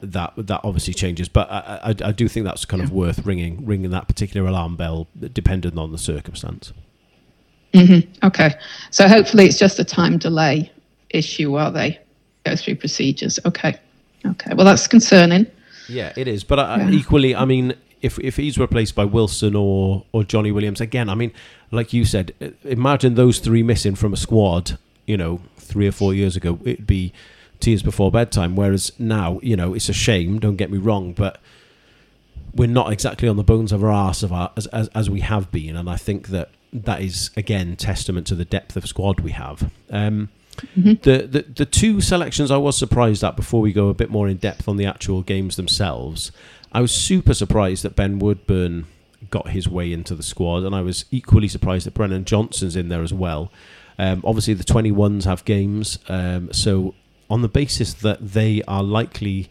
that 0.00 0.32
that 0.36 0.60
obviously 0.64 0.94
changes. 0.94 1.28
But 1.28 1.50
I, 1.50 1.80
I, 1.82 2.08
I 2.08 2.12
do 2.12 2.28
think 2.28 2.44
that's 2.44 2.64
kind 2.64 2.82
of 2.82 2.92
worth 2.92 3.24
ringing 3.26 3.64
ringing 3.66 3.90
that 3.90 4.08
particular 4.08 4.48
alarm 4.48 4.76
bell, 4.76 5.08
depending 5.32 5.78
on 5.78 5.92
the 5.92 5.98
circumstance. 5.98 6.72
Mm-hmm. 7.74 8.26
Okay, 8.26 8.54
so 8.90 9.08
hopefully 9.08 9.44
it's 9.44 9.58
just 9.58 9.78
a 9.78 9.84
time 9.84 10.18
delay 10.18 10.72
issue 11.10 11.50
while 11.50 11.70
they 11.70 11.98
go 12.44 12.56
through 12.56 12.76
procedures. 12.76 13.38
Okay, 13.44 13.78
okay. 14.24 14.54
Well, 14.54 14.64
that's 14.64 14.86
concerning. 14.86 15.46
Yeah, 15.88 16.12
it 16.16 16.28
is. 16.28 16.44
But 16.44 16.58
yeah. 16.58 16.90
equally, 16.90 17.34
I 17.34 17.44
mean, 17.44 17.74
if 18.02 18.18
if 18.20 18.36
he's 18.36 18.58
replaced 18.58 18.94
by 18.94 19.04
Wilson 19.04 19.54
or 19.54 20.04
or 20.12 20.24
Johnny 20.24 20.52
Williams 20.52 20.80
again, 20.80 21.08
I 21.08 21.14
mean, 21.14 21.32
like 21.70 21.92
you 21.92 22.04
said, 22.04 22.32
imagine 22.64 23.14
those 23.14 23.38
three 23.38 23.62
missing 23.62 23.94
from 23.94 24.12
a 24.12 24.16
squad. 24.16 24.78
You 25.06 25.16
know, 25.16 25.40
three 25.56 25.86
or 25.86 25.92
four 25.92 26.12
years 26.12 26.36
ago, 26.36 26.58
it'd 26.64 26.86
be 26.86 27.12
tears 27.60 27.82
before 27.82 28.10
bedtime. 28.10 28.56
Whereas 28.56 28.92
now, 28.98 29.40
you 29.42 29.56
know, 29.56 29.74
it's 29.74 29.88
a 29.88 29.94
shame. 29.94 30.38
Don't 30.38 30.56
get 30.56 30.70
me 30.70 30.78
wrong, 30.78 31.12
but 31.12 31.40
we're 32.54 32.68
not 32.68 32.92
exactly 32.92 33.28
on 33.28 33.36
the 33.36 33.44
bones 33.44 33.72
of 33.72 33.82
our 33.84 33.90
arse 33.90 34.22
of 34.22 34.32
our, 34.32 34.50
as, 34.56 34.66
as 34.68 34.88
as 34.88 35.10
we 35.10 35.20
have 35.20 35.50
been, 35.50 35.76
and 35.76 35.88
I 35.88 35.96
think 35.96 36.28
that 36.28 36.50
that 36.72 37.00
is 37.00 37.30
again 37.36 37.76
testament 37.76 38.26
to 38.26 38.34
the 38.34 38.44
depth 38.44 38.76
of 38.76 38.86
squad 38.86 39.20
we 39.20 39.32
have. 39.32 39.70
Um, 39.90 40.28
mm-hmm. 40.56 40.94
the, 41.02 41.26
the 41.26 41.42
the 41.42 41.66
two 41.66 42.00
selections 42.00 42.50
I 42.50 42.56
was 42.56 42.76
surprised 42.76 43.24
at 43.24 43.36
before 43.36 43.60
we 43.60 43.72
go 43.72 43.88
a 43.88 43.94
bit 43.94 44.10
more 44.10 44.28
in 44.28 44.36
depth 44.36 44.68
on 44.68 44.76
the 44.76 44.86
actual 44.86 45.22
games 45.22 45.56
themselves. 45.56 46.32
I 46.72 46.80
was 46.80 46.92
super 46.92 47.34
surprised 47.34 47.82
that 47.84 47.96
Ben 47.96 48.18
Woodburn 48.18 48.86
got 49.30 49.50
his 49.50 49.68
way 49.68 49.92
into 49.92 50.14
the 50.14 50.22
squad, 50.22 50.64
and 50.64 50.74
I 50.74 50.82
was 50.82 51.04
equally 51.10 51.48
surprised 51.48 51.86
that 51.86 51.94
Brennan 51.94 52.24
Johnson's 52.24 52.76
in 52.76 52.88
there 52.88 53.02
as 53.02 53.12
well. 53.12 53.50
Um, 53.98 54.22
obviously, 54.24 54.54
the 54.54 54.64
21s 54.64 55.24
have 55.24 55.44
games, 55.44 55.98
um, 56.08 56.52
so 56.52 56.94
on 57.28 57.42
the 57.42 57.48
basis 57.48 57.94
that 57.94 58.32
they 58.32 58.62
are 58.68 58.82
likely, 58.82 59.50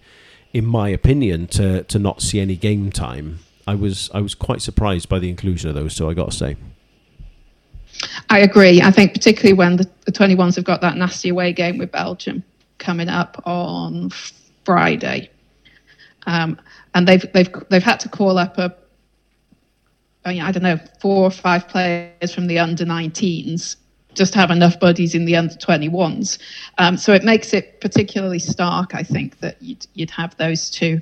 in 0.53 0.65
my 0.65 0.89
opinion, 0.89 1.47
to, 1.47 1.83
to 1.83 1.99
not 1.99 2.21
see 2.21 2.39
any 2.39 2.55
game 2.55 2.91
time, 2.91 3.39
I 3.67 3.75
was 3.75 4.09
I 4.13 4.21
was 4.21 4.33
quite 4.33 4.61
surprised 4.61 5.09
by 5.09 5.19
the 5.19 5.29
inclusion 5.29 5.69
of 5.69 5.75
those 5.75 5.95
two. 5.95 6.09
I 6.09 6.13
got 6.13 6.31
to 6.31 6.37
say. 6.37 6.55
I 8.29 8.39
agree. 8.39 8.81
I 8.81 8.91
think 8.91 9.13
particularly 9.13 9.53
when 9.53 9.77
the, 9.77 9.89
the 10.05 10.11
21s 10.11 10.55
have 10.55 10.63
got 10.63 10.81
that 10.81 10.95
nasty 10.95 11.29
away 11.29 11.51
game 11.51 11.77
with 11.77 11.91
Belgium 11.91 12.43
coming 12.77 13.09
up 13.09 13.41
on 13.45 14.11
Friday. 14.63 15.29
Um, 16.27 16.59
and 16.97 17.07
they've 17.07 17.31
they've 17.31 17.49
they've 17.69 17.83
had 17.83 17.99
to 17.99 18.09
call 18.09 18.37
up 18.39 18.57
a 18.57 18.75
I, 20.25 20.33
mean, 20.33 20.41
I 20.41 20.51
don't 20.51 20.63
know 20.63 20.79
four 20.99 21.23
or 21.23 21.31
five 21.31 21.69
players 21.69 22.33
from 22.33 22.47
the 22.47 22.59
under 22.59 22.85
19s 22.85 23.77
just 24.15 24.33
have 24.33 24.49
enough 24.49 24.79
buddies 24.79 25.13
in 25.13 25.25
the 25.25 25.35
under 25.35 25.53
21s. 25.53 26.39
Um, 26.79 26.97
so 26.97 27.13
it 27.13 27.23
makes 27.23 27.53
it 27.53 27.79
particularly 27.81 28.39
stark, 28.39 28.95
I 28.95 29.03
think, 29.03 29.39
that 29.41 29.61
you'd 29.61 29.85
you'd 29.93 30.09
have 30.09 30.35
those 30.37 30.71
two 30.71 30.99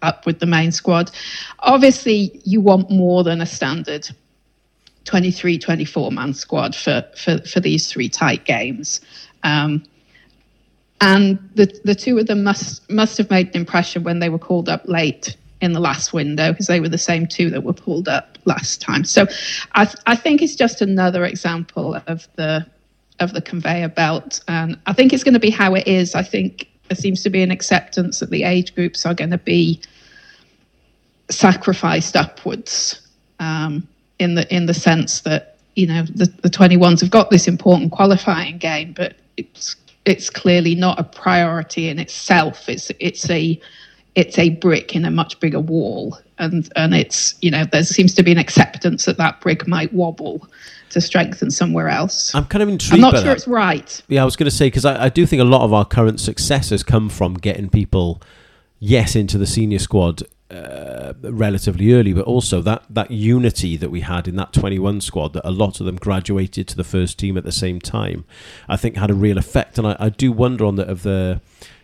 up 0.00 0.24
with 0.24 0.38
the 0.38 0.46
main 0.46 0.72
squad. 0.72 1.10
Obviously, 1.58 2.40
you 2.44 2.62
want 2.62 2.90
more 2.90 3.22
than 3.22 3.42
a 3.42 3.46
standard 3.46 4.08
23, 5.04 5.58
24 5.58 6.10
man 6.10 6.32
squad 6.32 6.74
for 6.74 7.04
for 7.16 7.38
for 7.40 7.60
these 7.60 7.92
three 7.92 8.08
tight 8.08 8.46
games. 8.46 9.02
Um, 9.42 9.84
and 11.00 11.38
the 11.54 11.66
the 11.84 11.94
two 11.94 12.18
of 12.18 12.26
them 12.26 12.42
must 12.42 12.88
must 12.90 13.18
have 13.18 13.30
made 13.30 13.48
an 13.48 13.56
impression 13.56 14.04
when 14.04 14.18
they 14.18 14.28
were 14.28 14.38
called 14.38 14.68
up 14.68 14.82
late 14.86 15.36
in 15.60 15.72
the 15.72 15.80
last 15.80 16.12
window 16.12 16.52
because 16.52 16.66
they 16.66 16.80
were 16.80 16.88
the 16.88 16.98
same 16.98 17.26
two 17.26 17.50
that 17.50 17.62
were 17.62 17.72
pulled 17.72 18.08
up 18.08 18.38
last 18.44 18.80
time. 18.80 19.04
So 19.04 19.26
I 19.72 19.86
th- 19.86 19.96
I 20.06 20.16
think 20.16 20.42
it's 20.42 20.54
just 20.54 20.82
another 20.82 21.24
example 21.24 22.00
of 22.06 22.28
the 22.36 22.66
of 23.20 23.32
the 23.32 23.42
conveyor 23.42 23.88
belt. 23.88 24.40
And 24.48 24.78
I 24.86 24.92
think 24.92 25.12
it's 25.12 25.24
going 25.24 25.34
to 25.34 25.40
be 25.40 25.50
how 25.50 25.74
it 25.74 25.86
is. 25.86 26.14
I 26.14 26.22
think 26.22 26.68
there 26.88 26.96
seems 26.96 27.22
to 27.22 27.30
be 27.30 27.42
an 27.42 27.50
acceptance 27.50 28.20
that 28.20 28.30
the 28.30 28.44
age 28.44 28.74
groups 28.74 29.06
are 29.06 29.14
going 29.14 29.30
to 29.30 29.38
be 29.38 29.80
sacrificed 31.30 32.16
upwards 32.16 33.00
um, 33.40 33.86
in 34.18 34.34
the 34.34 34.54
in 34.54 34.66
the 34.66 34.74
sense 34.74 35.20
that 35.20 35.56
you 35.76 35.86
know 35.86 36.02
the, 36.14 36.26
the 36.42 36.50
21s 36.50 37.00
have 37.00 37.10
got 37.10 37.30
this 37.30 37.48
important 37.48 37.92
qualifying 37.92 38.58
game, 38.58 38.92
but 38.92 39.16
it's 39.36 39.76
it's 40.04 40.30
clearly 40.30 40.74
not 40.74 40.98
a 40.98 41.04
priority 41.04 41.88
in 41.88 41.98
itself. 41.98 42.68
It's 42.68 42.90
it's 43.00 43.28
a 43.30 43.60
it's 44.14 44.38
a 44.38 44.50
brick 44.50 44.94
in 44.94 45.04
a 45.04 45.10
much 45.10 45.40
bigger 45.40 45.60
wall, 45.60 46.18
and 46.38 46.70
and 46.76 46.94
it's 46.94 47.34
you 47.40 47.50
know 47.50 47.64
there 47.64 47.84
seems 47.84 48.14
to 48.14 48.22
be 48.22 48.32
an 48.32 48.38
acceptance 48.38 49.06
that 49.06 49.16
that 49.18 49.40
brick 49.40 49.66
might 49.66 49.92
wobble 49.92 50.46
to 50.90 51.00
strengthen 51.00 51.50
somewhere 51.50 51.88
else. 51.88 52.34
I'm 52.34 52.44
kind 52.44 52.62
of 52.62 52.68
intrigued. 52.68 52.94
I'm 52.94 53.00
not 53.00 53.14
sure 53.14 53.24
that. 53.24 53.36
it's 53.36 53.48
right. 53.48 54.02
Yeah, 54.08 54.22
I 54.22 54.24
was 54.24 54.36
going 54.36 54.48
to 54.48 54.54
say 54.54 54.66
because 54.66 54.84
I, 54.84 55.04
I 55.04 55.08
do 55.08 55.26
think 55.26 55.40
a 55.40 55.44
lot 55.44 55.62
of 55.62 55.72
our 55.72 55.84
current 55.84 56.20
successes 56.20 56.82
come 56.82 57.08
from 57.08 57.34
getting 57.34 57.68
people, 57.68 58.22
yes, 58.78 59.16
into 59.16 59.38
the 59.38 59.46
senior 59.46 59.78
squad 59.78 60.22
uh, 60.50 61.14
relatively 61.22 61.92
early, 61.92 62.12
but 62.12 62.24
also 62.24 62.60
that 62.60 62.84
that 62.90 63.10
unity 63.10 63.76
that 63.76 63.90
we 63.90 64.00
had 64.00 64.28
in 64.28 64.36
that 64.36 64.52
21 64.52 65.00
squad 65.00 65.32
that 65.32 65.48
a 65.48 65.50
lot 65.50 65.80
of 65.80 65.86
them 65.86 65.96
graduated 65.96 66.68
to 66.68 66.76
the 66.76 66.84
first 66.84 67.18
team 67.18 67.36
at 67.36 67.44
the 67.44 67.52
same 67.52 67.80
time, 67.80 68.24
I 68.68 68.76
think 68.76 68.96
had 68.96 69.10
a 69.10 69.14
real 69.14 69.38
effect. 69.38 69.78
And 69.78 69.86
I, 69.86 69.96
I 69.98 70.08
do 70.10 70.32
wonder 70.32 70.64
on 70.64 70.76
the 70.76 70.86
of 70.86 71.02
the. 71.02 71.40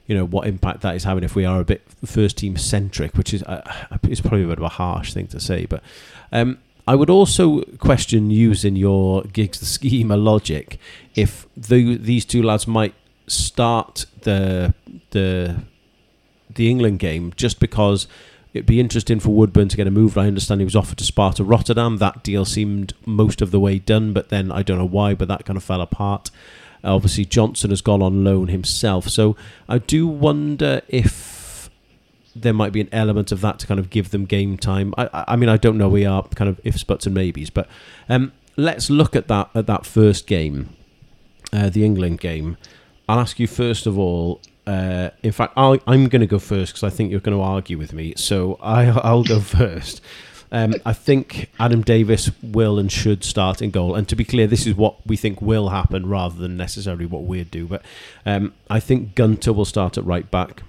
You 0.07 0.17
know 0.17 0.27
what 0.27 0.49
impact 0.49 0.81
that 0.81 0.97
is 0.97 1.05
having 1.05 1.23
if 1.23 1.37
we 1.37 1.45
are 1.45 1.61
a 1.61 1.65
bit 1.65 1.83
first 2.05 2.39
team 2.39 2.57
centric, 2.57 3.17
which 3.17 3.33
is 3.33 3.45
uh, 3.45 3.63
is 4.09 4.21
probably 4.21 4.43
a 4.43 4.49
bit 4.49 4.59
of 4.59 4.65
a 4.65 4.69
harsh 4.69 5.15
thing 5.15 5.29
to 5.29 5.39
say, 5.39 5.67
but 5.67 5.85
um, 6.33 6.59
I 6.91 6.97
would 6.97 7.09
also 7.11 7.63
question 7.79 8.33
using 8.33 8.75
your 8.75 9.23
Giggs 9.23 9.61
the 9.61 9.67
schema 9.67 10.17
logic 10.17 10.81
if 11.15 11.47
the, 11.57 11.97
these 11.97 12.25
two 12.25 12.43
lads 12.43 12.67
might 12.67 12.95
start 13.29 14.07
the 14.23 14.75
the 15.11 15.63
the 16.53 16.69
England 16.69 16.99
game 16.99 17.33
just 17.37 17.61
because 17.61 18.09
it'd 18.53 18.67
be 18.67 18.81
interesting 18.81 19.21
for 19.21 19.31
Woodburn 19.31 19.69
to 19.69 19.77
get 19.77 19.87
a 19.87 19.91
move. 19.91 20.19
I 20.19 20.27
understand 20.27 20.61
he 20.61 20.65
was 20.65 20.77
offered 20.77 20.99
to 20.99 21.05
Sparta 21.05 21.45
Rotterdam. 21.45 21.99
That 21.99 22.23
deal 22.23 22.45
seemed 22.45 22.95
most 23.07 23.41
of 23.41 23.51
the 23.51 23.61
way 23.61 23.79
done, 23.79 24.13
but 24.13 24.29
then 24.29 24.51
I 24.51 24.63
don't 24.63 24.79
know 24.79 24.85
why, 24.85 25.15
but 25.15 25.29
that 25.29 25.45
kind 25.45 25.57
of 25.57 25.63
fell 25.63 25.81
apart. 25.81 26.31
Obviously, 26.83 27.25
Johnson 27.25 27.71
has 27.71 27.83
gone 27.83 28.03
on 28.03 28.25
loan 28.25 28.49
himself, 28.49 29.09
so 29.09 29.37
I 29.69 29.79
do 29.79 30.07
wonder 30.07 30.81
if 30.89 31.69
there 32.35 32.55
might 32.55 32.73
be 32.73 32.81
an 32.81 32.89
element 32.91 33.33
of 33.33 33.41
that 33.43 33.59
to 33.59 33.67
kind 33.67 33.79
of 33.79 33.91
give 33.91 34.11
them 34.11 34.25
game 34.25 34.57
time. 34.57 34.95
I, 34.97 35.25
I 35.29 35.37
mean, 35.37 35.49
I 35.49 35.57
don't 35.57 35.77
know. 35.77 35.89
We 35.89 36.07
are 36.07 36.23
kind 36.29 36.49
of 36.49 36.61
ifs, 36.65 36.83
buts, 36.85 37.07
and 37.07 37.15
maybes, 37.15 37.51
but 37.51 37.69
um, 38.09 38.33
let's 38.57 38.89
look 38.89 39.15
at 39.15 39.29
that 39.29 39.51
at 39.55 39.67
that 39.67 39.85
first 39.85 40.27
game, 40.27 40.75
uh, 41.53 41.69
the 41.69 41.85
England 41.85 42.21
game. 42.21 42.57
I'll 43.09 43.21
ask 43.21 43.39
you 43.39 43.47
first 43.47 43.87
of 43.87 43.99
all. 43.99 44.41
Uh, 44.67 45.11
in 45.23 45.33
fact, 45.33 45.55
I'll, 45.57 45.79
I'm 45.87 46.09
going 46.09 46.21
to 46.21 46.27
go 46.27 46.39
first 46.39 46.73
because 46.73 46.85
I 46.85 46.95
think 46.95 47.11
you're 47.11 47.21
going 47.21 47.37
to 47.37 47.43
argue 47.43 47.79
with 47.79 47.93
me. 47.93 48.15
So 48.17 48.59
I, 48.63 48.87
I'll 48.89 49.25
go 49.25 49.41
first. 49.41 50.01
Um, 50.53 50.75
I 50.85 50.93
think 50.93 51.49
Adam 51.61 51.83
Davies 51.83 52.31
will 52.43 52.79
and 52.79 52.91
should 52.91 53.23
start 53.23 53.63
in 53.63 53.71
goal. 53.71 53.95
And 53.95 54.09
to 54.09 54.17
be 54.17 54.25
clear, 54.25 54.47
this 54.47 54.67
is 54.67 54.75
what 54.75 55.07
we 55.07 55.17
think 55.17 55.41
will 55.41 55.69
happen 55.69 56.07
rather 56.09 56.37
than 56.37 56.57
necessarily 56.57 57.07
what 57.07 57.23
we'd 57.23 57.51
do. 57.51 57.67
But 57.67 57.85
um, 58.27 58.53
I 58.69 58.81
think 58.81 59.15
Gunter 59.15 59.53
will 59.53 59.65
start 59.65 59.97
at 59.97 60.05
right 60.05 60.29
back. 60.29 60.63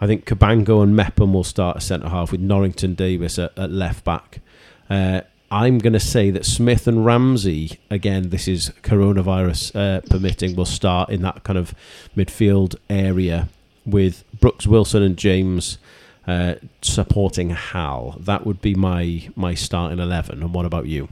I 0.00 0.06
think 0.06 0.24
Cabango 0.24 0.82
and 0.82 0.94
Mepham 0.94 1.32
will 1.32 1.44
start 1.44 1.76
at 1.76 1.82
centre 1.82 2.08
half 2.08 2.30
with 2.30 2.40
Norrington 2.40 2.94
Davies 2.94 3.38
at, 3.38 3.56
at 3.58 3.72
left 3.72 4.04
back. 4.04 4.40
Uh, 4.88 5.22
I'm 5.50 5.78
going 5.78 5.94
to 5.94 6.00
say 6.00 6.30
that 6.30 6.44
Smith 6.44 6.86
and 6.86 7.06
Ramsey, 7.06 7.80
again, 7.90 8.28
this 8.28 8.46
is 8.46 8.70
coronavirus 8.82 9.74
uh, 9.74 10.00
permitting, 10.02 10.54
will 10.54 10.66
start 10.66 11.08
in 11.08 11.22
that 11.22 11.42
kind 11.42 11.58
of 11.58 11.74
midfield 12.14 12.76
area 12.90 13.48
with 13.86 14.24
Brooks 14.38 14.66
Wilson 14.66 15.02
and 15.02 15.16
James 15.16 15.78
uh, 16.26 16.56
supporting 16.82 17.50
Hal. 17.50 18.16
That 18.20 18.44
would 18.44 18.60
be 18.60 18.74
my 18.74 19.30
my 19.34 19.54
starting 19.54 19.98
eleven. 19.98 20.42
And 20.42 20.52
what 20.52 20.66
about 20.66 20.86
you? 20.86 21.08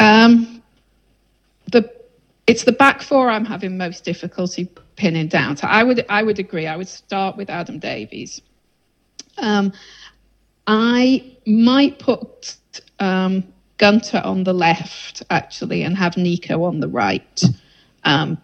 Um, 0.00 0.62
the 1.70 1.88
it's 2.48 2.64
the 2.64 2.72
back 2.72 3.02
four 3.02 3.30
I'm 3.30 3.44
having 3.44 3.78
most 3.78 4.02
difficulty 4.02 4.68
pinning 4.96 5.28
down. 5.28 5.56
So 5.56 5.68
I 5.68 5.84
would 5.84 6.04
I 6.08 6.24
would 6.24 6.40
agree. 6.40 6.66
I 6.66 6.76
would 6.76 6.88
start 6.88 7.36
with 7.36 7.48
Adam 7.48 7.78
Davies. 7.78 8.42
Um, 9.38 9.72
I 10.66 11.36
might 11.46 11.98
put 11.98 12.56
um, 12.98 13.44
Gunter 13.78 14.20
on 14.24 14.44
the 14.44 14.52
left 14.52 15.22
actually, 15.30 15.82
and 15.82 15.96
have 15.96 16.16
Neco 16.16 16.64
on 16.64 16.80
the 16.80 16.88
right, 16.88 17.42
um, 18.04 18.38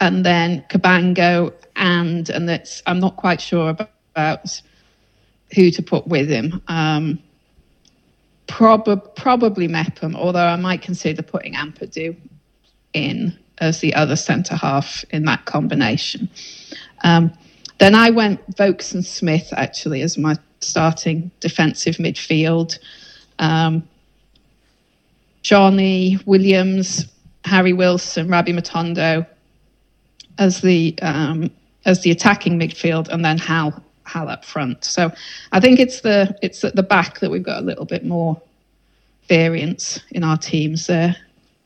and 0.00 0.24
then 0.24 0.64
Cabango 0.70 1.52
and 1.76 2.28
and 2.30 2.48
that's 2.48 2.82
I'm 2.86 3.00
not 3.00 3.16
quite 3.16 3.40
sure 3.40 3.70
about, 3.70 3.90
about 4.14 4.62
who 5.54 5.70
to 5.70 5.82
put 5.82 6.06
with 6.06 6.28
him. 6.28 6.62
Um, 6.68 7.20
Prob- 8.46 9.14
probably 9.14 9.68
Mepham, 9.68 10.16
although 10.16 10.46
I 10.46 10.56
might 10.56 10.80
consider 10.80 11.22
putting 11.22 11.54
Ampadu 11.54 12.16
in 12.94 13.38
as 13.58 13.80
the 13.80 13.94
other 13.94 14.16
centre 14.16 14.56
half 14.56 15.04
in 15.10 15.24
that 15.24 15.44
combination. 15.44 16.30
Um, 17.04 17.32
then 17.78 17.94
I 17.94 18.10
went 18.10 18.56
Vaulks 18.56 18.94
and 18.94 19.04
Smith 19.04 19.52
actually 19.52 20.02
as 20.02 20.16
my 20.16 20.36
starting 20.60 21.30
defensive 21.40 21.96
midfield. 21.96 22.78
Um, 23.38 23.88
Johnny 25.42 26.18
Williams, 26.26 27.06
Harry 27.44 27.72
Wilson, 27.72 28.28
Rabbi 28.28 28.52
Matondo 28.52 29.26
as 30.38 30.60
the 30.60 30.94
um, 31.02 31.50
as 31.84 32.02
the 32.02 32.10
attacking 32.10 32.58
midfield, 32.58 33.08
and 33.08 33.24
then 33.24 33.38
Hal 33.38 33.82
Hal 34.04 34.28
up 34.28 34.44
front. 34.44 34.84
So 34.84 35.12
I 35.52 35.60
think 35.60 35.78
it's 35.78 36.00
the 36.00 36.36
it's 36.42 36.64
at 36.64 36.76
the 36.76 36.82
back 36.82 37.20
that 37.20 37.30
we've 37.30 37.42
got 37.42 37.62
a 37.62 37.64
little 37.64 37.84
bit 37.84 38.04
more 38.04 38.40
variance 39.28 40.00
in 40.10 40.24
our 40.24 40.38
teams 40.38 40.86
there. 40.86 41.16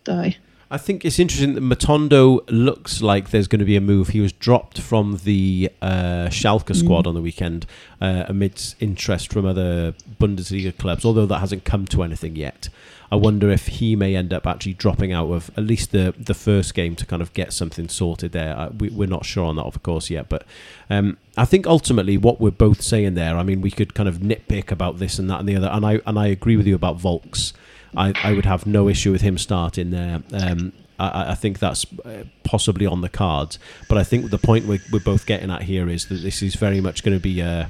Die. 0.05 0.37
I 0.73 0.79
think 0.79 1.05
it's 1.05 1.19
interesting 1.19 1.53
that 1.53 1.63
Matondo 1.63 2.41
looks 2.49 3.03
like 3.03 3.29
there's 3.29 3.47
going 3.47 3.59
to 3.59 3.67
be 3.67 3.77
a 3.77 3.81
move. 3.81 4.09
He 4.09 4.21
was 4.21 4.33
dropped 4.33 4.81
from 4.81 5.21
the 5.23 5.71
uh, 5.83 6.29
Schalke 6.31 6.75
squad 6.75 7.07
on 7.07 7.15
the 7.15 7.21
weekend 7.21 7.67
uh, 8.01 8.25
amidst 8.27 8.81
interest 8.81 9.31
from 9.31 9.45
other 9.45 9.93
Bundesliga 10.19 10.75
clubs, 10.79 11.05
although 11.05 11.27
that 11.27 11.41
hasn't 11.41 11.67
come 11.67 11.85
to 11.89 12.03
anything 12.03 12.37
yet. 12.37 12.71
I 13.11 13.17
wonder 13.17 13.51
if 13.51 13.67
he 13.67 13.95
may 13.97 14.17
end 14.17 14.33
up 14.33 14.47
actually 14.47 14.73
dropping 14.73 15.13
out 15.13 15.31
of 15.31 15.51
at 15.59 15.65
least 15.65 15.93
the 15.93 16.15
the 16.17 16.33
first 16.33 16.73
game 16.73 16.97
to 16.97 17.05
kind 17.05 17.21
of 17.21 17.35
get 17.35 17.53
something 17.53 17.91
sorted 17.91 18.33
there. 18.33 18.57
Uh, 18.57 18.71
we, 18.71 18.89
we're 18.89 19.07
not 19.07 19.27
sure 19.27 19.45
on 19.45 19.57
that, 19.57 19.67
of 19.67 19.83
course, 19.83 20.09
yet. 20.09 20.31
But 20.31 20.47
um, 20.89 21.19
I 21.37 21.45
think 21.45 21.67
ultimately 21.67 22.17
what 22.17 22.41
we're 22.41 22.51
both 22.51 22.81
saying 22.81 23.13
there, 23.13 23.37
I 23.37 23.43
mean, 23.43 23.61
we 23.61 23.71
could 23.71 23.93
kind 23.93 24.09
of 24.09 24.21
nitpick 24.21 24.71
about 24.71 25.01
this 25.01 25.19
and 25.19 25.29
that 25.29 25.41
and 25.41 25.47
the 25.47 25.57
other, 25.57 25.69
and 25.69 25.85
I 25.85 26.01
and 26.07 26.19
I 26.19 26.29
agree 26.29 26.57
with 26.57 26.67
you 26.67 26.75
about 26.75 26.97
Vaulks. 26.97 27.53
I, 27.97 28.13
I 28.23 28.33
would 28.33 28.47
have 28.47 28.67
no 28.67 28.89
issue 28.89 29.13
with 29.13 29.21
him 29.21 29.39
starting 29.39 29.91
there. 29.91 30.23
Um, 30.33 30.73
I, 30.99 31.33
I 31.33 31.35
think 31.35 31.59
that's 31.59 31.85
uh, 32.05 32.25
possibly 32.45 32.87
on 32.87 33.01
the 33.01 33.09
cards. 33.09 33.59
But 33.89 33.99
I 33.99 34.05
think 34.05 34.31
the 34.31 34.39
point 34.39 34.67
we're, 34.67 34.83
we're 34.93 35.01
both 35.01 35.27
getting 35.27 35.51
at 35.51 35.63
here 35.63 35.89
is 35.89 36.07
that 36.07 36.17
this 36.17 36.43
is 36.43 36.55
very 36.55 36.81
much 36.81 37.03
going 37.03 37.17
to 37.17 37.23
be 37.23 37.43
uh, 37.43 37.67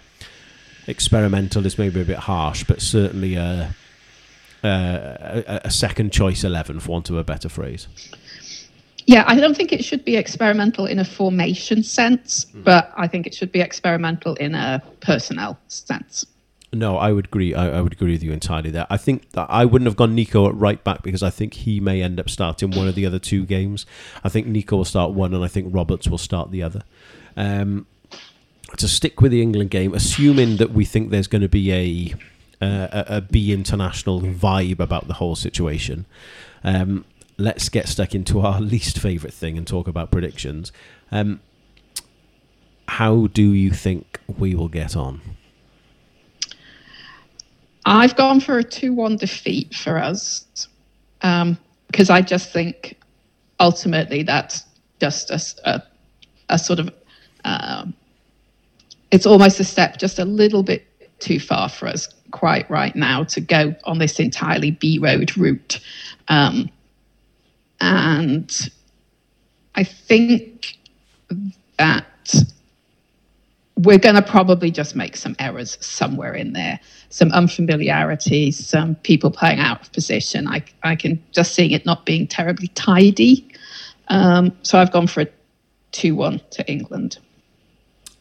experimental. 0.86 1.66
Is 1.66 1.78
maybe 1.78 2.00
a 2.00 2.04
bit 2.04 2.18
harsh, 2.18 2.64
but 2.64 2.80
certainly 2.80 3.36
uh, 3.36 3.68
a, 4.62 5.60
a 5.64 5.70
second 5.70 6.12
choice 6.12 6.44
eleven, 6.44 6.80
for 6.80 6.92
want 6.92 7.10
of 7.10 7.16
a 7.16 7.24
better 7.24 7.48
phrase. 7.48 7.88
Yeah, 9.06 9.24
I 9.26 9.34
don't 9.40 9.56
think 9.56 9.72
it 9.72 9.84
should 9.84 10.04
be 10.04 10.16
experimental 10.16 10.86
in 10.86 11.00
a 11.00 11.04
formation 11.04 11.82
sense, 11.82 12.46
Hmm. 12.52 12.62
but 12.62 12.92
I 12.96 13.08
think 13.08 13.26
it 13.26 13.34
should 13.34 13.50
be 13.50 13.60
experimental 13.60 14.34
in 14.36 14.54
a 14.54 14.80
personnel 15.00 15.58
sense. 15.66 16.24
No, 16.74 16.96
I 16.96 17.12
would 17.12 17.26
agree. 17.26 17.54
I, 17.54 17.78
I 17.78 17.80
would 17.82 17.92
agree 17.92 18.12
with 18.12 18.22
you 18.22 18.32
entirely 18.32 18.70
there. 18.70 18.86
I 18.88 18.96
think 18.96 19.24
I 19.36 19.66
wouldn't 19.66 19.86
have 19.86 19.96
gone 19.96 20.14
Neco 20.14 20.48
at 20.48 20.54
right 20.54 20.82
back 20.82 21.02
because 21.02 21.22
I 21.22 21.28
think 21.28 21.52
he 21.54 21.80
may 21.80 22.00
end 22.00 22.18
up 22.18 22.30
starting 22.30 22.70
one 22.70 22.88
of 22.88 22.94
the 22.94 23.04
other 23.04 23.18
two 23.18 23.44
games. 23.44 23.84
I 24.24 24.30
think 24.30 24.46
Neco 24.46 24.76
will 24.76 24.84
start 24.86 25.12
one, 25.12 25.34
and 25.34 25.44
I 25.44 25.48
think 25.48 25.74
Roberts 25.74 26.08
will 26.08 26.18
start 26.18 26.50
the 26.50 26.62
other. 26.62 26.82
Um, 27.36 27.86
to 28.78 28.88
stick 28.88 29.20
with 29.20 29.32
the 29.32 29.42
England 29.42 29.70
game, 29.70 29.92
assuming 29.92 30.56
that 30.56 30.70
we 30.72 30.86
think 30.86 31.10
there's 31.10 31.26
going 31.26 31.42
to 31.42 31.48
be 31.48 31.72
a 31.72 32.14
uh, 32.64 33.04
a, 33.08 33.16
a 33.16 33.20
B 33.20 33.52
international 33.52 34.22
vibe 34.22 34.80
about 34.80 35.08
the 35.08 35.14
whole 35.14 35.36
situation, 35.36 36.06
um, 36.64 37.04
let's 37.36 37.68
get 37.68 37.86
stuck 37.86 38.14
into 38.14 38.40
our 38.40 38.60
least 38.62 38.98
favourite 38.98 39.34
thing 39.34 39.58
and 39.58 39.66
talk 39.66 39.88
about 39.88 40.10
predictions. 40.10 40.72
Um, 41.10 41.40
how 42.88 43.26
do 43.26 43.52
you 43.52 43.72
think 43.72 44.20
we 44.26 44.54
will 44.54 44.68
get 44.68 44.96
on? 44.96 45.20
I've 47.84 48.16
gone 48.16 48.40
for 48.40 48.58
a 48.58 48.64
2 48.64 48.92
1 48.92 49.16
defeat 49.16 49.74
for 49.74 49.98
us 49.98 50.68
um, 51.22 51.58
because 51.88 52.10
I 52.10 52.20
just 52.20 52.52
think 52.52 52.98
ultimately 53.60 54.22
that's 54.22 54.64
just 55.00 55.30
a, 55.64 55.82
a 56.48 56.58
sort 56.58 56.78
of, 56.78 56.90
um, 57.44 57.94
it's 59.10 59.26
almost 59.26 59.58
a 59.60 59.64
step 59.64 59.98
just 59.98 60.18
a 60.18 60.24
little 60.24 60.62
bit 60.62 60.86
too 61.18 61.40
far 61.40 61.68
for 61.68 61.86
us 61.86 62.08
quite 62.30 62.68
right 62.70 62.94
now 62.96 63.24
to 63.24 63.40
go 63.40 63.74
on 63.84 63.98
this 63.98 64.18
entirely 64.18 64.70
B 64.70 64.98
road 64.98 65.36
route. 65.36 65.80
Um, 66.28 66.70
and 67.80 68.70
I 69.74 69.84
think 69.84 70.78
that 71.78 72.06
we're 73.82 73.98
going 73.98 74.14
to 74.14 74.22
probably 74.22 74.70
just 74.70 74.94
make 74.94 75.16
some 75.16 75.34
errors 75.38 75.78
somewhere 75.80 76.34
in 76.34 76.52
there, 76.52 76.78
some 77.10 77.30
unfamiliarities, 77.32 78.64
some 78.64 78.94
people 78.96 79.30
playing 79.30 79.58
out 79.58 79.82
of 79.82 79.92
position. 79.92 80.46
I, 80.46 80.64
I 80.82 80.96
can 80.96 81.22
just 81.32 81.54
see 81.54 81.74
it 81.74 81.84
not 81.86 82.06
being 82.06 82.26
terribly 82.26 82.68
tidy. 82.68 83.48
Um, 84.08 84.56
so 84.62 84.78
I've 84.78 84.92
gone 84.92 85.06
for 85.06 85.22
a 85.22 85.26
2 85.92 86.14
1 86.14 86.40
to 86.50 86.70
England. 86.70 87.18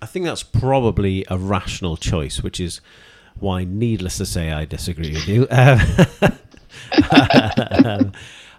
I 0.02 0.06
think 0.08 0.26
that's 0.26 0.44
probably 0.44 1.26
a 1.30 1.38
rational 1.38 1.96
choice, 1.96 2.42
which 2.42 2.60
is 2.60 2.82
why, 3.40 3.64
needless 3.64 4.18
to 4.18 4.26
say, 4.26 4.52
I 4.52 4.66
disagree 4.66 5.14
with 5.14 5.28
you. 5.28 5.48
Um, 7.12 8.12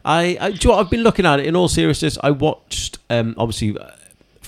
I, 0.05 0.37
I, 0.41 0.51
do 0.51 0.59
you 0.69 0.75
know 0.75 0.81
I've 0.81 0.91
been 0.91 1.03
looking 1.03 1.27
at 1.27 1.41
it 1.41 1.47
in 1.47 1.55
all 1.55 1.69
seriousness. 1.69 2.19
I 2.23 2.33
watched, 2.33 2.99
um, 3.09 3.35
obviously, 3.39 3.77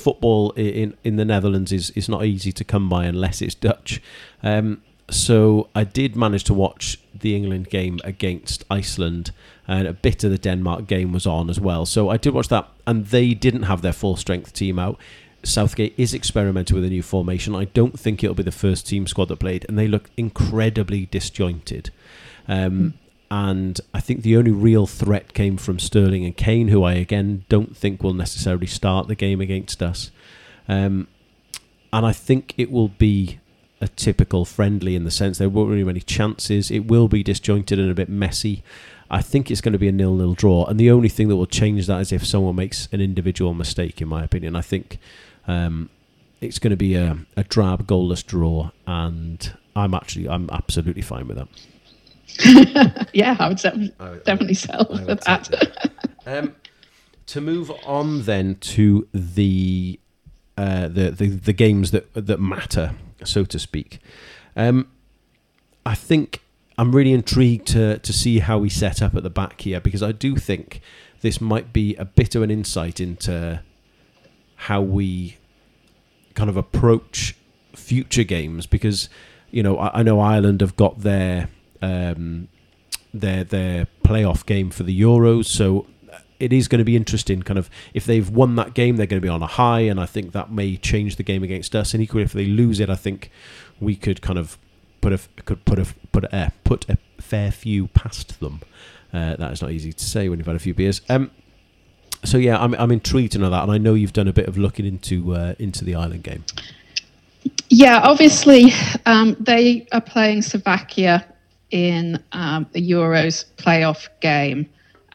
football 0.05 0.51
in 0.53 0.95
in 1.03 1.17
the 1.17 1.25
Netherlands 1.25 1.73
is 1.73 1.91
is 1.91 2.09
not 2.09 2.25
easy 2.25 2.53
to 2.53 2.65
come 2.65 2.89
by 2.89 3.07
unless 3.07 3.43
it's 3.43 3.55
Dutch. 3.55 4.03
Um, 4.43 4.83
so 5.11 5.69
I 5.75 5.85
did 5.85 6.17
manage 6.17 6.45
to 6.45 6.55
watch 6.55 6.99
the 7.19 7.37
England 7.37 7.69
game 7.71 8.01
against 8.05 8.65
Iceland, 8.71 9.31
and 9.67 9.87
a 9.89 9.93
bit 9.93 10.25
of 10.25 10.31
the 10.31 10.39
Denmark 10.39 10.87
game 10.87 11.13
was 11.13 11.27
on 11.27 11.51
as 11.51 11.61
well. 11.61 11.87
So 11.87 12.11
I 12.11 12.17
did 12.17 12.35
watch 12.35 12.49
that, 12.49 12.69
and 12.87 13.07
they 13.07 13.35
didn't 13.35 13.65
have 13.65 13.83
their 13.83 13.93
full 13.93 14.17
strength 14.17 14.53
team 14.53 14.79
out. 14.79 14.99
Southgate 15.43 15.95
is 15.97 16.15
experimenting 16.15 16.75
with 16.75 16.85
a 16.85 16.89
new 16.89 17.03
formation. 17.03 17.55
I 17.55 17.67
don't 17.67 17.99
think 18.01 18.25
it'll 18.25 18.35
be 18.35 18.43
the 18.43 18.51
first 18.67 18.87
team 18.87 19.07
squad 19.07 19.29
that 19.29 19.41
played, 19.41 19.67
and 19.69 19.79
they 19.79 19.89
look 19.89 20.11
incredibly 20.17 21.07
disjointed. 21.07 21.91
Um, 22.49 22.95
and 23.31 23.81
I 23.93 24.01
think 24.01 24.22
the 24.22 24.37
only 24.37 24.51
real 24.51 24.87
threat 24.87 25.35
came 25.35 25.57
from 25.57 25.79
Sterling 25.79 26.25
and 26.25 26.37
Kane, 26.37 26.68
who 26.68 26.83
I 26.83 26.95
again 26.95 27.45
don't 27.49 27.77
think 27.77 28.03
will 28.03 28.14
necessarily 28.14 28.66
start 28.66 29.09
the 29.09 29.14
game 29.14 29.41
against 29.41 29.83
us. 29.83 30.11
Um, 30.68 31.09
and 31.93 32.05
I 32.05 32.12
think 32.12 32.55
it 32.57 32.70
will 32.70 32.89
be 32.89 33.39
a 33.81 33.89
typical 33.89 34.45
friendly 34.45 34.97
in 34.97 35.05
the 35.05 35.11
sense 35.11 35.39
there 35.39 35.49
won't 35.49 35.70
really 35.70 35.85
many 35.85 36.01
chances. 36.01 36.70
It 36.70 36.87
will 36.87 37.09
be 37.09 37.22
disjointed 37.22 37.79
and 37.79 37.91
a 37.91 37.95
bit 37.95 38.09
messy. 38.09 38.62
I 39.11 39.20
think 39.20 39.51
it's 39.51 39.61
going 39.61 39.75
to 39.75 39.79
be 39.79 39.89
a 39.89 39.93
nil-nil 39.93 40.35
draw, 40.35 40.64
and 40.64 40.81
the 40.81 40.91
only 40.91 41.09
thing 41.09 41.29
that 41.29 41.37
will 41.37 41.47
change 41.47 41.87
that 41.87 42.01
is 42.01 42.11
if 42.11 42.27
someone 42.27 42.57
makes 42.57 42.89
an 42.91 43.01
individual 43.01 43.53
mistake. 43.53 44.01
In 44.01 44.09
my 44.09 44.25
opinion, 44.25 44.57
I 44.57 44.62
think 44.62 44.99
um, 45.47 45.91
it's 46.41 46.59
going 46.59 46.70
to 46.70 46.77
be 46.77 46.95
a, 46.95 47.18
a 47.37 47.45
drab, 47.45 47.87
goalless 47.87 48.25
draw, 48.25 48.70
and 48.87 49.53
I'm 49.77 49.95
actually 49.95 50.29
I'm 50.29 50.49
absolutely 50.51 51.03
fine 51.03 51.29
with 51.29 51.37
that. 51.37 51.49
yeah, 53.12 53.37
I 53.39 53.49
would 53.49 53.59
definitely 53.59 54.55
sell 54.55 54.85
for 54.87 55.14
that. 55.14 55.91
um, 56.26 56.55
to 57.26 57.41
move 57.41 57.70
on 57.87 58.22
then 58.22 58.57
to 58.57 59.07
the, 59.12 59.99
uh, 60.57 60.89
the 60.89 61.11
the 61.11 61.28
the 61.28 61.53
games 61.53 61.91
that 61.93 62.12
that 62.14 62.41
matter, 62.41 62.95
so 63.24 63.45
to 63.45 63.59
speak. 63.59 64.01
Um, 64.57 64.89
I 65.87 65.95
think 65.95 66.43
I'm 66.76 66.95
really 66.95 67.12
intrigued 67.12 67.66
to 67.68 67.99
to 67.99 68.12
see 68.12 68.41
how 68.41 68.59
we 68.59 68.68
set 68.68 69.01
up 69.03 69.14
at 69.14 69.22
the 69.22 69.30
back 69.30 69.61
here 69.61 69.80
because 69.80 70.03
I 70.03 70.12
do 70.12 70.37
think 70.37 70.80
this 71.20 71.41
might 71.41 71.72
be 71.72 71.95
a 71.97 72.05
bit 72.05 72.35
of 72.35 72.43
an 72.43 72.51
insight 72.51 73.01
into 73.01 73.62
how 74.57 74.80
we 74.80 75.37
kind 76.35 76.51
of 76.51 76.57
approach 76.57 77.37
future 77.74 78.24
games 78.24 78.66
because 78.66 79.09
you 79.51 79.62
know 79.62 79.78
I, 79.78 80.01
I 80.01 80.03
know 80.03 80.20
Ireland 80.20 80.61
have 80.61 80.76
got 80.76 81.01
their 81.01 81.49
um, 81.85 82.49
their 83.12 83.45
their 83.45 83.87
playoff 84.05 84.45
game 84.47 84.70
for 84.70 84.82
the 84.82 85.01
Euros. 85.01 85.47
So 85.47 85.87
it 86.41 86.53
is 86.53 86.68
going 86.68 86.78
to 86.78 86.85
be 86.85 86.97
interesting. 86.97 87.43
Kind 87.43 87.59
of 87.59 87.70
if 87.93 88.05
they've 88.05 88.28
won 88.28 88.57
that 88.57 88.74
game, 88.74 88.97
they're 88.97 89.07
going 89.07 89.20
to 89.20 89.24
be 89.24 89.28
on 89.28 89.43
a 89.43 89.47
high, 89.47 89.80
and 89.80 90.01
I 90.01 90.07
think 90.07 90.32
that 90.32 90.51
may 90.51 90.76
change 90.76 91.16
the 91.16 91.22
game 91.22 91.43
against 91.43 91.74
us. 91.74 91.95
And 91.95 92.03
equally, 92.03 92.24
if 92.24 92.32
they 92.32 92.47
lose 92.47 92.80
it, 92.80 92.91
I 92.91 92.97
think 92.97 93.30
we 93.80 93.97
could 93.97 94.22
kind 94.22 94.39
of 94.39 94.59
put 95.01 95.12
a 95.12 95.20
could 95.45 95.64
put 95.64 95.78
a 95.78 95.87
put 96.12 96.24
a 96.24 96.53
put 96.64 96.89
a 96.89 96.99
fair 97.20 97.53
few 97.53 97.89
past 97.89 98.41
them. 98.41 98.61
Uh, 99.12 99.37
that 99.37 99.53
is 99.53 99.62
not 99.62 99.70
easy 99.70 99.93
to 99.93 100.05
say 100.05 100.28
when 100.28 100.39
you've 100.39 100.47
had 100.47 100.57
a 100.57 100.61
few 100.61 100.74
beers. 100.74 101.01
Um, 101.09 101.30
so 102.24 102.39
yeah, 102.39 102.59
I'm 102.59 102.74
I'm 102.74 102.91
intrigued 102.91 103.32
to 103.32 103.39
know 103.39 103.51
that, 103.51 103.62
and 103.62 103.70
I 103.70 103.78
know 103.78 103.95
you've 103.95 104.12
done 104.12 104.28
a 104.28 104.32
bit 104.32 104.49
of 104.49 104.59
looking 104.59 104.87
into 104.87 105.35
uh, 105.35 105.55
into 105.59 105.85
the 105.85 105.95
Ireland 105.95 106.24
game. 106.24 106.45
Yeah, 107.68 108.01
obviously 108.03 108.72
um, 109.05 109.37
they 109.39 109.87
are 109.93 110.01
playing 110.01 110.43
Slovakia 110.43 111.26
in 111.75 112.22
um, 112.31 112.66
the 112.72 112.81
Euros 112.91 113.45
playoff 113.57 114.09
game 114.20 114.64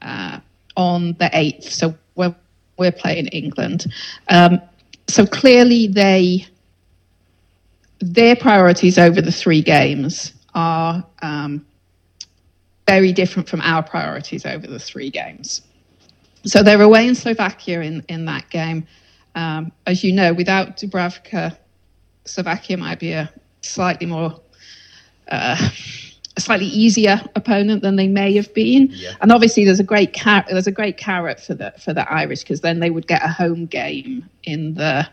uh, 0.02 0.40
on 0.76 1.14
the 1.14 1.30
8th. 1.34 1.64
So 1.64 1.96
we're, 2.16 2.36
we're 2.78 2.92
playing 2.92 3.28
England. 3.28 3.86
Um, 4.28 4.62
so 5.08 5.26
clearly 5.26 5.88
they 5.88 6.46
their 8.02 8.36
priorities 8.36 8.98
over 8.98 9.22
the 9.22 9.32
three 9.32 9.62
games 9.62 10.34
are 10.54 11.04
um, 11.22 11.66
very 12.88 13.12
different 13.14 13.48
from 13.48 13.62
our 13.62 13.84
priorities 13.84 14.46
over 14.46 14.68
the 14.68 14.80
three 14.80 15.10
games. 15.10 15.62
So 16.46 16.64
they're 16.64 16.82
away 16.82 17.08
in 17.08 17.16
Slovakia 17.16 17.82
in, 17.82 18.04
in 18.08 18.26
that 18.26 18.50
game. 18.50 18.86
Um, 19.36 19.72
as 19.86 20.04
you 20.04 20.14
know, 20.14 20.34
without 20.34 20.78
Dubravka, 20.78 21.58
Slovakia 22.26 22.78
might 22.78 23.00
be 23.00 23.12
a 23.12 23.30
slightly 23.62 24.08
more 24.08 24.40
uh, 25.30 25.70
slightly 26.40 26.68
easier 26.68 27.22
opponent 27.36 27.82
than 27.82 27.96
they 27.96 28.08
may 28.08 28.34
have 28.36 28.54
been. 28.54 28.90
Yeah. 28.92 29.14
And 29.22 29.32
obviously, 29.32 29.66
there's 29.66 29.80
a 29.80 29.84
great 29.84 30.14
car- 30.14 30.46
there's 30.50 30.68
a 30.68 30.72
great 30.72 30.98
carrot 30.98 31.40
for 31.40 31.54
the 31.54 31.74
for 31.80 31.94
the 31.94 32.12
Irish 32.12 32.42
because 32.42 32.62
then 32.62 32.80
they 32.80 32.90
would 32.90 33.08
get 33.08 33.24
a 33.24 33.28
home 33.28 33.66
game 33.66 34.28
in 34.44 34.74
the 34.76 35.08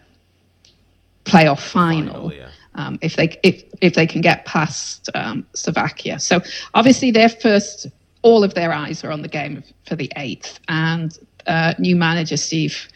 playoff 1.24 1.60
final. 1.60 2.30
final 2.30 2.32
yeah. 2.32 2.48
um, 2.74 2.98
if 3.02 3.16
they 3.16 3.38
if 3.42 3.64
if 3.80 3.94
they 3.94 4.06
can 4.06 4.20
get 4.20 4.44
past 4.44 5.10
um, 5.14 5.46
Slovakia. 5.54 6.18
So 6.18 6.40
obviously, 6.74 7.10
their 7.10 7.28
first 7.28 7.86
all 8.22 8.42
of 8.42 8.54
their 8.54 8.72
eyes 8.72 9.04
are 9.04 9.12
on 9.12 9.22
the 9.22 9.28
game 9.28 9.62
for 9.86 9.96
the 9.96 10.10
eighth, 10.16 10.58
and 10.68 11.16
uh, 11.46 11.74
new 11.78 11.96
manager 11.96 12.36
Steve 12.36 12.88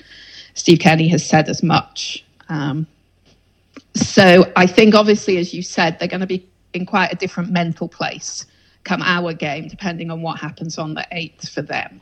Steve 0.55 0.79
Kenny 0.79 1.09
has 1.09 1.25
said 1.25 1.49
as 1.49 1.63
much. 1.63 2.25
Um, 2.49 2.87
so 3.95 4.51
I 4.57 4.67
think, 4.67 4.95
obviously, 4.95 5.39
as 5.39 5.53
you 5.53 5.63
said, 5.63 5.99
they're 5.99 6.09
going 6.09 6.21
to 6.21 6.27
be 6.27 6.47
in 6.75 6.87
quite 6.87 7.13
a 7.13 7.17
different 7.17 7.51
mental 7.51 7.89
place 7.89 8.47
come 8.85 9.03
our 9.03 9.33
game, 9.33 9.69
depending 9.69 10.11
on 10.11 10.23
what 10.23 10.39
happens 10.39 10.79
on 10.79 10.95
the 10.95 11.07
8th 11.13 11.51
for 11.51 11.63
them. 11.63 12.01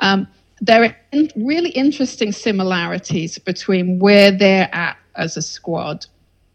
Um, 0.00 0.26
there 0.60 0.84
are 0.84 0.96
in 1.12 1.30
really 1.36 1.70
interesting 1.70 2.32
similarities 2.32 3.38
between 3.38 3.98
where 3.98 4.32
they're 4.32 4.68
at 4.72 4.96
as 5.14 5.36
a 5.36 5.42
squad 5.42 6.06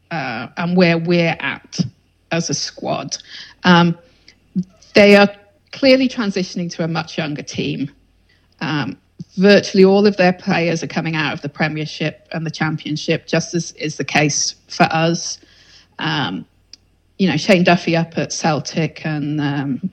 uh, 0.10 0.48
and 0.58 0.76
where 0.76 0.98
we're 0.98 1.38
at 1.40 1.80
as 2.32 2.50
a 2.50 2.54
squad. 2.54 3.18
Um, 3.64 3.98
they 4.94 5.16
are 5.16 5.30
clearly 5.72 6.10
transitioning 6.10 6.70
to 6.72 6.84
a 6.84 6.88
much 6.88 7.18
younger 7.18 7.44
team. 7.44 7.92
Um, 8.60 8.98
virtually 9.38 9.86
all 9.86 10.06
of 10.06 10.18
their 10.18 10.34
players 10.34 10.84
are 10.84 10.88
coming 10.88 11.16
out 11.16 11.34
of 11.34 11.42
the 11.42 11.50
Premiership 11.50 12.28
and 12.32 12.46
the 12.46 12.52
Championship, 12.52 13.28
just 13.28 13.54
as 13.54 13.72
is 13.74 13.98
the 13.98 14.04
case 14.04 14.56
for 14.68 14.84
us. 14.92 15.40
Um, 16.00 16.46
you 17.22 17.28
know, 17.28 17.38
Shane 17.38 17.64
Duffy 17.64 17.96
up 17.96 18.18
at 18.18 18.34
Celtic 18.34 19.06
and 19.06 19.40
um, 19.40 19.92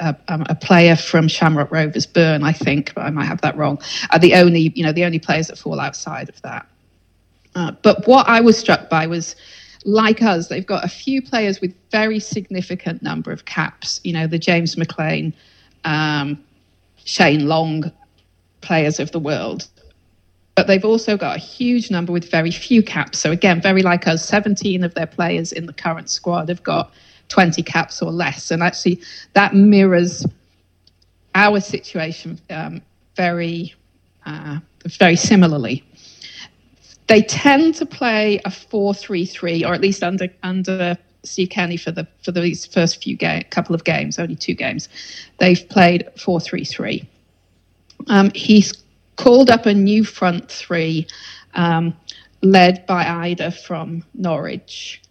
a, 0.00 0.16
um, 0.28 0.46
a, 0.48 0.54
player 0.54 0.96
from 0.96 1.28
Shamrock 1.28 1.70
Rovers, 1.70 2.06
Byrne, 2.06 2.42
I 2.42 2.54
think, 2.54 2.94
but 2.94 3.02
I 3.02 3.10
might 3.10 3.26
have 3.26 3.42
that 3.42 3.58
wrong, 3.58 3.78
are 4.08 4.18
the 4.18 4.32
only, 4.36 4.72
you 4.74 4.82
know, 4.82 4.90
the 4.90 5.04
only 5.04 5.18
players 5.18 5.48
that 5.48 5.58
fall 5.58 5.78
outside 5.78 6.30
of 6.30 6.40
that. 6.40 6.66
Uh, 7.54 7.72
but 7.82 8.08
what 8.08 8.26
I 8.26 8.40
was 8.40 8.56
struck 8.56 8.88
by 8.88 9.06
was, 9.06 9.36
like 9.84 10.22
us, 10.22 10.48
they've 10.48 10.64
got 10.64 10.82
a 10.82 10.88
few 10.88 11.20
players 11.20 11.60
with 11.60 11.74
very 11.90 12.18
significant 12.18 13.02
number 13.02 13.32
of 13.32 13.44
caps. 13.44 14.00
You 14.02 14.14
know, 14.14 14.26
the 14.26 14.38
James 14.38 14.78
McLean, 14.78 15.34
um, 15.84 16.42
Shane 17.04 17.48
Long 17.48 17.92
players 18.62 18.98
of 18.98 19.12
the 19.12 19.18
world 19.18 19.68
but 20.54 20.66
they've 20.66 20.84
also 20.84 21.16
got 21.16 21.36
a 21.36 21.40
huge 21.40 21.90
number 21.90 22.12
with 22.12 22.30
very 22.30 22.50
few 22.50 22.82
caps. 22.82 23.18
So 23.18 23.30
again, 23.30 23.60
very 23.62 23.82
like 23.82 24.06
us, 24.06 24.24
17 24.26 24.84
of 24.84 24.94
their 24.94 25.06
players 25.06 25.52
in 25.52 25.66
the 25.66 25.72
current 25.72 26.10
squad 26.10 26.48
have 26.48 26.62
got 26.62 26.92
20 27.28 27.62
caps 27.62 28.02
or 28.02 28.10
less, 28.10 28.50
and 28.50 28.62
actually 28.62 29.00
that 29.32 29.54
mirrors 29.54 30.26
our 31.34 31.60
situation 31.60 32.38
um, 32.50 32.82
very, 33.16 33.74
uh, 34.26 34.58
very 34.98 35.16
similarly. 35.16 35.82
They 37.06 37.22
tend 37.22 37.74
to 37.76 37.86
play 37.86 38.38
a 38.44 38.50
4-3-3, 38.50 39.66
or 39.66 39.74
at 39.74 39.80
least 39.80 40.02
under 40.02 40.28
under 40.42 40.96
Steve 41.24 41.50
Kenny 41.50 41.76
for 41.76 41.90
the 41.90 42.06
for 42.22 42.32
these 42.32 42.66
first 42.66 43.02
few 43.02 43.16
ga- 43.16 43.44
couple 43.44 43.74
of 43.74 43.84
games, 43.84 44.18
only 44.18 44.36
two 44.36 44.54
games, 44.54 44.88
they've 45.38 45.66
played 45.68 46.08
4-3-3. 46.16 47.06
Um, 48.08 48.30
he's 48.34 48.81
called 49.16 49.50
up 49.50 49.66
a 49.66 49.74
new 49.74 50.04
front 50.04 50.50
three 50.50 51.06
um, 51.54 51.94
led 52.42 52.86
by 52.86 53.04
Idah 53.04 53.56
from 53.64 54.04
Norwich 54.14 55.02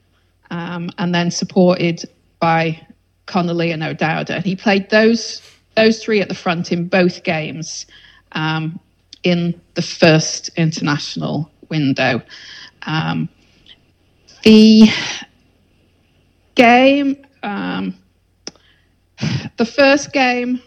um, 0.52 0.90
and 0.98 1.14
then 1.14 1.32
supported 1.32 2.04
by 2.40 2.86
Connolly 3.28 3.72
and 3.72 3.84
O'Dowda. 3.84 4.36
And 4.36 4.46
he 4.46 4.56
played 4.56 4.90
those 4.90 5.42
those 5.76 6.04
three 6.04 6.22
at 6.22 6.30
the 6.30 6.36
front 6.36 6.72
in 6.72 6.88
both 6.88 7.24
games. 7.24 7.86
um, 8.34 8.80
in 9.24 9.60
the 9.76 9.82
first 9.82 10.50
international 10.58 11.52
window. 11.70 12.22
Um, 12.84 13.30
the 14.44 14.90
game, 16.56 17.26
um, 17.44 17.96
the 19.58 19.66
first 19.66 20.14
game, 20.14 20.62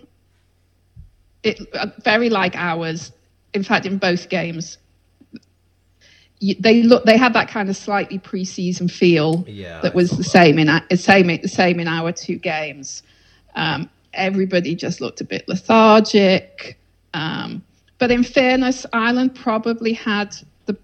it 1.43 1.61
uh, 1.75 1.89
very 2.05 2.31
like 2.31 2.57
ours. 2.57 3.13
In 3.55 3.63
fact, 3.63 3.87
in 3.87 3.99
both 3.99 4.29
games, 4.29 4.79
they 6.41 6.83
look 6.83 7.05
they 7.05 7.17
had 7.17 7.33
that 7.33 7.49
kind 7.49 7.69
of 7.71 7.77
slightly 7.77 8.19
pre-season 8.19 8.89
feel 8.89 9.45
Yeah, 9.49 9.81
that 9.81 9.95
was 9.95 10.11
the 10.11 10.17
that. 10.19 10.25
same 10.25 10.59
in 10.59 10.67
the 10.91 10.97
same 10.97 11.29
the 11.29 11.49
same 11.49 11.81
in 11.81 11.89
our 11.89 12.13
two 12.13 12.37
games. 12.37 13.03
Um, 13.55 13.89
everybody 14.13 14.75
just 14.75 15.01
looked 15.01 15.21
a 15.21 15.25
bit 15.25 15.49
lethargic. 15.49 16.79
Um, 17.15 17.63
but 17.99 18.11
in 18.11 18.25
fairness, 18.25 18.85
Ireland 18.93 19.35
probably 19.35 19.93
had 19.93 20.37
the 20.67 20.77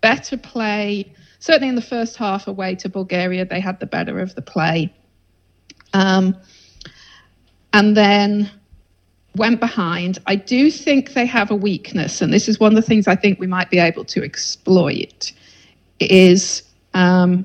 better 0.00 0.36
play. 0.36 1.12
Certainly 1.38 1.68
in 1.68 1.74
the 1.74 1.82
first 1.82 2.16
half 2.16 2.48
away 2.48 2.74
to 2.76 2.88
Bulgaria, 2.88 3.44
they 3.44 3.60
had 3.60 3.78
the 3.80 3.86
better 3.86 4.18
of 4.20 4.34
the 4.34 4.42
play. 4.42 4.92
Um, 5.92 6.36
and 7.72 7.96
then 7.96 8.50
went 9.36 9.60
behind. 9.60 10.18
I 10.26 10.36
do 10.36 10.70
think 10.70 11.12
they 11.14 11.26
have 11.26 11.50
a 11.50 11.54
weakness, 11.54 12.20
and 12.20 12.32
this 12.32 12.48
is 12.48 12.58
one 12.58 12.72
of 12.72 12.76
the 12.76 12.86
things 12.86 13.06
I 13.06 13.16
think 13.16 13.38
we 13.38 13.46
might 13.46 13.70
be 13.70 13.78
able 13.78 14.04
to 14.06 14.24
exploit. 14.24 15.32
Is 16.00 16.62
um, 16.94 17.44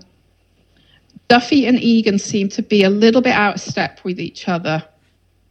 Duffy 1.28 1.66
and 1.66 1.80
Egan 1.80 2.20
seem 2.20 2.50
to 2.50 2.62
be 2.62 2.84
a 2.84 2.90
little 2.90 3.22
bit 3.22 3.34
out 3.34 3.56
of 3.56 3.62
step 3.62 4.00
with 4.04 4.20
each 4.20 4.48
other 4.48 4.84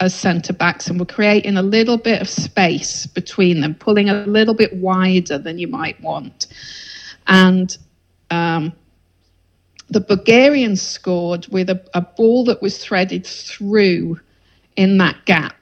as 0.01 0.15
centre 0.15 0.53
backs, 0.53 0.89
and 0.89 0.99
we're 0.99 1.07
creating 1.07 1.57
a 1.57 1.63
little 1.63 1.97
bit 1.99 2.21
of 2.21 2.29
space 2.29 3.07
between 3.07 3.61
them, 3.61 3.75
pulling 3.75 4.09
a 4.09 4.25
little 4.27 4.55
bit 4.55 4.75
wider 4.77 5.39
than 5.39 5.59
you 5.59 5.69
might 5.69 6.01
want. 6.01 6.47
And 7.27 7.77
um, 8.31 8.73
the 9.89 10.01
Bulgarians 10.01 10.83
scored 10.83 11.47
with 11.49 11.71
a, 11.71 11.83
a 11.95 12.01
ball 12.01 12.45
that 12.45 12.61
was 12.61 12.79
threaded 12.79 13.27
through 13.27 14.21
in 14.77 14.99
that 14.99 15.25
gap. 15.25 15.55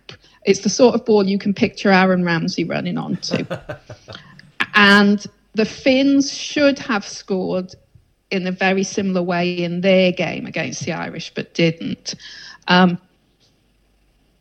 It's 0.45 0.61
the 0.61 0.69
sort 0.69 0.95
of 0.95 1.05
ball 1.05 1.27
you 1.27 1.39
can 1.39 1.55
picture 1.55 1.91
Aaron 1.91 2.25
Ramsey 2.25 2.65
running 2.65 2.99
onto. 2.99 3.45
and 4.75 5.25
the 5.55 5.65
Finns 5.65 6.33
should 6.33 6.79
have 6.79 7.07
scored 7.07 7.75
in 8.31 8.47
a 8.47 8.53
very 8.53 8.83
similar 8.83 9.23
way 9.23 9.59
in 9.59 9.83
their 9.83 10.11
game 10.11 10.47
against 10.47 10.85
the 10.85 10.93
Irish, 10.93 11.33
but 11.35 11.55
didn't. 11.55 12.15
Um, 12.67 12.99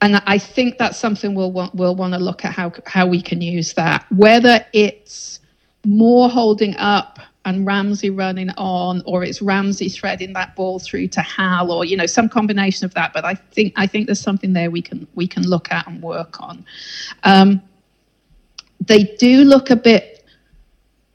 and 0.01 0.21
I 0.25 0.37
think 0.37 0.77
that's 0.77 0.97
something 0.97 1.35
we'll 1.35 1.51
want, 1.51 1.75
we'll 1.75 1.95
want 1.95 2.13
to 2.13 2.19
look 2.19 2.43
at 2.43 2.53
how 2.53 2.71
how 2.85 3.05
we 3.05 3.21
can 3.21 3.41
use 3.41 3.73
that. 3.73 4.05
Whether 4.11 4.65
it's 4.73 5.39
more 5.85 6.29
holding 6.29 6.75
up 6.77 7.19
and 7.45 7.65
Ramsey 7.65 8.09
running 8.09 8.49
on, 8.51 9.01
or 9.05 9.23
it's 9.23 9.41
Ramsey 9.41 9.89
threading 9.89 10.33
that 10.33 10.55
ball 10.55 10.79
through 10.79 11.07
to 11.09 11.21
Hal, 11.21 11.71
or 11.71 11.85
you 11.85 11.97
know 11.97 12.05
some 12.05 12.29
combination 12.29 12.85
of 12.85 12.93
that. 12.93 13.13
But 13.13 13.25
I 13.25 13.35
think 13.35 13.73
I 13.75 13.87
think 13.87 14.05
there's 14.05 14.19
something 14.19 14.53
there 14.53 14.69
we 14.69 14.81
can 14.81 15.07
we 15.15 15.27
can 15.27 15.43
look 15.43 15.71
at 15.71 15.87
and 15.87 16.01
work 16.01 16.41
on. 16.41 16.65
Um, 17.23 17.61
they 18.79 19.03
do 19.03 19.43
look 19.43 19.69
a 19.69 19.75
bit 19.75 20.25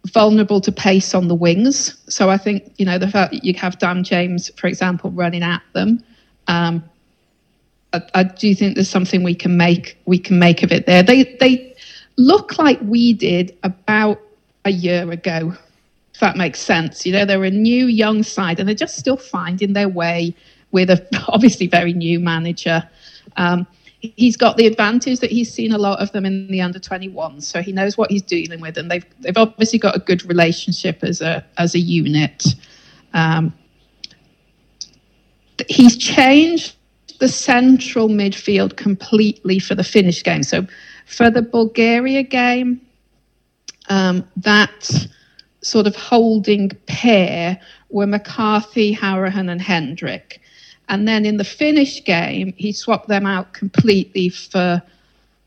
vulnerable 0.07 0.61
to 0.61 0.73
pace 0.73 1.15
on 1.15 1.29
the 1.29 1.35
wings, 1.35 1.97
so 2.09 2.29
I 2.29 2.39
think 2.39 2.73
you 2.77 2.87
know 2.87 2.99
the 2.99 3.09
fact 3.09 3.33
that 3.33 3.45
you 3.45 3.55
have 3.55 3.79
Dan 3.79 4.03
James, 4.03 4.51
for 4.57 4.67
example, 4.67 5.11
running 5.11 5.43
at 5.43 5.63
them. 5.75 6.03
Um, 6.49 6.85
I, 7.93 8.03
I 8.15 8.23
do 8.25 8.55
think 8.55 8.75
there's 8.75 8.91
something 8.91 9.23
we 9.23 9.35
can 9.35 9.57
make 9.57 9.97
we 10.07 10.19
can 10.19 10.39
make 10.39 10.63
of 10.63 10.73
it 10.73 10.87
there. 10.87 11.03
They 11.03 11.37
they 11.41 11.75
look 12.17 12.59
like 12.59 12.81
we 12.83 13.13
did 13.13 13.57
about 13.63 14.21
a 14.65 14.71
year 14.71 15.11
ago, 15.11 15.55
if 16.17 16.21
that 16.21 16.39
makes 16.39 16.61
sense. 16.61 17.05
You 17.05 17.13
know, 17.13 17.27
they're 17.27 17.45
a 17.45 17.51
new 17.51 17.89
young 17.89 18.23
side 18.23 18.59
and 18.59 18.67
they're 18.67 18.75
just 18.75 18.97
still 18.97 19.19
finding 19.19 19.75
their 19.75 19.91
way 19.91 20.35
with 20.71 20.89
a 20.89 21.07
obviously 21.29 21.67
very 21.67 21.93
new 21.93 22.19
manager. 22.19 22.89
Um, 23.37 23.67
he's 24.01 24.35
got 24.35 24.57
the 24.57 24.67
advantage 24.67 25.21
that 25.21 25.31
he's 25.31 25.53
seen 25.53 25.73
a 25.73 25.79
lot 25.79 26.01
of 26.01 26.11
them 26.13 26.25
in 26.25 26.47
the 26.47 26.63
under 26.63 26.79
21, 26.79 27.43
so 27.43 27.61
he 27.61 27.71
knows 27.71 27.99
what 27.99 28.11
he's 28.11 28.23
dealing 28.23 28.63
with, 28.63 28.79
and 28.79 28.91
they've 28.91 29.05
they've 29.21 29.37
obviously 29.37 29.79
got 29.79 29.95
a 29.95 29.99
good 29.99 30.25
relationship 30.25 31.05
as 31.05 31.21
a 31.21 31.45
as 31.59 31.75
a 31.75 31.81
unit. 31.81 32.47
Um, 33.13 33.53
he's 35.69 35.99
changed 35.99 36.77
the 37.21 37.29
central 37.29 38.09
midfield 38.09 38.79
completely 38.79 39.59
for 39.59 39.75
the 39.75 39.85
Finnish 39.85 40.25
game. 40.25 40.43
So 40.43 40.67
for 41.05 41.31
the 41.31 41.43
Bulgaria 41.43 42.23
game, 42.23 42.81
um, 43.91 44.27
that 44.37 45.09
sort 45.67 45.87
of 45.87 45.97
holding 45.97 46.71
pair 46.87 47.61
were 47.91 48.07
McCarthy, 48.07 48.95
Hourihane, 48.95 49.51
and 49.51 49.61
Hendrick. 49.61 50.41
And 50.89 51.09
then 51.09 51.27
in 51.27 51.37
the 51.37 51.45
Finnish 51.45 52.05
game, 52.05 52.55
he 52.57 52.73
swapped 52.73 53.09
them 53.09 53.27
out 53.27 53.53
completely 53.53 54.29
for 54.29 54.81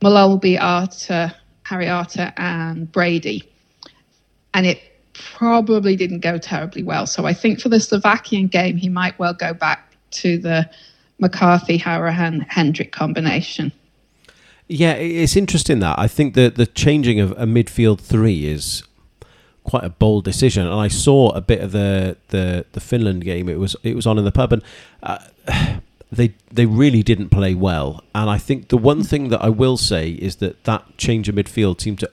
Molumby, 0.02 0.60
Arter, 0.60 1.34
Harry 1.64 1.88
Arter, 1.88 2.34
and 2.36 2.92
Brady. 2.92 3.50
And 4.54 4.66
it 4.66 4.82
probably 5.14 5.96
didn't 5.96 6.20
go 6.20 6.38
terribly 6.38 6.84
well. 6.84 7.06
So 7.08 7.26
I 7.26 7.34
think 7.34 7.62
for 7.62 7.70
the 7.70 7.80
Slovakian 7.80 8.48
game, 8.48 8.76
he 8.76 8.90
might 8.90 9.18
well 9.20 9.34
go 9.34 9.54
back 9.54 9.94
to 10.12 10.38
the 10.38 10.70
McCarthy, 11.20 11.78
Hourihane, 11.78 12.46
Hendrick 12.50 12.92
combination. 12.92 13.72
Yeah, 14.68 14.94
it's 14.94 15.36
interesting 15.36 15.80
that 15.80 15.98
I 15.98 16.08
think 16.08 16.36
that 16.36 16.56
the 16.56 16.68
changing 16.68 17.20
of 17.20 17.32
a 17.32 17.46
midfield 17.46 18.00
three 18.00 18.46
is 18.46 18.84
quite 19.70 19.84
a 19.84 19.90
bold 19.90 20.24
decision. 20.24 20.66
And 20.66 20.80
I 20.80 20.88
saw 20.88 21.30
a 21.30 21.42
bit 21.42 21.62
of 21.62 21.72
the 21.72 22.18
the, 22.30 22.66
the 22.72 22.80
Finland 22.80 23.24
game. 23.24 23.48
It 23.48 23.60
was 23.60 23.76
it 23.84 23.96
was 23.96 24.08
on 24.08 24.18
in 24.18 24.26
the 24.26 24.32
pub, 24.32 24.54
and 24.54 24.64
uh, 25.04 25.20
they 26.12 26.34
they 26.52 26.66
really 26.66 27.04
didn't 27.04 27.30
play 27.30 27.54
well. 27.54 28.04
And 28.16 28.30
I 28.30 28.38
think 28.38 28.70
the 28.70 28.78
one 28.78 29.04
thing 29.04 29.30
that 29.30 29.42
I 29.42 29.50
will 29.50 29.78
say 29.78 30.12
is 30.12 30.38
that 30.38 30.64
that 30.64 30.98
change 30.98 31.30
of 31.30 31.36
midfield 31.36 31.82
seemed 31.82 32.00
to 32.00 32.12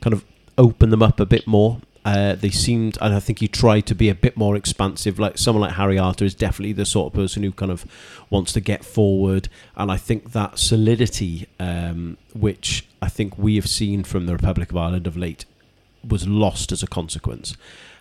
kind 0.00 0.14
of 0.14 0.24
open 0.56 0.90
them 0.90 1.02
up 1.02 1.20
a 1.20 1.26
bit 1.26 1.46
more. 1.46 1.80
Uh, 2.06 2.34
they 2.34 2.50
seemed, 2.50 2.98
and 3.00 3.14
I 3.14 3.20
think 3.20 3.38
he 3.38 3.48
tried 3.48 3.86
to 3.86 3.94
be 3.94 4.10
a 4.10 4.14
bit 4.14 4.36
more 4.36 4.56
expansive. 4.56 5.18
Like 5.18 5.38
someone 5.38 5.62
like 5.62 5.76
Harry 5.76 5.98
Arter 5.98 6.26
is 6.26 6.34
definitely 6.34 6.74
the 6.74 6.84
sort 6.84 7.06
of 7.06 7.14
person 7.14 7.42
who 7.42 7.50
kind 7.50 7.72
of 7.72 7.86
wants 8.28 8.52
to 8.52 8.60
get 8.60 8.84
forward, 8.84 9.48
and 9.74 9.90
I 9.90 9.96
think 9.96 10.32
that 10.32 10.58
solidity, 10.58 11.48
um, 11.58 12.18
which 12.34 12.86
I 13.00 13.08
think 13.08 13.38
we 13.38 13.56
have 13.56 13.68
seen 13.68 14.04
from 14.04 14.26
the 14.26 14.34
Republic 14.34 14.70
of 14.70 14.76
Ireland 14.76 15.06
of 15.06 15.16
late, 15.16 15.46
was 16.06 16.26
lost 16.28 16.72
as 16.72 16.82
a 16.82 16.86
consequence. 16.86 17.56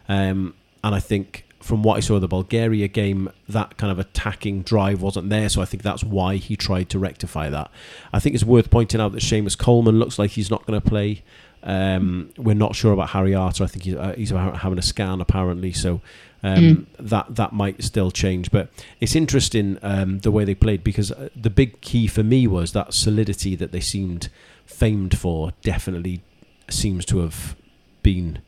Um, 0.10 0.54
and 0.84 0.94
I 0.94 1.00
think 1.00 1.46
from 1.64 1.82
what 1.82 1.96
I 1.96 2.02
saw 2.02 2.16
of 2.16 2.22
the 2.22 2.28
Bulgaria 2.28 2.90
game, 2.90 3.30
that 3.48 3.78
kind 3.78 3.90
of 3.90 3.98
attacking 3.98 4.64
drive 4.64 5.02
wasn't 5.02 5.30
there. 5.30 5.48
So 5.48 5.62
I 5.62 5.66
think 5.66 5.82
that's 5.82 6.04
why 6.04 6.36
he 6.36 6.58
tried 6.58 6.90
to 6.90 7.00
rectify 7.00 7.50
that. 7.50 7.72
I 8.12 8.20
think 8.20 8.36
it's 8.36 8.44
worth 8.44 8.70
pointing 8.70 9.00
out 9.00 9.14
that 9.14 9.22
Seamus 9.22 9.58
Coleman 9.58 9.98
looks 9.98 10.20
like 10.20 10.32
he's 10.32 10.52
not 10.52 10.66
going 10.66 10.80
to 10.80 10.88
play. 10.88 11.24
Um, 11.64 12.32
we're 12.38 12.56
not 12.56 12.76
sure 12.76 12.92
about 12.92 13.12
Harry 13.12 13.34
Arter. 13.34 13.64
I 13.64 13.68
think 13.68 13.86
he's, 13.86 13.96
uh, 13.96 14.14
he's 14.18 14.32
having 14.32 14.78
a 14.78 14.82
scan 14.82 15.22
apparently, 15.22 15.72
so 15.72 16.02
um, 16.44 16.88
that 17.00 17.34
that 17.36 17.54
might 17.54 17.82
still 17.82 18.12
change. 18.12 18.52
But 18.52 18.70
it's 19.00 19.16
interesting 19.16 19.80
um, 19.82 20.20
the 20.20 20.32
way 20.32 20.44
they 20.44 20.56
played 20.56 20.84
because 20.84 21.14
uh, 21.14 21.30
the 21.34 21.50
big 21.50 21.80
key 21.80 22.08
for 22.08 22.24
me 22.24 22.48
was 22.48 22.74
that 22.74 22.94
solidity 22.94 23.56
that 23.56 23.72
they 23.72 23.80
seemed 23.80 24.28
famed 24.66 25.18
for. 25.18 25.54
Definitely 25.62 26.22
seems 26.70 27.06
to 27.06 27.20
have 27.20 27.56
been 28.04 28.40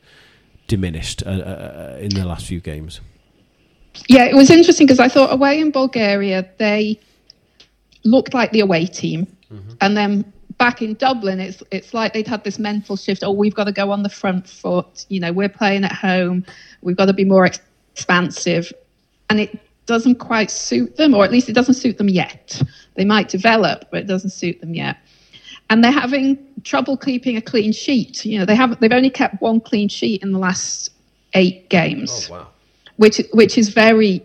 diminished 0.68 1.22
uh, 1.26 1.30
uh, 1.30 1.98
in 2.00 2.10
the 2.10 2.24
last 2.24 2.46
few 2.46 2.60
games. 2.60 3.00
Yeah, 4.08 4.24
it 4.24 4.34
was 4.34 4.50
interesting 4.50 4.86
because 4.86 5.00
I 5.00 5.08
thought 5.08 5.32
away 5.32 5.58
in 5.58 5.70
Bulgaria 5.70 6.48
they 6.58 7.00
looked 8.04 8.34
like 8.34 8.52
the 8.52 8.60
away 8.60 8.86
team, 8.86 9.26
and 9.80 9.96
then 9.96 10.32
back 10.58 10.82
in 10.82 10.94
Dublin 10.94 11.40
it's 11.40 11.62
it's 11.70 11.94
like 11.94 12.12
they'd 12.12 12.28
had 12.28 12.44
this 12.44 12.58
mental 12.58 12.96
shift. 12.96 13.24
Oh, 13.24 13.32
we've 13.32 13.54
got 13.54 13.64
to 13.64 13.72
go 13.72 13.90
on 13.90 14.02
the 14.02 14.08
front 14.08 14.48
foot. 14.48 15.06
You 15.08 15.20
know, 15.20 15.32
we're 15.32 15.48
playing 15.48 15.84
at 15.84 15.92
home. 15.92 16.44
We've 16.82 16.96
got 16.96 17.06
to 17.06 17.14
be 17.14 17.24
more 17.24 17.46
ex- 17.46 17.60
expansive, 17.92 18.72
and 19.30 19.40
it 19.40 19.58
doesn't 19.86 20.16
quite 20.16 20.50
suit 20.50 20.96
them, 20.96 21.14
or 21.14 21.24
at 21.24 21.32
least 21.32 21.48
it 21.48 21.54
doesn't 21.54 21.74
suit 21.74 21.96
them 21.96 22.08
yet. 22.08 22.60
They 22.96 23.04
might 23.04 23.28
develop, 23.28 23.86
but 23.90 24.00
it 24.00 24.06
doesn't 24.06 24.30
suit 24.30 24.60
them 24.60 24.74
yet. 24.74 24.98
And 25.68 25.82
they're 25.82 25.90
having 25.90 26.38
trouble 26.62 26.96
keeping 26.96 27.36
a 27.36 27.42
clean 27.42 27.72
sheet. 27.72 28.24
You 28.24 28.38
know, 28.38 28.44
they 28.44 28.54
have 28.54 28.78
they've 28.80 28.92
only 28.92 29.10
kept 29.10 29.40
one 29.40 29.60
clean 29.60 29.88
sheet 29.88 30.22
in 30.22 30.32
the 30.32 30.38
last 30.38 30.90
eight 31.34 31.68
games 31.68 32.30
wow! 32.30 32.48
which 32.96 33.20
which 33.32 33.58
is 33.58 33.68
very 33.68 34.22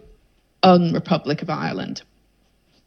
un-Republic 0.64 1.42
of 1.42 1.50
Ireland. 1.50 2.04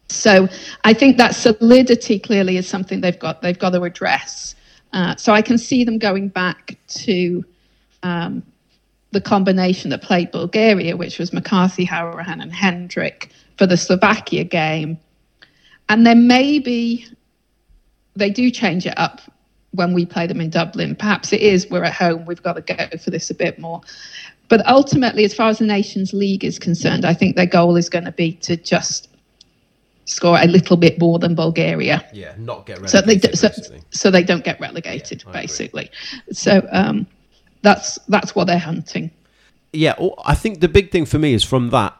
So 0.08 0.48
I 0.84 0.92
think 0.92 1.16
that 1.16 1.34
solidity 1.34 2.18
clearly 2.18 2.56
is 2.56 2.68
something 2.68 3.00
they've 3.00 3.18
got 3.18 3.42
they've 3.42 3.58
got 3.58 3.70
to 3.70 3.82
address. 3.82 4.54
Uh, 4.92 5.16
so 5.16 5.32
I 5.32 5.42
can 5.42 5.58
see 5.58 5.82
them 5.82 5.98
going 5.98 6.28
back 6.28 6.78
to 6.88 7.44
um, 8.04 8.42
the 9.10 9.20
combination 9.20 9.90
that 9.90 10.02
played 10.02 10.30
Bulgaria, 10.30 10.96
which 10.96 11.18
was 11.18 11.32
McCarthy, 11.32 11.84
Hourihane, 11.84 12.40
and 12.40 12.52
Hendrick 12.52 13.30
for 13.58 13.66
the 13.66 13.76
Slovakia 13.76 14.44
game, 14.44 14.98
and 15.88 16.06
then 16.06 16.28
maybe 16.28 17.06
they 18.16 18.30
do 18.30 18.50
change 18.50 18.86
it 18.86 18.96
up 18.98 19.20
when 19.72 19.92
we 19.92 20.06
play 20.06 20.26
them 20.26 20.40
in 20.40 20.50
Dublin. 20.50 20.94
Perhaps 20.94 21.32
it 21.32 21.40
is 21.40 21.68
we're 21.68 21.84
at 21.84 21.92
home, 21.92 22.24
we've 22.26 22.42
got 22.42 22.54
to 22.54 22.62
go 22.62 22.96
for 22.98 23.10
this 23.10 23.30
a 23.30 23.34
bit 23.34 23.58
more. 23.58 23.80
But 24.48 24.66
ultimately, 24.68 25.24
as 25.24 25.34
far 25.34 25.48
as 25.48 25.58
the 25.58 25.66
Nations 25.66 26.12
League 26.12 26.44
is 26.44 26.58
concerned, 26.58 27.04
I 27.04 27.14
think 27.14 27.34
their 27.36 27.46
goal 27.46 27.76
is 27.76 27.88
going 27.88 28.04
to 28.04 28.12
be 28.12 28.32
to 28.42 28.56
just 28.56 29.08
score 30.04 30.38
a 30.38 30.46
little 30.46 30.76
bit 30.76 31.00
more 31.00 31.18
than 31.18 31.34
Bulgaria. 31.34 32.06
Yeah, 32.12 32.34
not 32.38 32.66
get 32.66 32.88
So 32.88 33.00
they 33.00 33.18
so, 33.32 33.48
so 33.90 34.10
they 34.10 34.22
don't 34.22 34.44
get 34.44 34.60
relegated, 34.60 35.22
agree. 35.22 35.32
basically. 35.32 35.90
So 36.30 36.66
um, 36.70 37.06
that's 37.62 37.98
that's 38.08 38.34
what 38.34 38.46
they're 38.46 38.58
hunting. 38.58 39.10
yeah, 39.72 39.94
I 40.24 40.34
think 40.34 40.60
the 40.60 40.68
big 40.68 40.92
thing 40.92 41.06
for 41.06 41.18
me 41.18 41.34
is 41.34 41.42
from 41.42 41.70
that. 41.70 41.96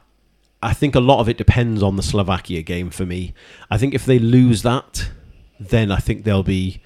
I 0.63 0.73
think 0.73 0.95
a 0.95 1.01
lot 1.01 1.21
of 1.21 1.29
it 1.29 1.37
depends 1.37 1.83
on 1.83 1.97
the 1.97 2.03
Slovakia 2.03 2.63
game 2.63 2.89
for 2.91 3.05
me. 3.05 3.35
I 3.71 3.77
think 3.77 3.95
if 3.95 4.07
they 4.07 4.19
lose 4.19 4.63
that, 4.63 5.11
then 5.59 5.91
I 5.91 5.99
think 5.99 6.25
they'll 6.25 6.43
be 6.43 6.81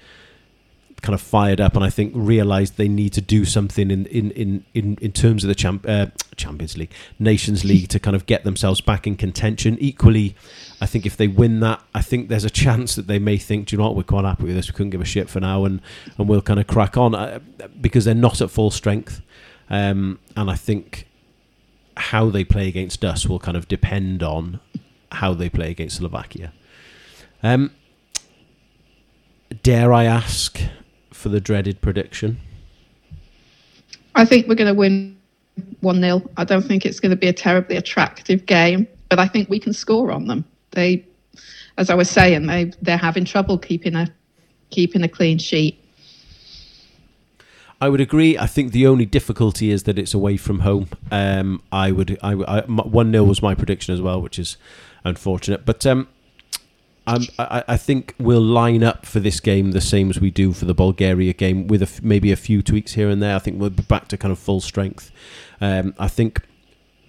kind 1.01 1.13
of 1.13 1.21
fired 1.21 1.61
up, 1.61 1.75
and 1.75 1.83
I 1.83 1.89
think 1.89 2.11
realise 2.15 2.71
they 2.71 2.87
need 2.87 3.13
to 3.13 3.21
do 3.21 3.45
something 3.45 3.89
in 3.91 4.05
in 4.07 4.31
in 4.31 4.65
in, 4.73 4.97
in 5.01 5.11
terms 5.11 5.43
of 5.43 5.47
the 5.47 5.55
champ, 5.55 5.85
uh, 5.87 6.07
Champions 6.35 6.77
League, 6.77 6.91
Nations 7.17 7.63
League 7.63 7.87
to 7.89 7.99
kind 7.99 8.15
of 8.15 8.25
get 8.25 8.43
themselves 8.43 8.81
back 8.81 9.07
in 9.07 9.15
contention. 9.15 9.77
Equally, 9.79 10.35
I 10.81 10.85
think 10.85 11.05
if 11.05 11.15
they 11.17 11.27
win 11.27 11.59
that, 11.61 11.81
I 11.93 12.01
think 12.01 12.29
there's 12.29 12.45
a 12.45 12.49
chance 12.49 12.95
that 12.95 13.07
they 13.07 13.19
may 13.19 13.37
think, 13.37 13.67
do 13.67 13.75
you 13.75 13.77
know 13.77 13.85
what, 13.85 13.95
we're 13.95 14.03
quite 14.03 14.25
happy 14.25 14.43
with 14.43 14.55
this. 14.55 14.67
We 14.67 14.73
couldn't 14.73 14.91
give 14.91 15.01
a 15.01 15.05
shit 15.05 15.29
for 15.29 15.39
now, 15.39 15.65
and 15.65 15.81
and 16.17 16.27
we'll 16.27 16.41
kind 16.41 16.59
of 16.59 16.67
crack 16.67 16.97
on 16.97 17.15
uh, 17.15 17.39
because 17.79 18.05
they're 18.05 18.13
not 18.15 18.41
at 18.41 18.51
full 18.51 18.71
strength, 18.71 19.21
um, 19.69 20.19
and 20.35 20.49
I 20.49 20.55
think 20.55 21.07
how 21.97 22.29
they 22.29 22.43
play 22.43 22.67
against 22.67 23.03
us 23.03 23.25
will 23.25 23.39
kind 23.39 23.57
of 23.57 23.67
depend 23.67 24.23
on 24.23 24.59
how 25.11 25.33
they 25.33 25.49
play 25.49 25.71
against 25.71 25.97
Slovakia. 25.97 26.53
Um, 27.41 27.71
dare 29.55 29.93
I 29.93 30.05
ask 30.05 30.59
for 31.11 31.29
the 31.29 31.41
dreaded 31.41 31.81
prediction? 31.81 32.39
I 34.15 34.25
think 34.25 34.47
we're 34.47 34.55
going 34.55 34.73
to 34.73 34.77
win 34.77 35.17
1 35.81 36.01
0. 36.01 36.29
I 36.37 36.43
don't 36.43 36.61
think 36.61 36.85
it's 36.85 36.99
going 36.99 37.11
to 37.11 37.15
be 37.15 37.27
a 37.27 37.33
terribly 37.33 37.77
attractive 37.77 38.45
game, 38.45 38.87
but 39.09 39.19
I 39.19 39.27
think 39.27 39.49
we 39.49 39.59
can 39.59 39.73
score 39.73 40.11
on 40.11 40.27
them. 40.27 40.45
They, 40.71 41.05
as 41.77 41.89
I 41.89 41.95
was 41.95 42.09
saying, 42.09 42.47
they, 42.47 42.71
they're 42.81 42.97
having 42.97 43.25
trouble 43.25 43.57
keeping 43.57 43.95
a, 43.95 44.07
keeping 44.69 45.03
a 45.03 45.09
clean 45.09 45.37
sheet. 45.37 45.83
I 47.81 47.87
would 47.87 48.01
agree. 48.01 48.37
I 48.37 48.45
think 48.45 48.73
the 48.73 48.85
only 48.87 49.05
difficulty 49.05 49.71
is 49.71 49.83
that 49.83 49.97
it's 49.97 50.13
away 50.13 50.35
from 50.35 50.59
home. 50.59 50.89
Um, 51.11 51.61
I 51.71 51.93
would. 51.93 52.19
I 52.21 52.33
one 52.33 53.11
0 53.11 53.23
was 53.23 53.41
my 53.41 53.55
prediction 53.55 53.93
as 53.93 54.01
well, 54.01 54.21
which 54.21 54.37
is 54.37 54.57
unfortunate. 55.05 55.65
But 55.65 55.85
um, 55.85 56.09
I'm, 57.09 57.23
I, 57.37 57.63
I 57.69 57.77
think 57.77 58.15
we'll 58.19 58.41
line 58.41 58.83
up 58.83 59.05
for 59.05 59.19
this 59.19 59.39
game 59.39 59.71
the 59.71 59.81
same 59.81 60.09
as 60.09 60.19
we 60.19 60.31
do 60.31 60.53
for 60.53 60.65
the 60.65 60.73
Bulgaria 60.73 61.33
game, 61.33 61.67
with 61.67 61.81
a 61.81 61.85
f- 61.85 62.01
maybe 62.01 62.31
a 62.31 62.35
few 62.35 62.61
tweaks 62.61 62.93
here 62.93 63.09
and 63.09 63.21
there. 63.21 63.35
I 63.35 63.39
think 63.39 63.59
we'll 63.59 63.69
be 63.69 63.83
back 63.83 64.07
to 64.09 64.17
kind 64.17 64.31
of 64.31 64.39
full 64.39 64.61
strength. 64.61 65.11
Um, 65.61 65.93
I 65.97 66.07
think 66.07 66.41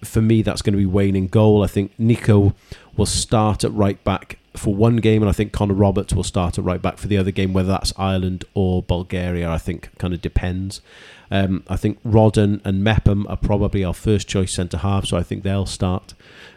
for 0.03 0.21
me 0.21 0.41
that's 0.41 0.61
going 0.61 0.73
to 0.73 0.77
be 0.77 0.85
Wayne 0.85 1.15
in 1.15 1.27
goal. 1.27 1.63
I 1.63 1.67
think 1.67 1.91
Nico 1.97 2.55
will 2.97 3.05
start 3.05 3.63
at 3.63 3.71
right 3.71 4.03
back 4.03 4.39
for 4.55 4.73
one 4.73 4.97
game, 4.97 5.21
and 5.21 5.29
I 5.29 5.33
think 5.33 5.53
Connor 5.53 5.73
Roberts 5.73 6.13
will 6.13 6.23
start 6.23 6.57
at 6.57 6.65
right 6.65 6.81
back 6.81 6.97
for 6.97 7.07
the 7.07 7.17
other 7.17 7.31
game, 7.31 7.53
whether 7.53 7.69
that's 7.69 7.93
Ireland 7.97 8.43
or 8.53 8.83
Bulgaria. 8.83 9.49
I 9.49 9.57
think 9.57 9.89
kind 9.97 10.13
of 10.13 10.21
depends. 10.21 10.81
Um, 11.29 11.63
I 11.69 11.77
think 11.77 12.03
Rodon 12.03 12.59
and 12.65 12.83
Mepham 12.83 13.25
are 13.29 13.37
probably 13.37 13.83
our 13.83 13.93
first 13.93 14.27
choice 14.27 14.53
centre 14.53 14.77
half, 14.77 15.05
so 15.05 15.17
I 15.17 15.23
think 15.23 15.43
they'll 15.43 15.65
start 15.65 16.13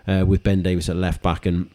uh, 0.08 0.24
with 0.26 0.42
Ben 0.42 0.62
Davies 0.62 0.88
at 0.88 0.96
left 0.96 1.22
back 1.22 1.46
and 1.46 1.70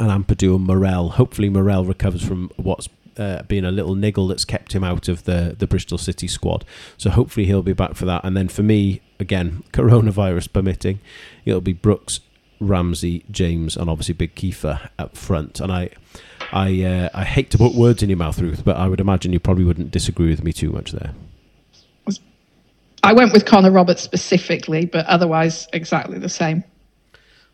and 0.00 0.10
Ampadu 0.10 0.56
and 0.56 0.66
Morrell. 0.66 1.10
Hopefully, 1.10 1.50
Morrell 1.50 1.84
recovers 1.84 2.26
from 2.26 2.50
what's 2.56 2.88
uh, 3.18 3.42
been 3.42 3.64
a 3.64 3.70
little 3.70 3.94
niggle 3.94 4.26
that's 4.28 4.46
kept 4.46 4.72
him 4.72 4.82
out 4.82 5.08
of 5.08 5.24
the 5.24 5.54
the 5.56 5.66
Bristol 5.66 5.98
City 5.98 6.26
squad. 6.26 6.64
So 6.96 7.10
hopefully 7.10 7.46
he'll 7.46 7.62
be 7.62 7.74
back 7.74 7.94
for 7.94 8.06
that. 8.06 8.24
And 8.24 8.36
then 8.36 8.48
for 8.48 8.62
me, 8.62 9.02
again, 9.20 9.62
coronavirus 9.72 10.52
permitting, 10.52 11.00
it'll 11.44 11.60
be 11.60 11.74
Brooks, 11.74 12.20
Ramsey, 12.58 13.24
James, 13.30 13.76
and 13.76 13.90
obviously 13.90 14.14
Big 14.14 14.34
Kieffer 14.34 14.90
up 14.98 15.16
front. 15.16 15.60
And 15.60 15.70
I. 15.70 15.90
I 16.52 16.82
uh, 16.82 17.08
I 17.14 17.22
hate 17.22 17.50
to 17.50 17.58
put 17.58 17.76
words 17.76 18.02
in 18.02 18.08
your 18.08 18.16
mouth, 18.16 18.40
Ruth, 18.40 18.64
but 18.64 18.76
I 18.76 18.88
would 18.88 18.98
imagine 18.98 19.32
you 19.32 19.38
probably 19.38 19.62
wouldn't 19.62 19.92
disagree 19.92 20.30
with 20.30 20.42
me 20.42 20.52
too 20.52 20.70
much 20.70 20.90
there. 20.90 21.12
I 23.04 23.12
went 23.12 23.32
with 23.32 23.44
Connor 23.44 23.70
Roberts 23.70 24.02
specifically, 24.02 24.84
but 24.84 25.06
otherwise 25.06 25.68
exactly 25.72 26.18
the 26.18 26.28
same. 26.28 26.64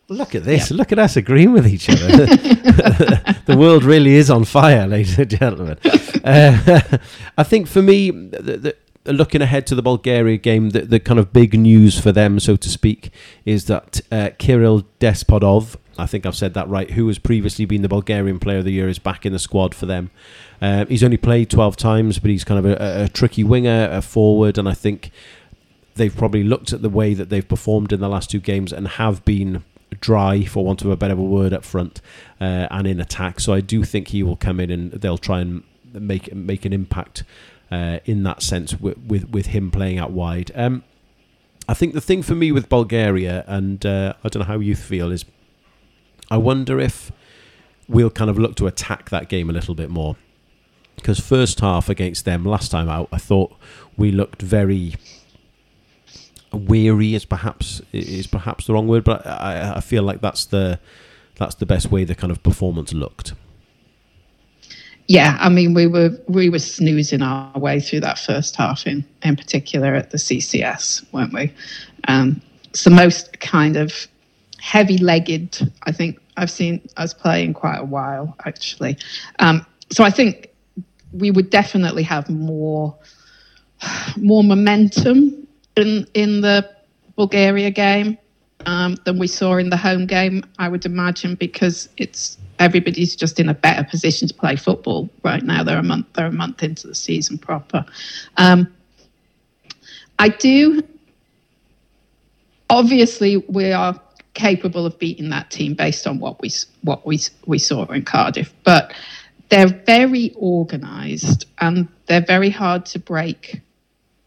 Look 0.09 0.35
at 0.35 0.45
this. 0.45 0.71
Look 0.71 0.93
at 0.93 0.99
us 0.99 1.17
agreeing 1.17 1.51
with 1.51 1.67
each 1.67 1.89
other. 1.89 2.07
the 3.45 3.57
world 3.57 3.83
really 3.83 4.15
is 4.15 4.29
on 4.29 4.45
fire, 4.45 4.87
ladies 4.87 5.19
and 5.19 5.29
gentlemen. 5.29 5.77
Uh, 6.23 6.79
I 7.37 7.43
think 7.43 7.67
for 7.67 7.81
me, 7.81 8.11
the, 8.11 8.75
the, 9.03 9.13
looking 9.13 9.41
ahead 9.41 9.67
to 9.67 9.75
the 9.75 9.81
Bulgaria 9.81 10.37
game, 10.37 10.69
the, 10.69 10.81
the 10.81 11.01
kind 11.01 11.19
of 11.19 11.33
big 11.33 11.59
news 11.59 11.99
for 11.99 12.13
them, 12.13 12.39
so 12.39 12.55
to 12.55 12.69
speak, 12.69 13.11
is 13.43 13.65
that 13.65 13.99
uh, 14.09 14.29
Kirill 14.37 14.85
Despodov, 15.01 15.75
I 15.97 16.05
think 16.05 16.25
I've 16.25 16.37
said 16.37 16.53
that 16.53 16.69
right, 16.69 16.91
who 16.91 17.05
has 17.07 17.19
previously 17.19 17.65
been 17.65 17.81
the 17.81 17.89
Bulgarian 17.89 18.39
Player 18.39 18.59
of 18.59 18.65
the 18.65 18.71
Year, 18.71 18.87
is 18.87 18.99
back 18.99 19.25
in 19.25 19.33
the 19.33 19.39
squad 19.39 19.75
for 19.75 19.87
them. 19.87 20.09
Uh, 20.61 20.85
he's 20.85 21.03
only 21.03 21.17
played 21.17 21.49
12 21.49 21.75
times, 21.75 22.19
but 22.19 22.31
he's 22.31 22.45
kind 22.45 22.65
of 22.65 22.71
a, 22.71 23.03
a 23.03 23.09
tricky 23.09 23.43
winger, 23.43 23.89
a 23.91 24.01
forward, 24.01 24.57
and 24.57 24.69
I 24.69 24.73
think 24.73 25.11
they've 25.95 26.15
probably 26.15 26.43
looked 26.43 26.71
at 26.71 26.81
the 26.81 26.89
way 26.89 27.13
that 27.13 27.27
they've 27.29 27.47
performed 27.47 27.91
in 27.91 27.99
the 27.99 28.07
last 28.07 28.29
two 28.29 28.39
games 28.39 28.71
and 28.71 28.87
have 28.87 29.25
been 29.25 29.63
dry, 29.99 30.43
for 30.43 30.65
want 30.65 30.81
of 30.81 30.89
a 30.89 30.95
better 30.95 31.15
word, 31.15 31.53
up 31.53 31.63
front 31.63 32.01
uh, 32.39 32.67
and 32.69 32.87
in 32.87 32.99
attack. 32.99 33.39
So 33.39 33.53
I 33.53 33.61
do 33.61 33.83
think 33.83 34.09
he 34.09 34.23
will 34.23 34.35
come 34.35 34.59
in 34.59 34.71
and 34.71 34.91
they'll 34.91 35.17
try 35.17 35.39
and 35.41 35.63
make 35.93 36.33
make 36.33 36.65
an 36.65 36.73
impact 36.73 37.23
uh, 37.71 37.99
in 38.05 38.23
that 38.23 38.41
sense 38.41 38.79
with, 38.79 38.97
with 38.99 39.29
with 39.29 39.47
him 39.47 39.71
playing 39.71 39.97
out 39.99 40.11
wide. 40.11 40.51
Um, 40.55 40.83
I 41.69 41.73
think 41.73 41.93
the 41.93 42.01
thing 42.01 42.23
for 42.23 42.35
me 42.35 42.51
with 42.51 42.69
Bulgaria, 42.69 43.43
and 43.47 43.85
uh, 43.85 44.13
I 44.23 44.29
don't 44.29 44.41
know 44.41 44.47
how 44.47 44.59
you 44.59 44.75
feel, 44.75 45.11
is 45.11 45.25
I 46.31 46.37
wonder 46.37 46.79
if 46.79 47.11
we'll 47.89 48.09
kind 48.09 48.29
of 48.29 48.37
look 48.37 48.55
to 48.55 48.67
attack 48.67 49.09
that 49.09 49.27
game 49.27 49.49
a 49.49 49.53
little 49.53 49.75
bit 49.75 49.89
more. 49.89 50.15
Because 50.95 51.19
first 51.19 51.59
half 51.59 51.89
against 51.89 52.25
them 52.25 52.43
last 52.43 52.71
time 52.71 52.89
out, 52.89 53.07
I 53.11 53.17
thought 53.17 53.55
we 53.97 54.11
looked 54.11 54.41
very 54.41 54.95
weary 56.51 57.15
is 57.15 57.25
perhaps 57.25 57.81
is 57.91 58.27
perhaps 58.27 58.67
the 58.67 58.73
wrong 58.73 58.87
word, 58.87 59.03
but 59.03 59.25
I, 59.25 59.75
I 59.77 59.79
feel 59.79 60.03
like 60.03 60.21
that's 60.21 60.45
the 60.45 60.79
that's 61.35 61.55
the 61.55 61.65
best 61.65 61.91
way 61.91 62.03
the 62.03 62.15
kind 62.15 62.31
of 62.31 62.41
performance 62.43 62.93
looked. 62.93 63.33
Yeah, 65.07 65.37
I 65.39 65.49
mean 65.49 65.73
we 65.73 65.87
were 65.87 66.11
we 66.27 66.49
were 66.49 66.59
snoozing 66.59 67.21
our 67.21 67.57
way 67.57 67.79
through 67.79 68.01
that 68.01 68.19
first 68.19 68.55
half 68.55 68.85
in 68.85 69.05
in 69.23 69.35
particular 69.35 69.95
at 69.95 70.11
the 70.11 70.17
CCS, 70.17 71.05
weren't 71.13 71.33
we? 71.33 71.53
Um, 72.07 72.41
it's 72.69 72.83
the 72.83 72.89
most 72.89 73.39
kind 73.39 73.77
of 73.77 74.07
heavy-legged 74.59 75.71
I 75.83 75.91
think 75.91 76.19
I've 76.35 76.51
seen 76.51 76.87
us 76.97 77.13
play 77.13 77.43
in 77.43 77.53
quite 77.53 77.77
a 77.77 77.85
while 77.85 78.35
actually. 78.45 78.97
Um, 79.39 79.65
so 79.91 80.03
I 80.03 80.09
think 80.09 80.49
we 81.13 81.31
would 81.31 81.49
definitely 81.49 82.03
have 82.03 82.29
more 82.29 82.95
more 84.17 84.43
momentum 84.43 85.46
in 85.77 86.07
in 86.13 86.41
the 86.41 86.69
Bulgaria 87.15 87.71
game 87.71 88.17
um, 88.65 88.97
than 89.05 89.17
we 89.19 89.27
saw 89.27 89.57
in 89.57 89.69
the 89.69 89.77
home 89.77 90.05
game. 90.05 90.43
I 90.59 90.69
would 90.69 90.85
imagine 90.85 91.35
because 91.35 91.89
it's 91.97 92.37
everybody's 92.59 93.15
just 93.15 93.39
in 93.39 93.49
a 93.49 93.53
better 93.53 93.83
position 93.83 94.27
to 94.27 94.33
play 94.33 94.55
football 94.55 95.09
right 95.23 95.43
now. 95.43 95.63
They're 95.63 95.79
a 95.79 95.83
month 95.83 96.07
they're 96.13 96.27
a 96.27 96.31
month 96.31 96.63
into 96.63 96.87
the 96.87 96.95
season 96.95 97.37
proper. 97.37 97.85
Um, 98.37 98.73
I 100.19 100.29
do. 100.29 100.83
Obviously, 102.69 103.37
we 103.37 103.71
are 103.71 103.99
capable 104.33 104.85
of 104.85 104.97
beating 104.99 105.29
that 105.29 105.49
team 105.49 105.73
based 105.73 106.05
on 106.05 106.19
what 106.19 106.41
we 106.41 106.51
what 106.81 107.05
we 107.05 107.19
we 107.45 107.57
saw 107.57 107.85
in 107.85 108.03
Cardiff, 108.03 108.53
but 108.63 108.93
they're 109.49 109.81
very 109.85 110.35
organised 110.35 111.45
and 111.59 111.87
they're 112.07 112.25
very 112.25 112.49
hard 112.49 112.85
to 112.87 112.99
break 112.99 113.61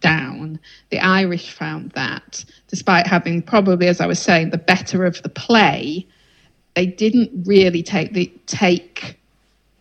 down. 0.00 0.58
The 0.90 0.98
Irish 0.98 1.52
found 1.52 1.92
that, 1.92 2.44
despite 2.68 3.06
having 3.06 3.42
probably, 3.42 3.86
as 3.86 4.00
I 4.00 4.06
was 4.06 4.18
saying, 4.18 4.50
the 4.50 4.58
better 4.58 5.04
of 5.04 5.22
the 5.22 5.28
play, 5.28 6.06
they 6.74 6.86
didn't 6.86 7.30
really 7.46 7.82
take 7.82 8.12
the 8.12 8.32
take 8.46 9.18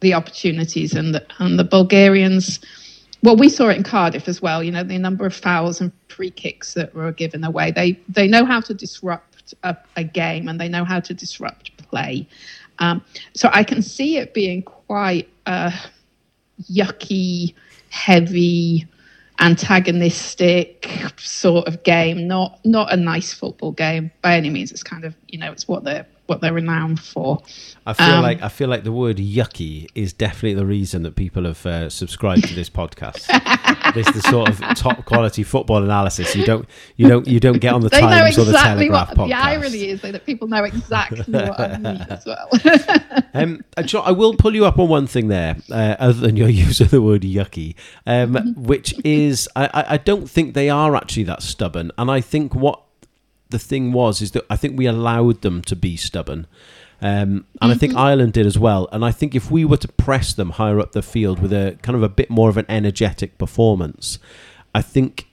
the 0.02 0.14
opportunities, 0.14 0.94
and 0.94 1.16
the, 1.16 1.26
and 1.40 1.60
the 1.60 1.64
Bulgarians. 1.64 2.60
Well, 3.22 3.36
we 3.36 3.50
saw 3.50 3.68
it 3.68 3.76
in 3.76 3.84
Cardiff 3.84 4.30
as 4.30 4.42
well. 4.42 4.64
You 4.64 4.72
know, 4.72 4.84
the 4.84 4.98
number 4.98 5.26
of 5.26 5.36
fouls 5.36 5.82
and 5.82 5.92
free 6.08 6.32
kicks 6.32 6.74
that 6.76 6.96
were 6.96 7.12
given 7.12 7.44
away. 7.44 7.72
They 7.72 8.00
they 8.08 8.28
know 8.28 8.46
how 8.46 8.62
to 8.62 8.74
disrupt 8.74 9.54
a, 9.64 9.76
a 9.96 10.04
game, 10.04 10.48
and 10.48 10.60
they 10.60 10.70
know 10.70 10.86
how 10.86 11.00
to 11.02 11.14
disrupt 11.14 11.76
play. 11.90 12.28
Um, 12.80 13.04
so 13.34 13.50
I 13.52 13.64
can 13.64 13.82
see 13.82 14.18
it 14.18 14.34
being 14.34 14.62
quite 14.62 15.28
a 15.46 15.74
yucky, 16.72 17.54
heavy 17.90 18.88
antagonistic 19.40 20.90
sort 21.18 21.68
of 21.68 21.84
game 21.84 22.28
not 22.28 22.60
not 22.66 22.92
a 22.92 22.98
nice 22.98 23.34
football 23.34 23.72
game. 23.72 24.12
By 24.22 24.36
any 24.36 24.50
means 24.50 24.72
it's 24.72 24.84
kind 24.84 25.06
of 25.06 25.16
you 25.28 25.40
know 25.40 25.52
it's 25.52 25.68
what 25.68 25.84
they're 25.84 26.06
what 26.30 26.42
they're 26.42 26.54
renowned 26.54 27.00
for. 27.00 27.42
I 27.86 27.94
feel 27.94 28.06
Um, 28.16 28.22
like 28.24 28.42
I 28.42 28.50
feel 28.50 28.70
like 28.70 28.84
the 28.84 28.92
word 28.92 29.18
"yucky" 29.18 29.88
is 29.96 30.14
definitely 30.14 30.54
the 30.54 30.66
reason 30.66 31.04
that 31.04 31.16
people 31.16 31.46
have 31.46 31.66
uh, 31.66 31.90
subscribed 31.90 32.48
to 32.48 32.54
this 32.56 32.70
podcast. 32.70 33.26
this 33.96 34.08
is 34.08 34.22
the 34.22 34.30
sort 34.30 34.50
of 34.50 34.60
top 34.78 35.04
quality 35.06 35.42
football 35.44 35.84
analysis 35.84 36.36
you 36.36 36.46
don't 36.46 36.68
you 36.96 37.08
don't 37.08 37.28
you 37.28 37.40
don't 37.40 37.60
get 37.60 37.74
on 37.74 37.82
the 37.82 37.90
They 37.90 38.02
know 38.02 38.08
Times 38.10 38.38
or 38.38 38.44
the 38.46 38.52
exactly 38.52 38.88
Telegraph 38.90 39.18
what 39.18 39.18
podcast. 39.18 39.28
the 39.30 39.34
irony 39.34 39.90
is, 39.90 40.02
though, 40.02 40.12
that 40.12 40.26
people 40.26 40.48
know 40.48 40.64
exactly 40.64 41.24
what 41.34 41.60
I 41.60 41.78
mean 41.78 41.86
as 42.10 42.26
well. 42.26 42.50
Um, 43.34 43.64
uh, 43.78 44.02
I 44.04 44.12
will 44.12 44.36
pull 44.36 44.54
you 44.56 44.66
up 44.66 44.78
on 44.80 44.88
one 44.90 45.08
thing 45.08 45.28
there, 45.28 45.58
uh, 45.72 45.96
other 46.00 46.14
than 46.14 46.36
your 46.38 46.50
use 46.50 46.80
of 46.82 46.92
the 46.92 47.02
word 47.02 47.22
"yucky," 47.24 47.76
um, 48.06 48.54
which 48.56 48.94
is 49.04 49.50
I, 49.56 49.86
I 49.90 49.98
don't 49.98 50.30
think 50.30 50.54
they 50.54 50.70
are 50.70 50.96
actually 50.96 51.24
that 51.24 51.42
stubborn, 51.42 51.92
and 51.98 52.12
I 52.12 52.22
think 52.22 52.54
what 52.54 52.82
the 53.50 53.60
thing 53.60 53.92
was 53.92 54.22
is 54.22 54.32
that 54.32 54.46
I 54.50 54.56
think 54.56 54.78
we 54.78 54.86
allowed 54.86 55.42
them 55.42 55.62
to 55.64 55.76
be 55.76 55.98
stubborn. 55.98 56.48
Um, 57.02 57.46
and 57.62 57.72
I 57.72 57.76
think 57.76 57.96
Ireland 57.96 58.34
did 58.34 58.46
as 58.46 58.60
well. 58.60 58.90
And 58.92 59.06
I 59.06 59.12
think 59.12 59.34
if 59.34 59.50
we 59.50 59.64
were 59.64 59.78
to 59.78 59.88
press 59.88 60.34
them 60.34 60.52
higher 60.52 60.80
up 60.80 60.92
the 60.92 61.02
field 61.02 61.40
with 61.40 61.54
a 61.54 61.78
kind 61.82 61.96
of 61.96 62.04
a 62.04 62.10
bit 62.10 62.30
more 62.30 62.50
of 62.50 62.58
an 62.58 62.66
energetic 62.68 63.38
performance, 63.38 64.20
I 64.76 64.82
think 64.82 65.28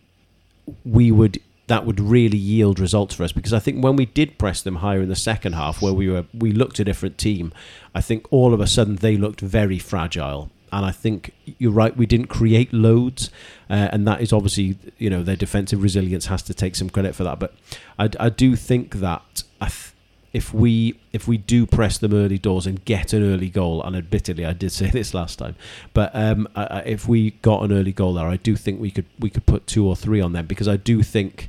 we 0.85 1.11
would 1.11 1.41
that 1.69 1.85
would 1.85 1.99
really 1.99 2.39
yield 2.39 2.79
results 2.79 3.17
for 3.17 3.25
us 3.25 3.33
because 3.33 3.53
I 3.53 3.59
think 3.59 3.83
when 3.83 3.97
we 3.97 4.07
did 4.07 4.39
press 4.39 4.63
them 4.63 4.77
higher 4.77 5.01
in 5.01 5.09
the 5.09 5.17
second 5.17 5.55
half 5.55 5.83
where 5.83 5.93
we 5.93 6.09
were 6.09 6.25
we 6.33 6.53
looked 6.53 6.79
a 6.79 6.85
different 6.85 7.19
team 7.19 7.53
I 7.95 8.01
think 8.01 8.27
all 8.33 8.55
of 8.55 8.61
a 8.61 8.67
sudden 8.67 8.97
they 8.97 9.17
looked 9.17 9.41
very 9.41 9.79
fragile 9.79 10.51
and 10.77 10.85
I 10.85 10.93
think 10.93 11.33
you're 11.59 11.73
right 11.83 11.97
we 11.97 12.07
didn't 12.07 12.27
create 12.29 12.71
loads 12.73 13.31
uh, 13.71 13.89
and 13.93 14.07
that 14.07 14.21
is 14.21 14.33
obviously 14.33 14.79
you 14.99 15.11
know 15.11 15.23
their 15.23 15.37
defensive 15.37 15.83
resilience 15.83 16.27
has 16.27 16.43
to 16.45 16.55
take 16.55 16.77
some 16.77 16.91
credit 16.91 17.15
for 17.15 17.25
that 17.25 17.39
but 17.39 17.55
I, 17.99 18.11
I 18.21 18.29
do 18.29 18.55
think 18.57 18.97
that 19.07 19.23
th- 19.61 19.93
if 20.33 20.53
we 20.53 20.99
if 21.15 21.27
we 21.27 21.39
do 21.39 21.65
press 21.65 21.97
them 21.97 22.13
early 22.13 22.37
doors 22.37 22.67
and 22.67 22.85
get 22.85 23.15
an 23.15 23.23
early 23.23 23.49
goal, 23.49 23.83
and 23.83 23.97
admittedly 23.97 24.45
I 24.45 24.53
did 24.53 24.71
say 24.81 24.91
this 24.91 25.15
last 25.15 25.39
time, 25.39 25.55
but 25.95 26.11
um, 26.15 26.47
I, 26.55 26.65
I- 26.79 26.81
if 26.97 27.09
we 27.09 27.31
got 27.41 27.63
an 27.65 27.73
early 27.73 27.93
goal 27.93 28.13
there, 28.15 28.27
I 28.29 28.37
do 28.37 28.55
think 28.55 28.79
we 28.79 28.91
could 28.91 29.07
we 29.19 29.31
could 29.31 29.47
put 29.47 29.67
two 29.67 29.87
or 29.87 29.97
three 29.97 30.21
on 30.21 30.33
them 30.35 30.45
because 30.47 30.69
I 30.69 30.77
do 30.77 31.03
think 31.03 31.49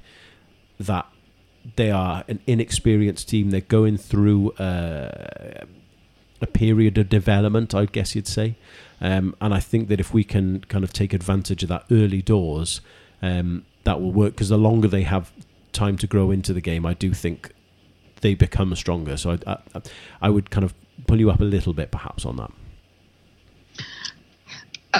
that 0.80 1.06
they 1.76 1.92
are 1.92 2.24
an 2.30 2.40
inexperienced 2.48 3.28
team. 3.28 3.50
They're 3.50 3.60
going 3.80 3.98
through 3.98 4.52
uh, 4.52 5.66
a 6.40 6.48
period 6.48 6.98
of 6.98 7.10
development, 7.10 7.76
I 7.76 7.86
guess 7.86 8.16
you'd 8.16 8.28
say, 8.28 8.56
um, 9.02 9.36
and 9.42 9.54
I 9.54 9.60
think 9.60 9.90
that 9.90 10.00
if 10.00 10.14
we 10.14 10.24
can 10.24 10.62
kind 10.62 10.84
of 10.84 10.94
take 10.94 11.14
advantage 11.14 11.64
of 11.64 11.70
that 11.70 11.86
early 11.92 12.22
doors, 12.22 12.82
um, 13.22 13.66
that 13.84 14.02
will 14.02 14.12
work 14.12 14.34
because 14.34 14.50
the 14.50 14.58
longer 14.58 14.88
they 14.88 15.04
have 15.04 15.32
time 15.72 15.98
to 15.98 16.08
grow 16.08 16.32
into 16.32 16.54
the 16.54 16.62
game, 16.62 16.86
I 16.86 16.94
do 16.94 17.14
think 17.14 17.52
they 18.22 18.34
become 18.34 18.76
stronger. 18.76 19.18
So 19.18 19.38
I, 19.46 19.58
I, 19.76 19.82
I 20.22 20.30
would 20.30 20.50
kind 20.50 20.64
of 20.64 20.74
pull 21.06 21.20
you 21.20 21.30
up 21.30 21.40
a 21.40 21.46
little 21.46 21.74
bit, 21.74 21.92
perhaps, 21.92 22.26
on 22.26 22.38
that. 22.38 22.52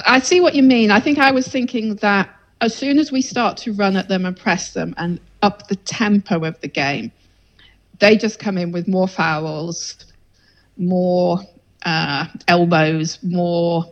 I 0.06 0.20
see 0.20 0.40
what 0.40 0.54
you 0.54 0.62
mean. 0.62 0.90
I 0.90 1.00
think 1.00 1.18
I 1.18 1.32
was 1.32 1.48
thinking 1.48 1.96
that 1.96 2.30
as 2.60 2.74
soon 2.74 2.98
as 2.98 3.10
we 3.10 3.20
start 3.20 3.56
to 3.58 3.72
run 3.72 3.96
at 3.96 4.08
them 4.08 4.24
and 4.24 4.36
press 4.36 4.72
them 4.72 4.94
and 4.96 5.20
up 5.42 5.68
the 5.68 5.76
tempo 5.76 6.44
of 6.44 6.60
the 6.60 6.68
game, 6.68 7.10
they 7.98 8.16
just 8.16 8.38
come 8.38 8.58
in 8.58 8.70
with 8.70 8.86
more 8.86 9.08
fouls, 9.08 9.96
more 10.76 11.40
uh, 11.84 12.26
elbows, 12.48 13.18
more 13.22 13.84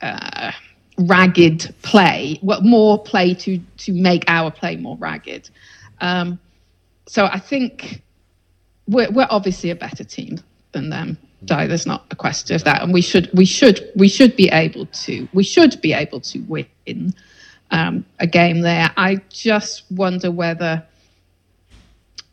uh, 0.00 0.52
ragged 0.98 1.74
play, 1.82 2.38
well, 2.42 2.60
more 2.62 3.02
play 3.02 3.34
to 3.34 3.58
to 3.78 3.92
make 3.92 4.24
our 4.28 4.50
play 4.50 4.76
more 4.76 4.96
ragged. 4.96 5.50
Um, 6.00 6.38
so 7.08 7.26
I 7.26 7.38
think 7.38 8.02
we're, 8.88 9.10
we're 9.10 9.28
obviously 9.30 9.70
a 9.70 9.74
better 9.74 10.04
team 10.04 10.40
than 10.72 10.90
them. 10.90 11.18
Di, 11.44 11.66
there's 11.66 11.86
not 11.86 12.06
a 12.10 12.16
question 12.16 12.56
of 12.56 12.64
that, 12.64 12.82
and 12.82 12.92
we 12.92 13.02
should 13.02 13.30
we 13.34 13.44
should 13.44 13.90
we 13.94 14.08
should 14.08 14.36
be 14.36 14.48
able 14.48 14.86
to 14.86 15.28
we 15.32 15.44
should 15.44 15.80
be 15.80 15.92
able 15.92 16.20
to 16.20 16.38
win 16.40 17.14
um, 17.70 18.04
a 18.18 18.26
game 18.26 18.60
there. 18.60 18.90
I 18.96 19.16
just 19.28 19.84
wonder 19.90 20.30
whether. 20.30 20.84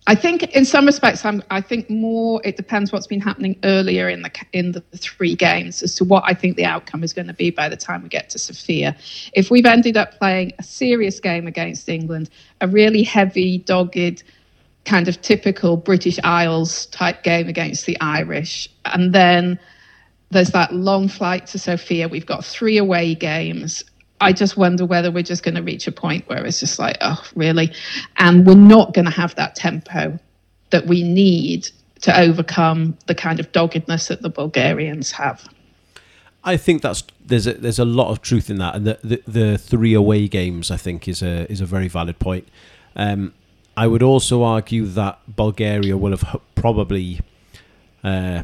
I 0.05 0.15
think 0.15 0.43
in 0.53 0.65
some 0.65 0.85
respects, 0.85 1.23
I'm, 1.23 1.41
I 1.49 1.61
think 1.61 1.89
more 1.89 2.41
it 2.43 2.57
depends 2.57 2.91
what's 2.91 3.07
been 3.07 3.21
happening 3.21 3.57
earlier 3.63 4.09
in 4.09 4.21
the 4.21 4.31
in 4.51 4.73
the 4.73 4.81
three 4.97 5.33
games 5.33 5.81
as 5.81 5.95
to 5.95 6.03
what 6.03 6.23
I 6.25 6.33
think 6.33 6.57
the 6.57 6.65
outcome 6.65 7.03
is 7.03 7.13
going 7.13 7.27
to 7.27 7.33
be 7.33 7.51
by 7.51 7.69
the 7.69 7.77
time 7.77 8.03
we 8.03 8.09
get 8.09 8.29
to 8.31 8.39
Sofia. 8.39 8.97
If 9.33 9.49
we've 9.49 9.65
ended 9.65 9.95
up 9.95 10.17
playing 10.19 10.53
a 10.59 10.63
serious 10.63 11.21
game 11.21 11.47
against 11.47 11.87
England, 11.87 12.29
a 12.59 12.67
really 12.67 13.03
heavy, 13.03 13.59
dogged, 13.59 14.23
kind 14.83 15.07
of 15.07 15.21
typical 15.21 15.77
British 15.77 16.19
Isles 16.25 16.87
type 16.87 17.23
game 17.23 17.47
against 17.47 17.85
the 17.85 17.97
Irish, 18.01 18.69
and 18.85 19.13
then 19.13 19.57
there's 20.31 20.49
that 20.49 20.73
long 20.73 21.07
flight 21.07 21.47
to 21.47 21.59
Sofia. 21.59 22.09
We've 22.09 22.25
got 22.25 22.43
three 22.43 22.77
away 22.77 23.15
games. 23.15 23.83
I 24.23 24.33
just 24.33 24.57
wonder 24.57 24.85
whether 24.85 25.11
we're 25.11 25.23
just 25.23 25.43
going 25.43 25.55
to 25.55 25.61
reach 25.61 25.87
a 25.87 25.91
point 25.91 26.27
where 26.27 26.45
it's 26.45 26.59
just 26.59 26.79
like, 26.79 26.97
oh, 27.01 27.21
really? 27.35 27.71
And 28.17 28.45
we're 28.45 28.55
not 28.55 28.93
going 28.93 29.05
to 29.05 29.11
have 29.11 29.35
that 29.35 29.55
tempo 29.55 30.17
that 30.71 30.87
we 30.87 31.03
need 31.03 31.69
to 32.01 32.19
overcome 32.19 32.97
the 33.07 33.15
kind 33.15 33.39
of 33.39 33.51
doggedness 33.51 34.07
that 34.07 34.21
the 34.21 34.29
Bulgarians 34.29 35.11
have. 35.11 35.47
I 36.43 36.57
think 36.57 36.81
that's 36.81 37.03
there's 37.25 37.47
a, 37.47 37.53
there's 37.53 37.79
a 37.79 37.85
lot 37.85 38.09
of 38.09 38.21
truth 38.21 38.49
in 38.49 38.57
that, 38.57 38.75
and 38.75 38.85
the, 38.85 38.99
the 39.03 39.23
the 39.25 39.57
three 39.57 39.93
away 39.93 40.27
games 40.27 40.71
I 40.71 40.77
think 40.77 41.07
is 41.07 41.21
a 41.21 41.49
is 41.49 41.61
a 41.61 41.65
very 41.65 41.87
valid 41.87 42.19
point. 42.19 42.47
Um, 42.95 43.33
I 43.77 43.87
would 43.87 44.03
also 44.03 44.43
argue 44.43 44.85
that 44.87 45.19
Bulgaria 45.27 45.95
will 45.97 46.15
have 46.15 46.41
probably 46.55 47.21
uh, 48.03 48.43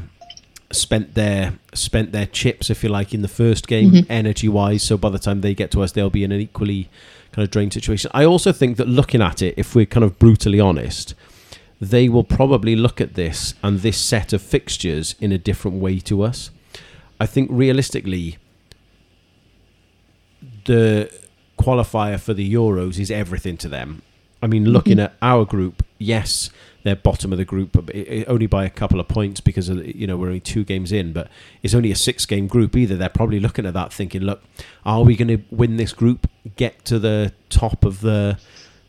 spent 0.72 1.14
their 1.14 1.54
spent 1.74 2.12
their 2.12 2.26
chips, 2.26 2.70
if 2.70 2.82
you 2.82 2.88
like, 2.88 3.12
in 3.12 3.22
the 3.22 3.28
first 3.28 3.66
game, 3.66 3.90
mm-hmm. 3.90 4.12
energy 4.12 4.48
wise. 4.48 4.82
So 4.82 4.96
by 4.96 5.10
the 5.10 5.18
time 5.18 5.40
they 5.40 5.54
get 5.54 5.70
to 5.72 5.82
us, 5.82 5.92
they'll 5.92 6.10
be 6.10 6.24
in 6.24 6.32
an 6.32 6.40
equally 6.40 6.88
kind 7.32 7.44
of 7.44 7.50
drained 7.50 7.72
situation. 7.72 8.10
I 8.14 8.24
also 8.24 8.52
think 8.52 8.76
that 8.76 8.88
looking 8.88 9.22
at 9.22 9.42
it, 9.42 9.54
if 9.56 9.74
we're 9.74 9.86
kind 9.86 10.04
of 10.04 10.18
brutally 10.18 10.60
honest, 10.60 11.14
they 11.80 12.08
will 12.08 12.24
probably 12.24 12.76
look 12.76 13.00
at 13.00 13.14
this 13.14 13.54
and 13.62 13.80
this 13.80 13.98
set 13.98 14.32
of 14.32 14.42
fixtures 14.42 15.14
in 15.20 15.32
a 15.32 15.38
different 15.38 15.78
way 15.78 15.98
to 16.00 16.22
us. 16.22 16.50
I 17.18 17.26
think 17.26 17.50
realistically, 17.52 18.38
the 20.64 21.10
qualifier 21.58 22.18
for 22.18 22.34
the 22.34 22.52
Euros 22.52 22.98
is 22.98 23.10
everything 23.10 23.56
to 23.58 23.68
them. 23.68 24.02
I 24.42 24.46
mean, 24.46 24.66
looking 24.66 24.96
mm-hmm. 24.96 25.06
at 25.06 25.16
our 25.20 25.44
group, 25.44 25.84
yes, 25.98 26.50
they're 26.82 26.96
bottom 26.96 27.32
of 27.32 27.38
the 27.38 27.44
group, 27.44 27.76
only 28.26 28.46
by 28.46 28.64
a 28.64 28.70
couple 28.70 29.00
of 29.00 29.08
points 29.08 29.40
because 29.40 29.68
of, 29.68 29.84
you 29.84 30.06
know 30.06 30.16
we're 30.16 30.28
only 30.28 30.40
two 30.40 30.64
games 30.64 30.92
in. 30.92 31.12
But 31.12 31.28
it's 31.62 31.74
only 31.74 31.90
a 31.90 31.96
six-game 31.96 32.46
group 32.46 32.76
either. 32.76 32.96
They're 32.96 33.08
probably 33.08 33.40
looking 33.40 33.66
at 33.66 33.74
that, 33.74 33.92
thinking, 33.92 34.22
"Look, 34.22 34.42
are 34.84 35.02
we 35.02 35.16
going 35.16 35.28
to 35.28 35.42
win 35.50 35.76
this 35.76 35.92
group? 35.92 36.28
Get 36.56 36.84
to 36.86 36.98
the 36.98 37.32
top 37.48 37.84
of 37.84 38.00
the 38.00 38.38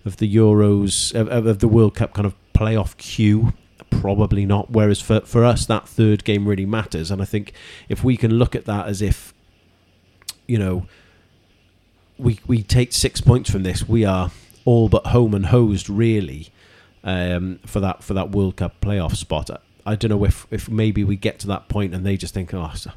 of 0.05 0.17
the 0.17 0.35
Euros 0.35 1.13
of, 1.13 1.45
of 1.45 1.59
the 1.59 1.67
World 1.67 1.95
Cup 1.95 2.13
kind 2.13 2.25
of 2.25 2.35
playoff 2.53 2.97
queue?" 2.97 3.53
Probably 3.89 4.45
not. 4.45 4.71
Whereas 4.71 5.01
for 5.01 5.19
for 5.21 5.43
us, 5.43 5.65
that 5.65 5.87
third 5.87 6.23
game 6.23 6.47
really 6.47 6.65
matters, 6.65 7.11
and 7.11 7.21
I 7.21 7.25
think 7.25 7.51
if 7.89 8.03
we 8.03 8.15
can 8.15 8.31
look 8.31 8.55
at 8.55 8.65
that 8.65 8.87
as 8.87 9.01
if, 9.01 9.33
you 10.47 10.57
know, 10.57 10.87
we 12.17 12.39
we 12.47 12.63
take 12.63 12.93
six 12.93 13.19
points 13.19 13.51
from 13.51 13.63
this, 13.63 13.87
we 13.89 14.05
are 14.05 14.31
all 14.63 14.87
but 14.87 15.07
home 15.07 15.33
and 15.33 15.47
hosed 15.47 15.89
really 15.89 16.51
um, 17.03 17.59
for 17.65 17.79
that 17.79 18.03
for 18.03 18.13
that 18.13 18.31
World 18.31 18.57
Cup 18.57 18.79
playoff 18.81 19.15
spot. 19.15 19.49
I, 19.49 19.57
I 19.85 19.95
don't 19.95 20.09
know 20.09 20.23
if 20.25 20.47
if 20.51 20.69
maybe 20.69 21.03
we 21.03 21.15
get 21.15 21.39
to 21.39 21.47
that 21.47 21.69
point 21.69 21.93
and 21.93 22.05
they 22.05 22.17
just 22.17 22.33
think, 22.33 22.53
oh, 22.53 22.71
so, 22.75 22.91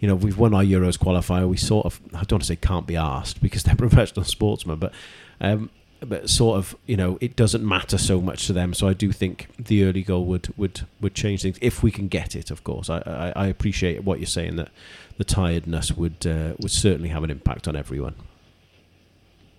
you 0.00 0.08
know, 0.08 0.14
we've 0.14 0.38
won 0.38 0.54
our 0.54 0.62
Euros 0.62 0.98
qualifier. 0.98 1.48
We 1.48 1.56
sort 1.56 1.86
of 1.86 2.00
I 2.08 2.22
don't 2.24 2.32
want 2.32 2.42
to 2.42 2.48
say 2.48 2.56
can't 2.56 2.86
be 2.86 2.96
asked 2.96 3.42
because 3.42 3.62
they're 3.64 3.76
professional 3.76 4.24
sportsmen, 4.24 4.78
but. 4.78 4.92
Um, 5.40 5.70
but 6.00 6.28
sort 6.28 6.58
of, 6.58 6.76
you 6.84 6.98
know, 6.98 7.16
it 7.22 7.34
doesn't 7.34 7.66
matter 7.66 7.96
so 7.96 8.20
much 8.20 8.46
to 8.46 8.52
them. 8.52 8.74
So 8.74 8.86
I 8.86 8.92
do 8.92 9.10
think 9.10 9.48
the 9.58 9.84
early 9.84 10.02
goal 10.02 10.26
would 10.26 10.52
would, 10.56 10.82
would 11.00 11.14
change 11.14 11.42
things 11.42 11.58
if 11.62 11.82
we 11.82 11.90
can 11.90 12.08
get 12.08 12.36
it. 12.36 12.50
Of 12.50 12.62
course, 12.62 12.90
I, 12.90 12.98
I, 13.06 13.44
I 13.44 13.46
appreciate 13.46 14.04
what 14.04 14.18
you're 14.18 14.26
saying 14.26 14.56
that 14.56 14.68
the 15.16 15.24
tiredness 15.24 15.92
would 15.92 16.26
uh, 16.26 16.54
would 16.58 16.70
certainly 16.70 17.08
have 17.08 17.24
an 17.24 17.30
impact 17.30 17.66
on 17.66 17.74
everyone. 17.74 18.14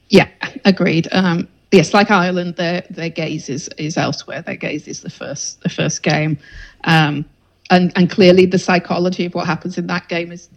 Yeah, 0.09 0.29
agreed. 0.65 1.07
Um, 1.11 1.47
yes, 1.71 1.93
like 1.93 2.11
Ireland, 2.11 2.55
their 2.55 2.83
their 2.89 3.09
gaze 3.09 3.49
is, 3.49 3.69
is 3.77 3.97
elsewhere. 3.97 4.41
Their 4.41 4.55
gaze 4.55 4.87
is 4.87 5.01
the 5.01 5.09
first 5.09 5.61
the 5.61 5.69
first 5.69 6.03
game, 6.03 6.37
um, 6.83 7.25
and 7.69 7.91
and 7.95 8.09
clearly 8.09 8.45
the 8.45 8.59
psychology 8.59 9.25
of 9.25 9.35
what 9.35 9.45
happens 9.45 9.77
in 9.77 9.87
that 9.87 10.07
game 10.07 10.31
is 10.31 10.49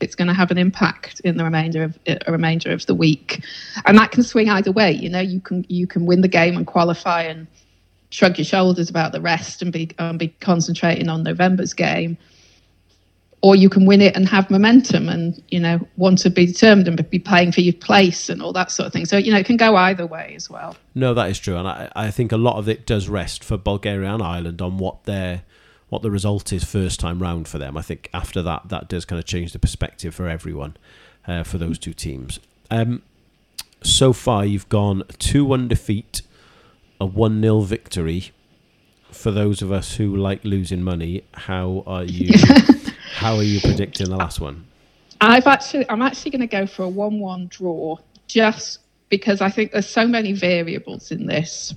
it's 0.00 0.14
going 0.14 0.28
to 0.28 0.34
have 0.34 0.50
an 0.50 0.58
impact 0.58 1.20
in 1.20 1.36
the 1.36 1.44
remainder 1.44 1.84
of 1.84 1.98
a 2.06 2.30
remainder 2.30 2.72
of 2.72 2.84
the 2.86 2.94
week, 2.94 3.44
and 3.86 3.96
that 3.98 4.10
can 4.10 4.22
swing 4.22 4.48
either 4.48 4.72
way. 4.72 4.92
You 4.92 5.08
know, 5.08 5.20
you 5.20 5.40
can 5.40 5.64
you 5.68 5.86
can 5.86 6.06
win 6.06 6.20
the 6.20 6.28
game 6.28 6.56
and 6.56 6.66
qualify 6.66 7.22
and 7.22 7.46
shrug 8.10 8.38
your 8.38 8.44
shoulders 8.44 8.88
about 8.88 9.12
the 9.12 9.20
rest 9.20 9.62
and 9.62 9.72
be 9.72 9.90
and 9.98 10.18
be 10.18 10.28
concentrating 10.40 11.08
on 11.08 11.22
November's 11.22 11.72
game, 11.72 12.16
or 13.44 13.54
you 13.54 13.68
can 13.68 13.84
win 13.84 14.00
it 14.00 14.16
and 14.16 14.26
have 14.26 14.50
momentum 14.50 15.06
and 15.06 15.42
you 15.50 15.60
know 15.60 15.78
want 15.98 16.16
to 16.16 16.30
be 16.30 16.46
determined 16.46 16.88
and 16.88 17.10
be 17.10 17.18
playing 17.18 17.52
for 17.52 17.60
your 17.60 17.74
place 17.74 18.30
and 18.30 18.40
all 18.40 18.54
that 18.54 18.70
sort 18.70 18.86
of 18.86 18.92
thing. 18.94 19.04
So 19.04 19.18
you 19.18 19.30
know 19.30 19.38
it 19.38 19.44
can 19.44 19.58
go 19.58 19.76
either 19.76 20.06
way 20.06 20.32
as 20.34 20.48
well. 20.48 20.78
No, 20.94 21.12
that 21.12 21.28
is 21.28 21.38
true, 21.38 21.58
and 21.58 21.68
I, 21.68 21.92
I 21.94 22.10
think 22.10 22.32
a 22.32 22.38
lot 22.38 22.56
of 22.56 22.70
it 22.70 22.86
does 22.86 23.06
rest 23.06 23.44
for 23.44 23.58
Bulgaria 23.58 24.14
and 24.14 24.22
Ireland 24.22 24.62
on 24.62 24.78
what 24.78 25.04
their 25.04 25.42
what 25.90 26.00
the 26.00 26.10
result 26.10 26.54
is 26.54 26.64
first 26.64 26.98
time 26.98 27.20
round 27.20 27.46
for 27.46 27.58
them. 27.58 27.76
I 27.76 27.82
think 27.82 28.08
after 28.14 28.40
that, 28.40 28.70
that 28.70 28.88
does 28.88 29.04
kind 29.04 29.18
of 29.18 29.26
change 29.26 29.52
the 29.52 29.58
perspective 29.58 30.14
for 30.14 30.26
everyone 30.26 30.78
uh, 31.28 31.42
for 31.42 31.58
those 31.58 31.78
two 31.78 31.92
teams. 31.92 32.40
Um, 32.70 33.02
so 33.82 34.14
far, 34.14 34.46
you've 34.46 34.70
gone 34.70 35.02
two 35.18 35.44
one 35.44 35.68
defeat, 35.68 36.22
a 36.98 37.04
one 37.04 37.42
0 37.42 37.60
victory. 37.60 38.32
For 39.12 39.30
those 39.30 39.60
of 39.60 39.70
us 39.70 39.96
who 39.96 40.16
like 40.16 40.44
losing 40.44 40.82
money, 40.82 41.24
how 41.34 41.84
are 41.86 42.04
you? 42.04 42.32
how 43.24 43.36
are 43.36 43.42
you 43.42 43.58
predicting 43.58 44.10
the 44.10 44.16
last 44.16 44.38
one? 44.38 44.66
I've 45.22 45.46
actually, 45.46 45.88
I'm 45.88 46.02
actually 46.02 46.30
going 46.32 46.42
to 46.42 46.46
go 46.46 46.66
for 46.66 46.82
a 46.82 46.88
one-one 46.90 47.46
draw, 47.46 47.96
just 48.26 48.80
because 49.08 49.40
I 49.40 49.48
think 49.48 49.72
there's 49.72 49.88
so 49.88 50.06
many 50.06 50.34
variables 50.34 51.10
in 51.10 51.24
this. 51.24 51.74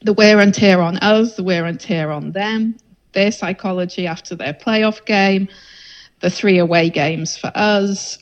The 0.00 0.14
wear 0.14 0.40
and 0.40 0.54
tear 0.54 0.80
on 0.80 0.96
us, 0.98 1.36
the 1.36 1.42
wear 1.42 1.66
and 1.66 1.78
tear 1.78 2.10
on 2.10 2.32
them, 2.32 2.78
their 3.12 3.30
psychology 3.30 4.06
after 4.06 4.34
their 4.34 4.54
playoff 4.54 5.04
game, 5.04 5.48
the 6.20 6.30
three 6.30 6.56
away 6.56 6.88
games 6.88 7.36
for 7.36 7.52
us. 7.54 8.16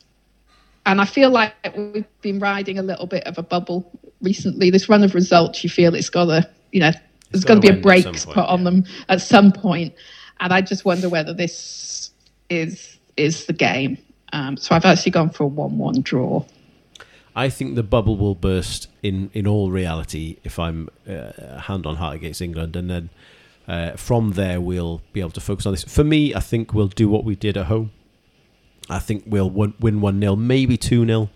And 0.84 1.00
I 1.00 1.04
feel 1.04 1.30
like 1.30 1.54
we've 1.76 2.20
been 2.22 2.40
riding 2.40 2.80
a 2.80 2.82
little 2.82 3.06
bit 3.06 3.24
of 3.28 3.38
a 3.38 3.42
bubble 3.44 3.88
recently. 4.20 4.70
This 4.70 4.88
run 4.88 5.04
of 5.04 5.14
results, 5.14 5.62
you 5.62 5.70
feel 5.70 5.94
it's 5.94 6.10
got 6.10 6.24
to, 6.24 6.50
you 6.72 6.80
know, 6.80 6.90
there's 7.30 7.44
got 7.44 7.54
to 7.54 7.60
be 7.60 7.68
a 7.68 7.80
break 7.80 8.04
put 8.04 8.38
on 8.38 8.64
them 8.64 8.84
at 9.08 9.20
some 9.20 9.52
point. 9.52 9.94
And 10.40 10.52
I 10.52 10.60
just 10.60 10.84
wonder 10.84 11.08
whether 11.08 11.32
this 11.32 11.95
is 12.48 12.98
is 13.16 13.46
the 13.46 13.52
game. 13.52 13.98
Um, 14.32 14.56
so 14.56 14.74
I've 14.74 14.84
actually 14.84 15.12
gone 15.12 15.30
for 15.30 15.44
a 15.44 15.46
one-one 15.46 16.02
draw. 16.02 16.44
I 17.34 17.48
think 17.48 17.74
the 17.74 17.82
bubble 17.82 18.16
will 18.16 18.34
burst 18.34 18.88
in, 19.02 19.30
in 19.34 19.46
all 19.46 19.70
reality 19.70 20.38
if 20.42 20.58
I'm 20.58 20.88
uh, 21.08 21.60
hand 21.60 21.86
on 21.86 21.96
heart 21.96 22.16
against 22.16 22.40
England, 22.40 22.76
and 22.76 22.90
then 22.90 23.10
uh, 23.68 23.92
from 23.92 24.32
there 24.32 24.60
we'll 24.60 25.02
be 25.12 25.20
able 25.20 25.30
to 25.30 25.40
focus 25.40 25.66
on 25.66 25.72
this. 25.72 25.84
For 25.84 26.04
me, 26.04 26.34
I 26.34 26.40
think 26.40 26.72
we'll 26.72 26.88
do 26.88 27.08
what 27.08 27.24
we 27.24 27.36
did 27.36 27.56
at 27.56 27.66
home. 27.66 27.92
I 28.88 29.00
think 29.00 29.24
we'll 29.26 29.50
win 29.50 30.00
one 30.00 30.20
0 30.20 30.36
maybe 30.36 30.76
two 30.76 31.04
0 31.04 31.30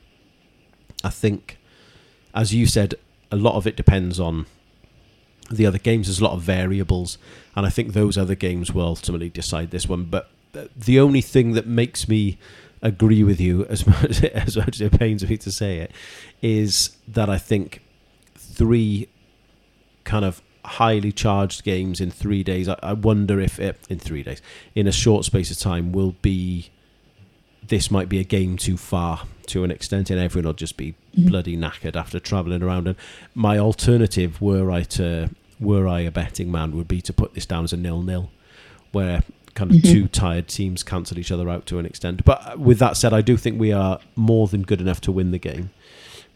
I 1.03 1.11
think, 1.11 1.59
as 2.35 2.55
you 2.55 2.67
said, 2.67 2.95
a 3.31 3.37
lot 3.37 3.57
of 3.57 3.67
it 3.67 3.77
depends 3.77 4.21
on 4.21 4.47
the 5.51 5.67
other 5.67 5.79
games. 5.79 6.07
There's 6.07 6.21
a 6.21 6.25
lot 6.25 6.35
of 6.35 6.43
variables, 6.43 7.19
and 7.57 7.67
I 7.67 7.71
think 7.71 7.93
those 7.93 8.17
other 8.17 8.35
games 8.35 8.73
will 8.73 8.87
ultimately 8.87 9.29
decide 9.29 9.71
this 9.71 9.89
one. 9.89 10.05
But 10.05 10.31
the 10.53 11.01
only 11.01 11.21
thing 11.21 11.53
that 11.53 11.67
makes 11.67 12.09
me 12.09 12.39
agree 12.83 13.23
with 13.23 13.41
you 13.41 13.65
as 13.67 13.87
much 13.87 14.23
as 14.25 14.57
much 14.57 14.77
as 14.77 14.81
it 14.81 14.99
pains 14.99 15.29
me 15.29 15.37
to 15.37 15.53
say 15.53 15.79
it 15.79 15.93
is 16.43 16.97
that 17.07 17.29
I 17.29 17.39
think 17.39 17.83
three 18.35 19.09
kind 20.05 20.25
of 20.25 20.43
highly 20.65 21.13
charged 21.13 21.65
games 21.65 22.01
in 22.01 22.11
three 22.11 22.43
days. 22.43 22.69
I, 22.69 22.77
I 22.83 22.93
wonder 22.93 23.41
if 23.41 23.59
it, 23.59 23.79
in 23.89 23.99
three 23.99 24.23
days, 24.23 24.43
in 24.75 24.87
a 24.87 24.93
short 24.93 25.25
space 25.25 25.51
of 25.51 25.59
time, 25.59 25.93
will 25.93 26.15
be 26.23 26.71
this 27.67 27.91
might 27.91 28.09
be 28.09 28.19
a 28.19 28.25
game 28.25 28.57
too 28.57 28.77
far 28.77 29.27
to 29.47 29.65
an 29.65 29.71
extent, 29.71 30.11
and 30.11 30.19
everyone 30.19 30.47
will 30.47 30.53
just 30.55 30.77
be 30.77 30.93
mm-hmm. 30.93 31.29
bloody 31.29 31.57
knackered 31.57 31.97
after 31.97 32.19
travelling 32.19 32.63
around. 32.63 32.89
And 32.89 32.97
my 33.35 33.59
alternative, 33.59 34.41
were 34.41 34.71
I 34.71 34.83
to 34.83 35.31
were 35.59 35.87
I 35.87 36.01
a 36.01 36.11
betting 36.11 36.51
man, 36.51 36.77
would 36.77 36.89
be 36.89 37.03
to 37.03 37.13
put 37.13 37.35
this 37.35 37.47
down 37.47 37.65
as 37.65 37.73
a 37.73 37.77
nil 37.77 38.03
nil, 38.03 38.31
where 38.93 39.23
kind 39.61 39.73
of 39.73 39.77
mm-hmm. 39.77 39.93
two 39.93 40.09
tired 40.09 40.49
teams 40.49 40.83
cancel 40.83 41.19
each 41.19 41.31
other 41.31 41.51
out 41.51 41.67
to 41.67 41.79
an 41.79 41.85
extent. 41.85 42.25
But 42.25 42.59
with 42.59 42.79
that 42.79 42.97
said, 42.97 43.13
I 43.13 43.21
do 43.21 43.37
think 43.37 43.61
we 43.61 43.73
are 43.73 44.01
more 44.17 44.49
than 44.49 44.63
good 44.63 44.81
enough 44.81 45.03
to 45.03 45.13
win 45.13 45.33
the 45.33 45.39
game, 45.39 45.69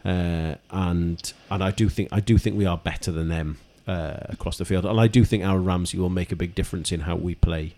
uh, 0.05 0.55
and 0.69 1.33
and 1.49 1.63
I 1.63 1.71
do 1.71 1.89
think 1.89 2.09
I 2.11 2.19
do 2.19 2.37
think 2.37 2.55
we 2.55 2.67
are 2.67 2.77
better 2.77 3.11
than 3.11 3.29
them 3.29 3.57
uh, 3.87 4.17
across 4.29 4.59
the 4.59 4.65
field, 4.65 4.85
and 4.85 4.99
I 4.99 5.07
do 5.07 5.25
think 5.25 5.43
our 5.43 5.57
Ramsey 5.57 5.97
will 5.97 6.11
make 6.11 6.31
a 6.31 6.35
big 6.35 6.53
difference 6.53 6.91
in 6.91 7.01
how 7.01 7.15
we 7.15 7.33
play 7.33 7.73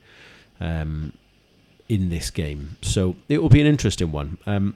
um, 0.60 1.14
in 1.88 2.10
this 2.10 2.30
game. 2.30 2.76
So 2.82 3.16
it 3.30 3.42
will 3.42 3.48
be 3.48 3.62
an 3.62 3.68
interesting 3.68 4.12
one, 4.12 4.40
um, 4.46 4.76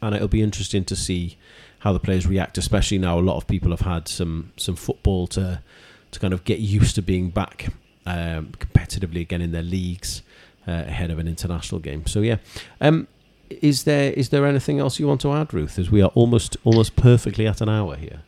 and 0.00 0.14
it'll 0.14 0.28
be 0.28 0.42
interesting 0.42 0.84
to 0.84 0.94
see 0.94 1.36
how 1.80 1.92
the 1.92 1.98
players 1.98 2.24
react, 2.24 2.56
especially 2.56 2.98
now 2.98 3.18
a 3.18 3.20
lot 3.20 3.36
of 3.36 3.48
people 3.48 3.72
have 3.72 3.80
had 3.80 4.06
some 4.06 4.52
some 4.56 4.76
football 4.76 5.26
to 5.26 5.60
to 6.12 6.20
kind 6.20 6.32
of 6.32 6.44
get 6.44 6.60
used 6.60 6.94
to 6.94 7.02
being 7.02 7.30
back 7.30 7.72
um, 8.06 8.52
competitively 8.58 9.20
again 9.20 9.42
in 9.42 9.52
their 9.52 9.62
leagues 9.62 10.22
uh, 10.66 10.84
ahead 10.86 11.10
of 11.10 11.18
an 11.18 11.28
international 11.28 11.80
game. 11.80 12.06
So 12.06 12.20
yeah, 12.20 12.36
um, 12.80 13.08
is 13.50 13.84
there 13.84 14.12
is 14.12 14.30
there 14.30 14.46
anything 14.46 14.78
else 14.78 14.98
you 14.98 15.06
want 15.06 15.20
to 15.22 15.32
add, 15.32 15.52
Ruth? 15.52 15.78
As 15.78 15.90
we 15.90 16.02
are 16.02 16.10
almost 16.14 16.56
almost 16.64 16.96
perfectly 16.96 17.46
at 17.46 17.60
an 17.60 17.68
hour 17.68 17.96
here. 17.96 18.22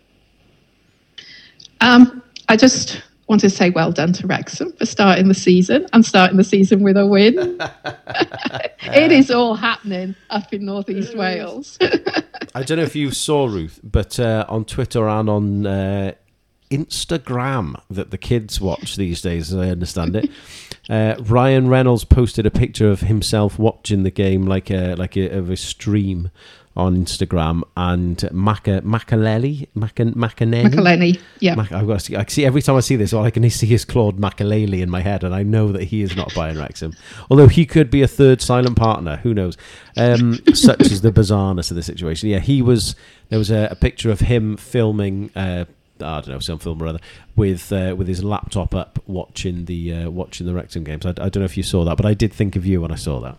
Um, 1.81 2.22
I 2.49 2.57
just 2.57 3.03
want 3.29 3.41
to 3.43 3.51
say 3.51 3.70
well 3.70 3.93
done 3.93 4.12
to 4.14 4.26
Wrexham 4.26 4.72
for 4.72 4.87
starting 4.87 5.29
the 5.29 5.35
season 5.35 5.87
and 5.93 6.05
starting 6.05 6.39
the 6.39 6.45
season 6.45 6.83
with 6.83 6.97
a 6.97 7.07
win. 7.07 7.37
it 8.83 9.12
is 9.12 9.31
all 9.31 9.55
happening 9.55 10.14
up 10.31 10.53
in 10.53 10.64
northeast 10.64 11.16
Wales. 11.16 11.79
I 12.55 12.62
don't 12.62 12.79
know 12.79 12.85
if 12.85 12.97
you 12.97 13.11
saw 13.11 13.47
Ruth, 13.47 13.81
but 13.85 14.18
uh, 14.18 14.47
on 14.49 14.64
Twitter 14.64 15.07
and 15.07 15.29
on 15.29 15.66
uh, 15.66 16.12
Instagram 16.71 17.81
that 17.91 18.11
the 18.11 18.19
kids 18.19 18.61
watch 18.61 18.97
these 18.97 19.23
days, 19.23 19.53
as 19.53 19.59
I 19.59 19.71
understand 19.71 20.16
it. 20.16 20.31
Uh, 20.89 21.14
Ryan 21.21 21.69
Reynolds 21.69 22.05
posted 22.05 22.47
a 22.47 22.51
picture 22.51 22.91
of 22.91 23.01
himself 23.01 23.59
watching 23.59 24.05
the 24.05 24.11
game 24.11 24.47
like 24.47 24.71
a 24.71 24.95
like 24.95 25.19
a, 25.19 25.29
of 25.29 25.51
a 25.51 25.57
stream 25.57 26.31
on 26.79 26.97
Instagram, 26.97 27.62
and 27.77 28.16
Maca 28.33 28.81
Makaleli 28.83 29.69
Maca, 29.77 30.14
Macanelli, 30.14 31.21
yeah. 31.41 31.57
Mac, 31.57 31.73
I've 31.73 31.89
got 31.89 31.99
to 31.99 32.05
see, 32.05 32.16
I 32.16 32.25
see 32.25 32.47
every 32.47 32.62
time 32.62 32.77
I 32.77 32.81
see 32.81 32.95
this, 32.95 33.12
all 33.12 33.25
I 33.25 33.31
can 33.31 33.49
see 33.51 33.75
is 33.75 33.85
Claude 33.85 34.19
Makelele 34.19 34.81
in 34.81 34.89
my 34.89 35.01
head, 35.01 35.25
and 35.25 35.35
I 35.35 35.43
know 35.43 35.73
that 35.73 35.83
he 35.85 36.03
is 36.03 36.16
not 36.16 36.31
Bayern 36.31 36.59
Wrexham. 36.59 36.95
Although 37.29 37.49
he 37.49 37.66
could 37.66 37.91
be 37.91 38.01
a 38.01 38.09
third 38.09 38.41
silent 38.41 38.77
partner, 38.77 39.16
who 39.16 39.35
knows? 39.35 39.59
Um, 39.97 40.39
such 40.55 40.83
is 40.83 41.03
the 41.03 41.11
bizarreness 41.11 41.71
of 41.71 41.77
the 41.77 41.83
situation. 41.83 42.29
Yeah, 42.29 42.39
he 42.39 42.62
was. 42.62 42.95
There 43.29 43.39
was 43.39 43.51
a, 43.51 43.69
a 43.71 43.75
picture 43.75 44.11
of 44.11 44.21
him 44.21 44.57
filming. 44.57 45.31
Uh, 45.37 45.66
I 46.03 46.21
don't 46.21 46.29
know 46.29 46.39
some 46.39 46.59
film 46.59 46.83
or 46.83 46.87
other 46.87 47.01
with 47.37 47.73
uh, 47.73 47.95
with 47.97 48.09
his 48.09 48.25
laptop 48.25 48.75
up 48.75 48.99
watching 49.07 49.65
the 49.67 49.93
uh, 49.93 50.11
watching 50.11 50.47
the 50.47 50.55
Wrexham 50.55 50.85
games. 50.85 51.07
I, 51.07 51.11
I, 51.11 51.29
don't 51.29 51.37
know 51.37 51.45
if 51.45 51.57
you 51.57 51.63
saw 51.63 51.85
that, 51.85 51.97
but 51.97 52.07
I 52.07 52.15
did 52.15 52.33
think 52.33 52.57
of 52.57 52.67
you 52.67 52.81
when 52.81 52.91
I 52.91 52.97
saw 52.97 53.21
that. 53.21 53.39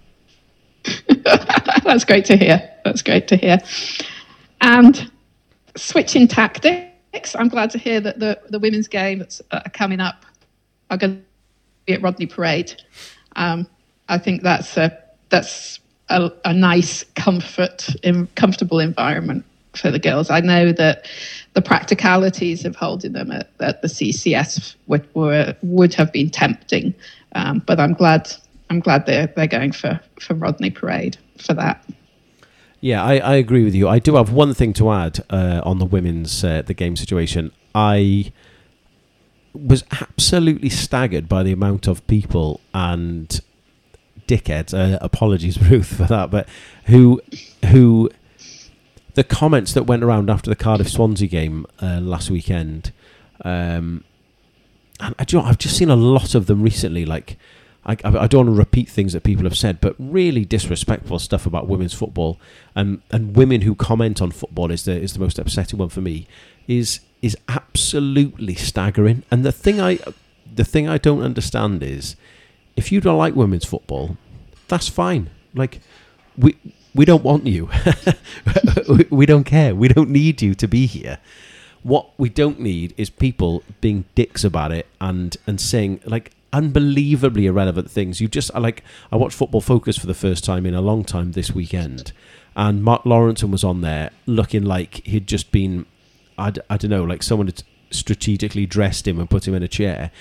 That's 1.84 2.06
great 2.06 2.26
to 2.26 2.38
hear. 2.38 2.70
That's 2.84 3.02
great 3.02 3.28
to 3.30 3.36
hear. 3.36 3.60
And 4.62 5.12
switching 5.76 6.28
tactics, 6.28 7.36
I'm 7.36 7.50
glad 7.50 7.70
to 7.72 7.78
hear 7.78 8.00
that 8.02 8.20
the 8.20 8.40
the 8.50 8.60
women's 8.60 8.88
game 8.88 9.20
that's 9.20 9.42
uh, 9.52 9.62
coming 9.74 10.00
up 10.00 10.26
are 10.90 10.98
going 10.98 11.18
to 11.18 11.24
be 11.86 11.94
at 11.94 12.02
Rodney 12.02 12.26
Parade. 12.26 12.74
Um, 13.36 13.68
I 14.08 14.18
think 14.18 14.44
that's 14.44 14.78
a 14.78 14.98
that's 15.30 15.80
a, 16.10 16.32
a 16.46 16.54
nice 16.54 17.04
comfort 17.16 17.88
in, 18.04 18.28
comfortable 18.36 18.80
environment 18.80 19.46
for 19.80 19.92
the 19.92 20.00
girls. 20.00 20.30
I 20.30 20.42
know 20.42 20.72
that 20.72 21.08
the 21.54 21.62
practicalities 21.62 22.66
of 22.66 22.76
holding 22.76 23.14
them 23.14 23.32
at, 23.32 23.50
at 23.60 23.82
the 23.82 23.88
CCS 23.88 24.76
would 24.88 25.08
were, 25.16 25.56
would 25.62 25.94
have 25.96 26.12
been 26.12 26.30
tempting, 26.30 26.94
um, 27.34 27.64
but 27.66 27.80
I'm 27.80 27.94
glad 27.94 28.32
I'm 28.70 28.80
glad 28.80 29.06
they're 29.06 29.28
they're 29.28 29.48
going 29.48 29.72
for 29.72 30.00
for 30.20 30.34
Rodney 30.34 30.70
Parade 30.70 31.18
for 31.38 31.54
that. 31.56 31.84
Yeah, 32.82 33.04
I, 33.04 33.18
I 33.18 33.36
agree 33.36 33.66
with 33.66 33.76
you. 33.76 33.90
I 33.90 34.00
do 34.00 34.16
have 34.16 34.32
one 34.32 34.54
thing 34.54 34.72
to 34.74 34.90
add 34.92 35.20
uh, 35.30 35.62
on 35.64 35.80
the 35.80 35.86
women's 35.86 36.44
uh, 36.44 36.62
the 36.66 36.74
game 36.74 36.96
situation. 36.96 37.52
I 37.76 38.32
was 39.54 39.84
absolutely 39.92 40.70
staggered 40.70 41.28
by 41.28 41.44
the 41.44 41.52
amount 41.52 41.88
of 41.88 42.06
people 42.08 42.62
and 42.74 43.42
dickheads. 44.28 44.74
Uh, 44.74 44.98
apologies, 45.02 45.62
Ruth, 45.70 45.98
for 45.98 46.06
that, 46.06 46.32
but 46.32 46.48
who 46.86 47.22
who 47.66 48.10
the 49.20 49.24
comments 49.26 49.74
that 49.74 49.84
went 49.84 50.02
around 50.02 50.30
after 50.30 50.50
the 50.50 50.56
Cardiff 50.56 50.88
Swansea 50.88 51.28
game 51.28 51.66
uh, 51.82 52.00
last 52.00 52.32
weekend. 52.32 52.94
Um, 53.44 54.06
and 55.02 55.14
I, 55.20 55.26
you 55.28 55.38
know, 55.38 55.44
I've 55.44 55.58
just 55.58 55.76
seen 55.76 55.90
a 55.90 55.98
lot 55.98 56.36
of 56.36 56.46
them 56.46 56.62
recently. 56.62 57.06
Like, 57.06 57.36
I, 57.86 57.98
I, 58.02 58.28
don't 58.28 58.46
want 58.46 58.56
to 58.56 58.58
repeat 58.58 58.88
things 58.88 59.12
that 59.12 59.24
people 59.24 59.44
have 59.44 59.58
said, 59.58 59.82
but 59.82 59.94
really 60.00 60.46
disrespectful 60.46 61.20
stuff 61.20 61.46
about 61.46 61.68
women's 61.68 61.94
football 61.94 62.40
and 62.76 63.02
and 63.12 63.36
women 63.36 63.60
who 63.62 63.76
comment 63.76 64.22
on 64.22 64.32
football 64.32 64.72
is 64.72 64.86
the 64.86 64.94
is 64.94 65.12
the 65.12 65.20
most 65.20 65.38
upsetting 65.38 65.80
one 65.80 65.90
for 65.90 66.00
me. 66.00 66.26
Is 66.66 67.02
is 67.22 67.36
absolutely 67.50 68.56
staggering. 68.56 69.24
And 69.30 69.44
the 69.44 69.52
thing 69.52 69.82
I 69.82 70.00
the 70.56 70.64
thing 70.64 70.88
I 70.88 70.98
don't 70.98 71.24
understand 71.24 71.84
is 71.84 72.16
if 72.78 72.90
you 72.90 73.02
don't 73.02 73.18
like 73.18 73.36
women's 73.36 73.66
football, 73.66 74.16
that's 74.70 74.88
fine. 74.88 75.30
Like 75.54 75.82
we 76.38 76.56
we 76.96 77.06
don't 77.06 77.24
want 77.24 77.46
you. 77.46 77.70
we 79.10 79.26
don't 79.26 79.44
care. 79.44 79.76
We 79.76 79.88
don't 79.88 80.10
need 80.10 80.42
you 80.42 80.56
to 80.56 80.68
be 80.68 80.86
here. 80.86 81.20
What 81.84 82.10
we 82.18 82.30
don't 82.30 82.60
need 82.60 82.94
is 82.98 83.10
people 83.10 83.64
being 83.80 84.06
dicks 84.16 84.44
about 84.44 84.72
it 84.72 84.88
and 85.00 85.38
and 85.48 85.62
saying 85.62 86.02
like 86.06 86.32
unbelievably 86.52 87.46
irrelevant 87.46 87.90
things. 87.90 88.20
You 88.20 88.28
just 88.28 88.54
like 88.54 88.84
I 89.12 89.16
watched 89.16 89.38
Football 89.38 89.62
Focus 89.62 89.98
for 89.98 90.08
the 90.08 90.14
first 90.14 90.44
time 90.44 90.66
in 90.66 90.74
a 90.74 90.82
long 90.82 91.06
time 91.06 91.34
this 91.34 91.52
weekend, 91.52 92.12
and 92.56 92.84
Mark 92.84 93.04
Lawrenson 93.04 93.52
was 93.52 93.64
on 93.64 93.82
there 93.82 94.12
looking 94.26 94.64
like 94.64 95.06
he'd 95.06 95.28
just 95.28 95.52
been 95.52 95.86
I 96.38 96.52
don't 96.52 96.86
know 96.86 97.04
like 97.04 97.24
someone 97.24 97.48
had 97.48 97.64
strategically 97.92 98.66
dressed 98.66 99.08
him 99.08 99.20
and 99.20 99.30
put 99.30 99.48
him 99.48 99.54
in 99.56 99.64
a 99.64 99.68
chair 99.68 100.12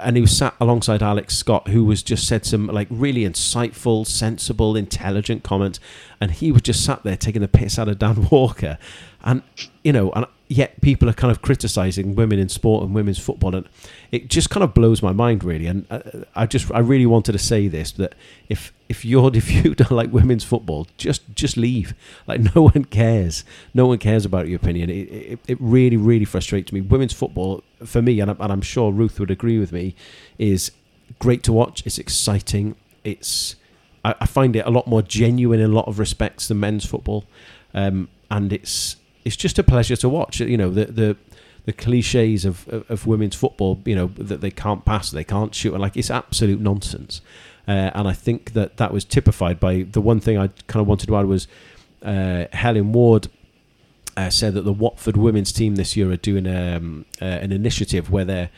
and 0.00 0.16
he 0.16 0.22
was 0.22 0.36
sat 0.36 0.54
alongside 0.60 1.02
Alex 1.02 1.36
Scott, 1.36 1.68
who 1.68 1.84
was 1.84 2.02
just 2.02 2.26
said 2.26 2.44
some 2.44 2.66
like 2.66 2.88
really 2.90 3.22
insightful, 3.22 4.06
sensible, 4.06 4.76
intelligent 4.76 5.42
comments, 5.42 5.80
and 6.20 6.30
he 6.30 6.52
was 6.52 6.62
just 6.62 6.84
sat 6.84 7.02
there 7.02 7.16
taking 7.16 7.42
the 7.42 7.48
piss 7.48 7.78
out 7.78 7.88
of 7.88 7.98
Dan 7.98 8.28
Walker, 8.30 8.78
and 9.22 9.42
you 9.82 9.92
know, 9.92 10.10
and 10.12 10.26
yet 10.48 10.80
people 10.80 11.08
are 11.08 11.14
kind 11.14 11.30
of 11.30 11.40
criticizing 11.40 12.14
women 12.14 12.38
in 12.38 12.48
sport 12.48 12.84
and 12.84 12.94
women's 12.94 13.18
football, 13.18 13.54
and 13.54 13.68
it 14.12 14.28
just 14.28 14.50
kind 14.50 14.62
of 14.62 14.74
blows 14.74 15.02
my 15.02 15.12
mind 15.12 15.42
really. 15.42 15.66
And 15.66 15.86
uh, 15.90 16.00
I 16.34 16.46
just 16.46 16.70
I 16.72 16.80
really 16.80 17.06
wanted 17.06 17.32
to 17.32 17.38
say 17.38 17.68
this 17.68 17.92
that 17.92 18.14
if 18.48 18.72
if 18.88 19.04
you're 19.04 19.30
if 19.34 19.50
you 19.50 19.74
don't 19.74 19.90
like 19.90 20.12
women's 20.12 20.44
football, 20.44 20.86
just 20.96 21.22
just 21.34 21.56
leave. 21.56 21.94
Like 22.26 22.40
no 22.54 22.62
one 22.74 22.84
cares, 22.84 23.44
no 23.72 23.86
one 23.86 23.98
cares 23.98 24.24
about 24.24 24.48
your 24.48 24.56
opinion. 24.56 24.90
It 24.90 24.94
it, 24.94 25.38
it 25.48 25.58
really 25.60 25.96
really 25.96 26.24
frustrates 26.24 26.72
me. 26.72 26.80
Women's 26.80 27.12
football 27.12 27.62
for 27.84 28.02
me, 28.02 28.20
and, 28.20 28.30
I, 28.30 28.36
and 28.40 28.52
I'm 28.52 28.62
sure 28.62 28.92
Ruth 28.92 29.20
would 29.20 29.30
agree 29.30 29.58
with 29.58 29.72
me, 29.72 29.94
is 30.38 30.70
great 31.18 31.42
to 31.44 31.52
watch. 31.52 31.84
It's 31.86 31.98
exciting. 31.98 32.76
It's 33.02 33.56
I, 34.04 34.14
I 34.20 34.26
find 34.26 34.54
it 34.56 34.66
a 34.66 34.70
lot 34.70 34.86
more 34.86 35.02
genuine 35.02 35.60
in 35.60 35.70
a 35.70 35.74
lot 35.74 35.88
of 35.88 35.98
respects 35.98 36.48
than 36.48 36.60
men's 36.60 36.84
football, 36.84 37.24
um, 37.72 38.08
and 38.30 38.52
it's 38.52 38.96
it's 39.24 39.36
just 39.36 39.58
a 39.58 39.62
pleasure 39.62 39.96
to 39.96 40.08
watch. 40.08 40.40
You 40.40 40.56
know 40.56 40.70
the 40.70 40.86
the 40.86 41.16
the 41.64 41.72
cliches 41.72 42.44
of, 42.44 42.68
of, 42.68 42.90
of 42.90 43.06
women's 43.06 43.34
football. 43.34 43.80
You 43.84 43.96
know 43.96 44.06
that 44.18 44.40
they 44.40 44.50
can't 44.50 44.84
pass, 44.84 45.10
they 45.10 45.24
can't 45.24 45.54
shoot, 45.54 45.78
like 45.78 45.96
it's 45.96 46.10
absolute 46.10 46.60
nonsense. 46.60 47.20
Uh, 47.66 47.90
and 47.94 48.06
I 48.06 48.12
think 48.12 48.52
that 48.52 48.76
that 48.76 48.92
was 48.92 49.04
typified 49.04 49.58
by 49.58 49.82
the 49.82 50.00
one 50.00 50.20
thing 50.20 50.36
I 50.36 50.48
kind 50.66 50.82
of 50.82 50.86
wanted 50.86 51.06
to 51.06 51.16
add 51.16 51.26
was 51.26 51.48
uh, 52.02 52.44
Helen 52.52 52.92
Ward 52.92 53.28
uh, 54.16 54.30
said 54.30 54.54
that 54.54 54.62
the 54.62 54.72
Watford 54.72 55.16
women's 55.16 55.52
team 55.52 55.76
this 55.76 55.96
year 55.96 56.10
are 56.10 56.16
doing 56.16 56.46
um, 56.46 57.06
uh, 57.20 57.24
an 57.24 57.52
initiative 57.52 58.10
where 58.10 58.24
they're 58.24 58.50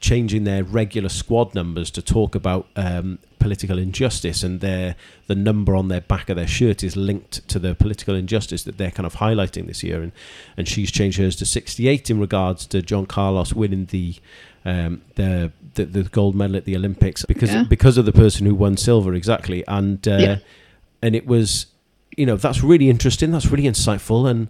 changing 0.00 0.44
their 0.44 0.64
regular 0.64 1.08
squad 1.08 1.54
numbers 1.54 1.90
to 1.90 2.00
talk 2.00 2.34
about 2.34 2.66
um, 2.74 3.18
political 3.38 3.78
injustice, 3.78 4.42
and 4.42 4.60
their 4.60 4.96
the 5.26 5.34
number 5.34 5.76
on 5.76 5.88
their 5.88 6.00
back 6.00 6.28
of 6.28 6.36
their 6.36 6.46
shirt 6.46 6.82
is 6.82 6.96
linked 6.96 7.46
to 7.48 7.58
the 7.58 7.74
political 7.74 8.14
injustice 8.14 8.62
that 8.64 8.78
they're 8.78 8.90
kind 8.90 9.06
of 9.06 9.16
highlighting 9.16 9.66
this 9.66 9.82
year. 9.82 10.02
And 10.02 10.12
and 10.56 10.68
she's 10.68 10.90
changed 10.90 11.18
hers 11.18 11.36
to 11.36 11.46
68 11.46 12.10
in 12.10 12.20
regards 12.20 12.66
to 12.66 12.82
John 12.82 13.06
Carlos 13.06 13.52
winning 13.52 13.86
the 13.86 14.16
um, 14.64 15.02
the, 15.14 15.52
the, 15.74 15.84
the 15.84 16.02
gold 16.04 16.34
medal 16.34 16.56
at 16.56 16.64
the 16.64 16.76
Olympics 16.76 17.24
because 17.24 17.52
Yeah. 17.52 17.64
because 17.64 17.96
of 17.98 18.04
the 18.04 18.12
person 18.12 18.46
who 18.46 18.54
won 18.54 18.76
silver 18.76 19.14
exactly, 19.14 19.64
and 19.66 20.06
uh, 20.08 20.16
Yeah. 20.18 20.38
and 21.02 21.14
it 21.16 21.26
was 21.26 21.66
you 22.16 22.26
know 22.26 22.36
that's 22.36 22.62
really 22.62 22.90
interesting, 22.90 23.30
that's 23.30 23.46
really 23.50 23.64
insightful, 23.64 24.28
and 24.30 24.48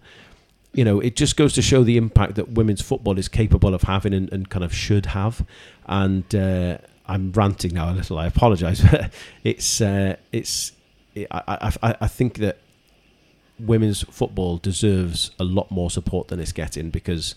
you 0.73 0.85
know 0.85 1.01
it 1.01 1.15
just 1.17 1.37
goes 1.37 1.53
to 1.55 1.63
show 1.63 1.85
the 1.85 1.97
impact 1.97 2.35
that 2.37 2.51
women's 2.51 2.81
football 2.83 3.19
is 3.19 3.29
capable 3.29 3.75
of 3.75 3.83
having 3.83 4.15
and, 4.15 4.33
and 4.33 4.49
kind 4.51 4.65
of 4.65 4.75
should 4.75 5.07
have, 5.07 5.45
and. 5.87 6.35
Uh, 6.35 6.79
I'm 7.07 7.33
ranting 7.33 7.75
now 7.75 7.91
a 7.91 7.95
little. 7.95 8.19
I 8.19 8.27
apologise, 8.27 8.81
but 8.91 9.13
it's 9.43 9.81
uh, 9.81 10.15
it's 10.31 10.71
I, 11.17 11.43
I 11.49 11.73
I 11.83 11.97
I 12.03 12.07
think 12.07 12.35
that 12.35 12.59
women's 13.59 14.03
football 14.05 14.59
deserves 14.59 15.33
a 15.41 15.45
lot 15.45 15.73
more 15.73 15.91
support 15.91 16.29
than 16.29 16.39
it's 16.39 16.53
getting 16.53 16.89
because 16.91 17.35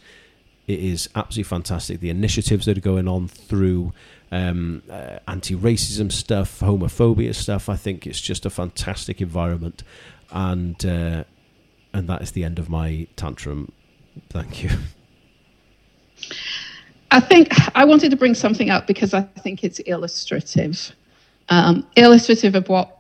it 0.68 0.80
is 0.80 1.10
absolutely 1.16 1.50
fantastic. 1.50 2.00
The 2.00 2.10
initiatives 2.10 2.66
that 2.66 2.78
are 2.78 2.82
going 2.82 3.08
on 3.08 3.28
through 3.28 3.94
um, 4.34 4.82
uh, 4.90 5.20
anti-racism 5.28 6.12
stuff, 6.12 6.60
homophobia 6.60 7.36
stuff. 7.36 7.70
I 7.70 7.76
think 7.76 8.08
it's 8.08 8.20
just 8.20 8.46
a 8.46 8.50
fantastic 8.50 9.22
environment, 9.22 9.84
and 10.32 10.84
uh, 10.86 11.24
and 11.94 12.10
that 12.10 12.22
is 12.22 12.32
the 12.32 12.44
end 12.44 12.58
of 12.58 12.70
my 12.70 13.08
tantrum. 13.16 13.72
Thank 14.30 14.64
you. 14.64 14.72
I 17.12 17.20
think 17.20 17.50
I 17.76 17.86
wanted 17.86 18.10
to 18.10 18.18
bring 18.18 18.34
something 18.34 18.72
up 18.72 18.88
because 18.88 19.14
I 19.14 19.22
think 19.22 19.64
it's 19.64 19.78
illustrative, 19.80 20.92
um, 21.50 21.86
illustrative 21.96 22.56
of 22.56 22.70
what 22.70 22.98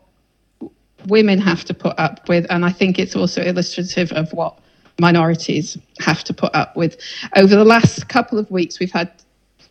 women 1.07 1.39
have 1.39 1.65
to 1.65 1.73
put 1.73 1.97
up 1.97 2.29
with, 2.29 2.45
and 2.51 2.63
I 2.63 2.71
think 2.71 2.99
it's 2.99 3.15
also 3.15 3.41
illustrative 3.41 4.11
of 4.11 4.31
what 4.33 4.59
minorities 4.99 5.77
have 5.99 6.23
to 6.25 6.33
put 6.33 6.53
up 6.55 6.75
with. 6.75 6.97
Over 7.35 7.55
the 7.55 7.65
last 7.65 8.07
couple 8.09 8.37
of 8.37 8.49
weeks, 8.51 8.79
we've 8.79 8.91
had 8.91 9.11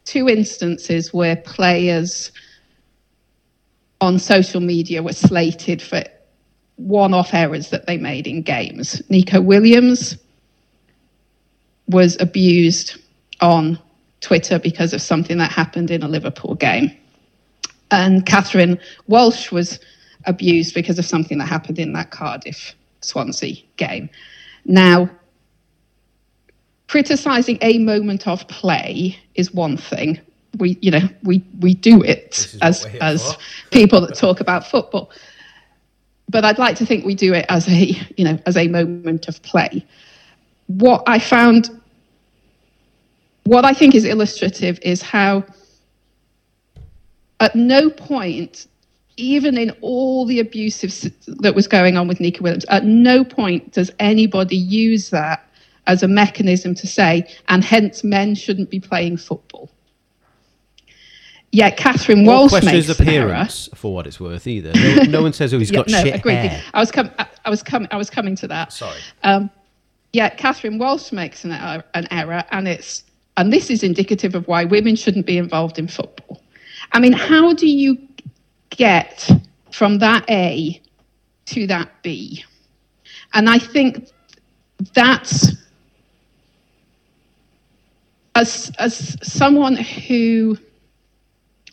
two 0.05 0.29
instances 0.29 1.13
where 1.13 1.37
players 1.37 2.33
on 4.01 4.19
social 4.19 4.61
media 4.61 5.03
were 5.03 5.13
slated 5.13 5.81
for 5.81 6.03
one-off 6.77 7.33
errors 7.35 7.71
that 7.71 7.87
they 7.87 7.97
made 7.97 8.27
in 8.27 8.43
games. 8.43 9.01
Neco 9.09 9.41
Williams 9.41 10.17
was 11.89 12.21
abused 12.21 13.01
on 13.41 13.79
Twitter 14.21 14.59
because 14.59 14.93
of 14.93 15.03
something 15.03 15.39
that 15.39 15.53
happened 15.53 15.91
in 15.91 16.03
a 16.03 16.09
Liverpool 16.09 16.55
game. 16.55 16.97
And 17.91 18.25
Catherine 18.25 18.81
Walsh 19.07 19.53
was 19.53 19.79
abused 20.25 20.75
because 20.75 20.99
of 20.99 21.05
something 21.05 21.39
that 21.39 21.49
happened 21.49 21.79
in 21.79 21.93
that 21.93 22.11
Cardiff 22.11 22.75
Swansea 23.03 23.57
game. 23.77 24.09
Now, 24.65 25.11
criticizing 26.89 27.59
a 27.63 27.79
moment 27.79 28.27
of 28.27 28.47
play 28.49 29.19
is 29.35 29.53
one 29.53 29.77
thing. 29.77 30.21
We, 30.59 30.79
you 30.83 30.91
know, 30.91 31.09
we, 31.23 31.43
we 31.61 31.75
do 31.75 32.03
it 32.03 32.55
as, 32.61 32.87
as 33.01 33.37
people 33.71 34.01
that 34.03 34.15
talk 34.15 34.41
about 34.41 34.67
football. 34.67 35.11
But 36.29 36.45
I'd 36.45 36.59
like 36.59 36.77
to 36.77 36.87
think 36.87 37.05
we 37.05 37.15
do 37.15 37.35
it 37.35 37.47
as 37.49 37.69
a, 37.69 37.99
you 38.17 38.25
know, 38.25 38.39
as 38.47 38.57
a 38.57 38.69
moment 38.69 39.29
of 39.29 39.43
play. 39.43 39.85
What 40.67 41.03
I 41.07 41.19
found 41.19 41.71
what 43.45 43.65
I 43.65 43.73
think 43.75 43.95
is 43.95 44.05
illustrative 44.05 44.79
is 44.83 45.03
how, 45.03 45.45
at 47.41 47.57
no 47.57 47.91
point, 47.91 48.67
even 49.17 49.59
in 49.59 49.71
all 49.81 50.25
the 50.25 50.41
abusive 50.41 50.93
that 51.41 51.55
was 51.55 51.67
going 51.67 51.97
on 51.97 52.09
with 52.09 52.21
Neco 52.21 52.43
Williams, 52.43 52.65
at 52.67 52.85
no 52.85 53.25
point 53.25 53.73
does 53.73 53.91
anybody 53.99 54.57
use 54.57 55.11
that 55.11 55.47
as 55.87 56.03
a 56.03 56.09
mechanism 56.09 56.75
to 56.77 56.87
say, 56.87 57.29
and 57.49 57.65
hence 57.65 58.05
men 58.05 58.35
shouldn't 58.35 58.71
be 58.71 58.81
playing 58.81 59.17
football. 59.17 59.69
Yet 61.51 61.77
Catherine 61.77 62.25
Walsh 62.25 62.53
makes 62.65 62.99
an 62.99 63.09
error. 63.09 63.47
for 63.75 63.93
what 63.93 64.07
it's 64.07 64.19
worth 64.19 64.47
either. 64.47 64.73
No, 64.75 65.03
no 65.03 65.23
one 65.23 65.35
says 65.35 65.53
oh 65.53 65.59
he's 65.59 65.71
Yeah, 65.73 65.77
got 65.81 65.89
no, 65.89 66.03
shit 66.03 66.15
agreed. 66.15 66.37
hair. 66.37 66.63
I 66.73 66.81
was 66.81 66.91
com- 66.91 67.11
I 67.45 67.51
was 67.51 67.63
coming. 67.63 67.89
I 67.91 67.97
was 67.99 68.09
coming 68.09 68.37
to 68.37 68.49
that. 68.49 68.73
Sorry. 68.73 68.99
Um, 69.23 69.51
yeah, 70.15 70.31
Catherine 70.31 70.79
Walsh 70.79 71.13
makes 71.13 71.45
an, 71.45 71.53
er- 71.53 71.85
an 71.93 72.07
error, 72.11 72.43
and 72.53 72.67
it's 72.67 73.05
and 73.37 73.53
this 73.53 73.69
is 73.71 73.83
indicative 73.83 74.35
of 74.35 74.49
why 74.49 74.65
women 74.65 74.97
shouldn't 74.97 75.27
be 75.27 75.37
involved 75.37 75.79
in 75.79 75.89
football. 75.89 76.41
I 76.93 77.01
mean, 77.01 77.13
how 77.13 77.53
do 77.53 77.67
you 77.67 77.99
get 78.77 79.31
from 79.71 79.99
that 79.99 80.29
A 80.31 80.81
to 81.47 81.67
that 81.69 81.91
B? 82.03 82.45
And 83.35 83.49
I 83.49 83.59
think 83.59 84.09
that's 84.95 85.53
as 88.35 88.73
as 88.79 89.17
someone 89.23 89.77
who 89.77 90.57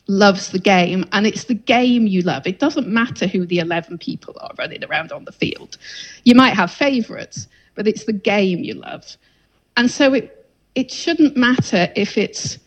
loves 0.08 0.50
the 0.50 0.60
game 0.60 1.06
and 1.12 1.28
it's 1.28 1.44
the 1.46 1.54
game 1.54 2.08
you 2.08 2.22
love 2.24 2.46
it 2.48 2.60
doesn't 2.60 2.88
matter 2.88 3.28
who 3.28 3.46
the 3.46 3.60
11 3.60 3.98
people 4.00 4.36
are 4.42 4.52
running 4.58 4.84
around 4.86 5.12
on 5.12 5.24
the 5.26 5.32
field 5.32 5.78
you 6.24 6.34
might 6.34 6.56
have 6.56 6.72
favorites 6.72 7.48
but 7.76 7.88
it's 7.88 8.06
the 8.06 8.14
game 8.14 8.60
you 8.60 8.74
love 8.74 9.18
and 9.78 9.90
so 9.92 10.14
it 10.14 10.48
it 10.76 10.92
shouldn't 10.92 11.38
matter 11.38 11.92
if 11.96 12.18
it's 12.18 12.58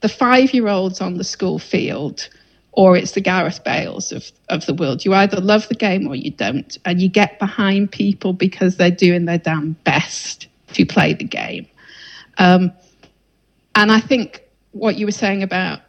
the 0.00 0.08
5-year-olds 0.08 1.00
on 1.00 1.16
the 1.16 1.24
school 1.24 1.58
field 1.58 2.28
or 2.72 2.96
it's 2.96 3.12
the 3.12 3.20
Gareth 3.20 3.62
Bales 3.64 4.12
of, 4.12 4.30
of 4.48 4.64
the 4.66 4.74
world. 4.74 5.04
You 5.04 5.14
either 5.14 5.40
love 5.40 5.68
the 5.68 5.74
game 5.74 6.06
or 6.08 6.16
you 6.16 6.30
don't. 6.30 6.76
And 6.84 7.00
you 7.00 7.08
get 7.08 7.38
behind 7.38 7.92
people 7.92 8.32
because 8.32 8.76
they're 8.76 8.90
doing 8.90 9.26
their 9.26 9.38
damn 9.38 9.72
best 9.84 10.48
to 10.72 10.86
play 10.86 11.12
the 11.12 11.24
game. 11.24 11.66
Um, 12.38 12.72
and 13.74 13.92
I 13.92 14.00
think 14.00 14.42
what 14.72 14.96
you 14.96 15.06
were 15.06 15.12
saying 15.12 15.42
about 15.42 15.80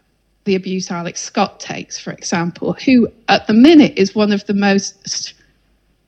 the 0.44 0.56
abuse 0.56 0.92
Alex 0.92 1.22
Scott 1.22 1.62
takes, 1.62 1.98
for 1.98 2.12
example, 2.12 2.74
who 2.74 3.08
at 3.30 3.48
the 3.48 3.54
minute 3.54 3.94
is 3.96 4.14
one 4.14 4.34
of 4.34 4.46
the 4.46 4.54
most 4.54 5.34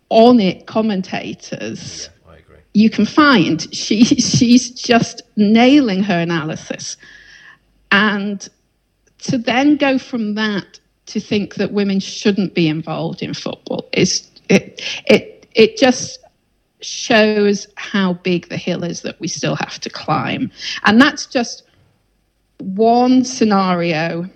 on 0.10 0.40
it 0.42 0.68
commentators 0.68 2.10
I 2.28 2.38
agree. 2.38 2.58
you 2.74 2.90
can 2.90 3.06
find. 3.06 3.74
She 3.74 4.04
she's 4.04 4.72
just 4.72 5.22
nailing 5.38 6.04
her 6.04 6.20
analysis. 6.20 6.98
And 7.92 8.48
to 9.26 9.38
then 9.38 9.78
go 9.78 9.98
from 9.98 10.36
that 10.36 10.80
to 11.08 11.20
think 11.20 11.56
that 11.56 11.72
women 11.72 12.00
shouldn't 12.00 12.54
be 12.54 12.68
involved 12.68 13.22
in 13.22 13.34
football 13.34 13.88
is 13.94 14.30
it 14.50 14.82
it 15.08 15.48
it 15.54 15.78
just 15.78 16.20
shows 16.86 17.68
how 17.76 18.14
big 18.14 18.50
the 18.50 18.58
hill 18.58 18.84
is 18.84 19.02
that 19.02 19.20
we 19.20 19.28
still 19.28 19.56
have 19.56 19.80
to 19.80 19.90
climb. 19.90 20.52
And 20.84 21.02
that's 21.02 21.26
just 21.26 21.64
one 22.60 23.24
scenario, 23.24 24.30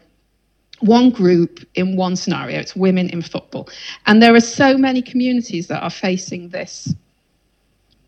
one 0.80 1.12
group 1.12 1.60
in 1.76 1.96
one 1.96 2.16
scenario. 2.16 2.60
It's 2.60 2.76
women 2.76 3.10
in 3.10 3.22
football. 3.22 3.70
And 4.06 4.22
there 4.22 4.36
are 4.36 4.42
so 4.42 4.78
many 4.78 5.02
communities 5.02 5.68
that 5.68 5.84
are 5.84 5.90
facing 5.90 6.50
this 6.50 6.94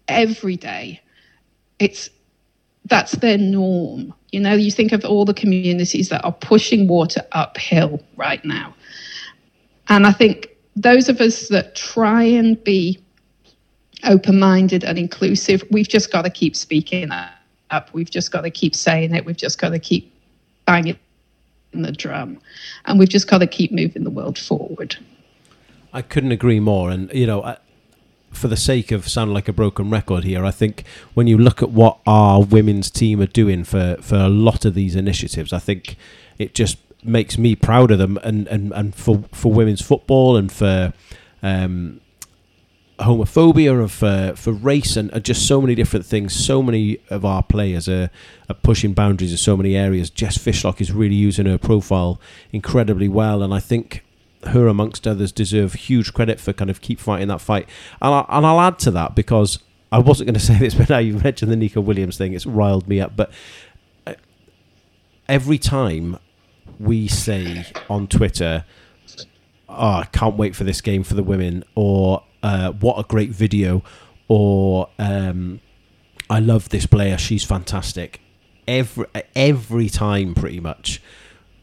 every 0.08 0.56
day. 0.56 1.02
It's 1.80 2.10
that's 2.86 3.14
their 3.14 3.38
norm. 3.38 4.14
You 4.32 4.40
know, 4.40 4.54
you 4.54 4.72
think 4.72 4.92
of 4.92 5.06
all 5.06 5.26
the 5.26 5.34
communities 5.34 6.10
that 6.10 6.24
are 6.24 6.32
pushing 6.32 6.88
water 6.88 7.22
uphill 7.32 8.02
right 8.16 8.44
now. 8.46 8.74
And 9.90 10.08
I 10.08 10.12
think 10.12 10.50
those 10.76 11.10
of 11.10 11.20
us 11.20 11.50
that 11.50 11.76
try 11.76 12.24
and 12.24 12.62
be 12.64 13.00
open 14.04 14.40
minded 14.40 14.84
and 14.84 14.98
inclusive, 14.98 15.64
we've 15.70 15.88
just 15.88 16.12
got 16.12 16.24
to 16.24 16.30
keep 16.30 16.56
speaking 16.56 17.10
up. 17.12 17.94
We've 17.94 18.10
just 18.10 18.32
got 18.32 18.42
to 18.42 18.52
keep 18.52 18.76
saying 18.76 19.14
it. 19.14 19.26
We've 19.26 19.38
just 19.38 19.60
got 19.60 19.70
to 19.70 19.80
keep 19.80 20.14
banging 20.66 20.98
the 21.74 21.92
drum. 21.92 22.40
And 22.86 23.00
we've 23.00 23.10
just 23.10 23.30
got 23.30 23.40
to 23.40 23.48
keep 23.48 23.72
moving 23.72 24.04
the 24.04 24.10
world 24.10 24.38
forward. 24.38 24.96
I 25.94 26.02
couldn't 26.02 26.32
agree 26.32 26.60
more. 26.60 26.90
And, 26.90 27.12
you 27.14 27.28
know, 27.28 27.58
for 28.32 28.48
the 28.48 28.58
sake 28.58 28.92
of 28.92 29.08
sounding 29.08 29.34
like 29.34 29.48
a 29.48 29.54
broken 29.54 29.90
record 29.90 30.24
here, 30.24 30.46
I 30.46 30.52
think 30.52 30.84
when 31.14 31.28
you 31.28 31.38
look 31.38 31.62
at 31.62 31.70
what 31.70 32.00
our 32.08 32.42
women's 32.42 32.90
team 32.90 33.22
are 33.22 33.28
doing 33.28 33.64
for, 33.64 33.98
for 34.02 34.16
a 34.16 34.30
lot 34.30 34.66
of 34.66 34.74
these 34.74 34.96
initiatives, 34.96 35.54
I 35.54 35.60
think 35.60 35.96
it 36.38 36.56
just 36.56 36.78
makes 37.04 37.38
me 37.38 37.56
proud 37.56 37.92
of 37.92 37.98
them 37.98 38.18
and, 38.24 38.48
and, 38.48 38.72
and 38.74 38.96
for, 38.96 39.24
for 39.32 39.52
women's 39.52 39.82
football 39.82 40.38
and 40.38 40.52
for 40.52 40.94
um, 41.44 42.00
homophobia 43.00 43.80
and 43.80 43.92
for, 43.92 44.34
for 44.36 44.52
race 44.52 44.96
and, 44.96 45.12
just 45.24 45.48
so 45.48 45.60
many 45.62 45.76
different 45.76 46.06
things. 46.06 46.34
So 46.34 46.62
many 46.62 47.00
of 47.10 47.26
our 47.26 47.44
players 47.44 47.90
are, 47.90 48.10
are 48.50 48.56
pushing 48.56 48.94
boundaries 48.94 49.32
in 49.32 49.38
so 49.38 49.58
many 49.58 49.76
areas. 49.76 50.10
Jess 50.10 50.38
Fishlock 50.38 50.80
is 50.80 50.92
really 50.92 51.16
using 51.16 51.46
her 51.48 51.58
profile 51.58 52.20
incredibly 52.52 53.08
well, 53.08 53.44
and 53.44 53.54
I 53.54 53.60
think 53.60 54.04
her 54.48 54.68
amongst 54.68 55.08
others 55.08 55.32
deserve 55.32 55.74
huge 55.74 56.14
credit 56.14 56.40
for 56.40 56.54
kind 56.54 56.70
of 56.70 56.82
keep 56.82 57.00
fighting 57.00 57.28
that 57.28 57.42
fight. 57.42 57.68
And, 58.02 58.14
I, 58.14 58.26
and 58.30 58.46
I'll 58.46 58.62
add 58.62 58.80
to 58.80 58.92
that 58.92 59.16
because 59.16 59.60
I 59.92 60.00
wasn't 60.00 60.28
going 60.28 60.34
to 60.40 60.40
say 60.40 60.58
this, 60.58 60.76
but 60.76 60.90
now 60.90 60.98
you 60.98 61.14
mentioned 61.16 61.52
the 61.52 61.56
Neco 61.56 61.82
Williams 61.82 62.18
thing, 62.18 62.34
it's 62.34 62.46
riled 62.46 62.88
me 62.88 63.00
up. 63.00 63.16
But 63.16 63.32
uh, 64.08 64.16
every 65.28 65.58
time 65.58 66.18
we 66.80 67.08
say 67.08 67.66
on 67.90 68.08
Twitter, 68.08 68.66
oh, 69.70 69.94
I 69.96 70.08
can't 70.12 70.38
wait 70.38 70.56
for 70.56 70.64
this 70.64 70.82
game 70.82 71.04
for 71.04 71.14
the 71.14 71.24
women, 71.24 71.64
or 71.76 72.24
uh, 72.44 72.72
what 72.72 72.98
a 73.00 73.04
great 73.04 73.30
video, 73.30 73.84
or 74.28 74.90
um, 74.98 75.60
I 76.30 76.40
love 76.40 76.70
this 76.70 76.86
player, 76.86 77.18
she's 77.18 77.44
fantastic. 77.44 78.22
Every 78.68 79.06
every 79.36 79.90
time, 79.90 80.34
pretty 80.34 80.60
much, 80.60 81.02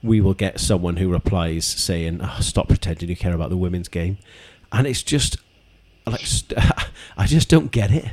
we 0.03 0.21
will 0.21 0.35
get 0.35 0.61
someone 0.61 0.97
who 0.97 1.11
replies 1.11 1.65
saying, 1.65 2.21
oh, 2.23 2.39
"Stop 2.41 2.69
pretending 2.69 3.09
you 3.09 3.17
care 3.17 3.35
about 3.35 3.51
the 3.51 3.57
women's 3.57 3.89
game," 3.89 4.19
and 4.73 4.87
it's 4.87 5.03
just 5.03 5.37
like 6.07 6.25
I 7.17 7.27
just 7.27 7.49
don't 7.49 7.71
get 7.71 7.91
it. 7.91 8.07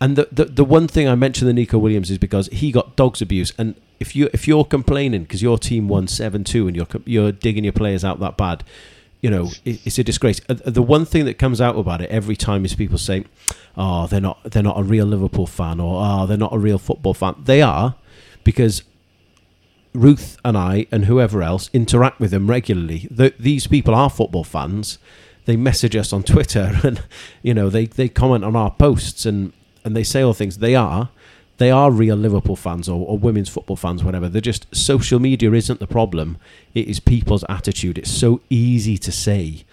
And 0.00 0.16
the, 0.16 0.28
the 0.32 0.44
the 0.46 0.64
one 0.64 0.88
thing 0.88 1.08
I 1.08 1.14
mentioned 1.14 1.48
the 1.48 1.52
Neco 1.52 1.78
Williams 1.78 2.10
is 2.10 2.18
because 2.18 2.48
he 2.48 2.72
got 2.72 2.96
dogs 2.96 3.22
abuse, 3.22 3.52
and 3.56 3.76
if 4.00 4.16
you 4.16 4.28
if 4.32 4.48
you're 4.48 4.64
complaining 4.64 5.22
because 5.22 5.42
your 5.42 5.58
team 5.58 5.88
won 5.88 6.08
seven 6.08 6.42
two 6.44 6.66
and 6.66 6.74
you're 6.74 6.88
you're 7.04 7.32
digging 7.32 7.64
your 7.64 7.72
players 7.72 8.04
out 8.04 8.18
that 8.18 8.36
bad, 8.36 8.64
you 9.20 9.30
know 9.30 9.50
it's 9.64 9.98
a 9.98 10.04
disgrace. 10.04 10.40
The 10.48 10.82
one 10.82 11.04
thing 11.04 11.24
that 11.26 11.38
comes 11.38 11.60
out 11.60 11.76
about 11.78 12.00
it 12.02 12.10
every 12.10 12.34
time 12.34 12.64
is 12.64 12.74
people 12.74 12.98
say, 12.98 13.24
"Oh, 13.76 14.08
they're 14.08 14.20
not 14.20 14.42
they're 14.42 14.62
not 14.62 14.78
a 14.78 14.82
real 14.82 15.06
Liverpool 15.06 15.46
fan," 15.46 15.78
or 15.78 16.02
"Oh, 16.04 16.26
they're 16.26 16.36
not 16.36 16.52
a 16.52 16.58
real 16.58 16.78
football 16.78 17.14
fan." 17.14 17.36
They 17.44 17.62
are 17.62 17.94
because 18.42 18.82
Ruth 19.94 20.38
and 20.44 20.56
I 20.56 20.86
and 20.90 21.04
whoever 21.04 21.42
else 21.42 21.68
interact 21.72 22.20
with 22.20 22.30
them 22.30 22.48
regularly. 22.48 23.08
The, 23.10 23.34
these 23.38 23.66
people 23.66 23.94
are 23.94 24.08
football 24.08 24.44
fans. 24.44 24.98
They 25.44 25.56
message 25.56 25.96
us 25.96 26.12
on 26.12 26.22
Twitter 26.22 26.80
and 26.82 27.02
you 27.42 27.54
know 27.54 27.68
they, 27.68 27.86
they 27.86 28.08
comment 28.08 28.44
on 28.44 28.56
our 28.56 28.70
posts 28.70 29.26
and, 29.26 29.52
and 29.84 29.96
they 29.96 30.04
say 30.04 30.22
all 30.22 30.34
things. 30.34 30.58
They 30.58 30.74
are 30.74 31.10
they 31.58 31.70
are 31.70 31.92
real 31.92 32.16
Liverpool 32.16 32.56
fans 32.56 32.88
or, 32.88 33.06
or 33.06 33.18
women's 33.18 33.48
football 33.48 33.76
fans, 33.76 34.02
whatever. 34.02 34.28
They're 34.28 34.40
just 34.40 34.74
social 34.74 35.20
media 35.20 35.52
isn't 35.52 35.78
the 35.78 35.86
problem. 35.86 36.38
It 36.74 36.88
is 36.88 36.98
people's 36.98 37.44
attitude. 37.48 37.98
It's 37.98 38.10
so 38.10 38.40
easy 38.50 38.98
to 38.98 39.12
say 39.12 39.64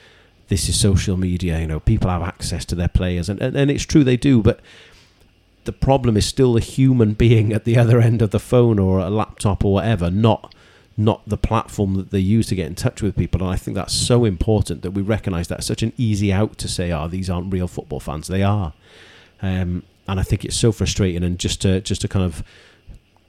this 0.50 0.68
is 0.70 0.80
social 0.80 1.18
media. 1.18 1.60
You 1.60 1.68
know, 1.68 1.80
people 1.80 2.10
have 2.10 2.22
access 2.22 2.66
to 2.66 2.76
their 2.76 2.90
players, 2.90 3.30
and, 3.30 3.42
and, 3.42 3.56
and 3.56 3.72
it's 3.72 3.86
true 3.86 4.04
they 4.04 4.18
do, 4.18 4.42
but 4.42 4.60
the 5.66 5.72
problem 5.72 6.18
is 6.18 6.26
still 6.26 6.54
the 6.54 6.60
human 6.60 7.14
being 7.14 7.54
at 7.54 7.66
the 7.66 7.78
other 7.78 8.00
end 8.00 8.22
of 8.22 8.32
the 8.32 8.40
phone 8.40 8.80
or 8.80 9.00
a 9.00 9.10
laptop 9.10 9.64
or 9.66 9.74
whatever, 9.74 10.10
not 10.10 10.54
not 10.98 11.22
the 11.26 11.38
platform 11.38 11.96
that 11.96 12.12
they 12.12 12.20
use 12.20 12.48
to 12.48 12.56
get 12.56 12.68
in 12.68 12.76
touch 12.76 13.02
with 13.02 13.16
people. 13.16 13.42
And 13.42 13.50
I 13.50 13.56
think 13.56 13.76
that's 13.76 13.94
so 13.94 14.26
important 14.26 14.82
that 14.82 14.92
we 14.92 15.02
recognise 15.02 15.48
that. 15.48 15.64
Such 15.64 15.82
an 15.82 15.94
easy 15.98 16.34
out 16.34 16.58
to 16.58 16.68
say, 16.68 16.92
"Oh, 16.92 17.08
these 17.08 17.30
aren't 17.30 17.54
real 17.54 17.68
football 17.68 18.00
fans." 18.00 18.28
They 18.28 18.44
are, 18.44 18.74
um, 19.42 19.84
and 20.08 20.20
I 20.20 20.24
think 20.24 20.44
it's 20.44 20.58
so 20.58 20.72
frustrating. 20.72 21.24
And 21.24 21.40
just 21.40 21.62
to 21.62 21.82
just 21.82 22.02
to 22.02 22.08
kind 22.08 22.26
of 22.26 22.44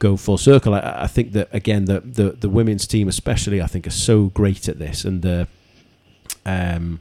go 0.00 0.16
full 0.16 0.38
circle, 0.38 0.74
I, 0.74 1.02
I 1.02 1.06
think 1.06 1.32
that 1.32 1.48
again, 1.52 1.84
the, 1.84 2.00
the 2.00 2.30
the 2.32 2.48
women's 2.48 2.86
team, 2.86 3.08
especially, 3.08 3.62
I 3.62 3.66
think, 3.66 3.86
are 3.86 3.90
so 3.90 4.26
great 4.26 4.68
at 4.68 4.78
this, 4.78 5.04
and 5.04 5.22
the 5.22 5.46
um, 6.44 7.00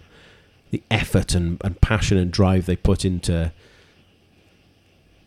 the 0.71 0.83
effort 0.91 1.33
and, 1.33 1.59
and 1.63 1.79
passion 1.81 2.17
and 2.17 2.31
drive 2.31 2.65
they 2.65 2.75
put 2.75 3.05
into 3.05 3.51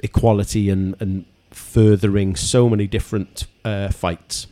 equality 0.02 0.68
and, 0.70 0.94
and 1.00 1.24
furthering 1.50 2.36
so 2.36 2.68
many 2.68 2.86
different 2.86 3.46
uh, 3.64 3.88
fights, 3.90 4.46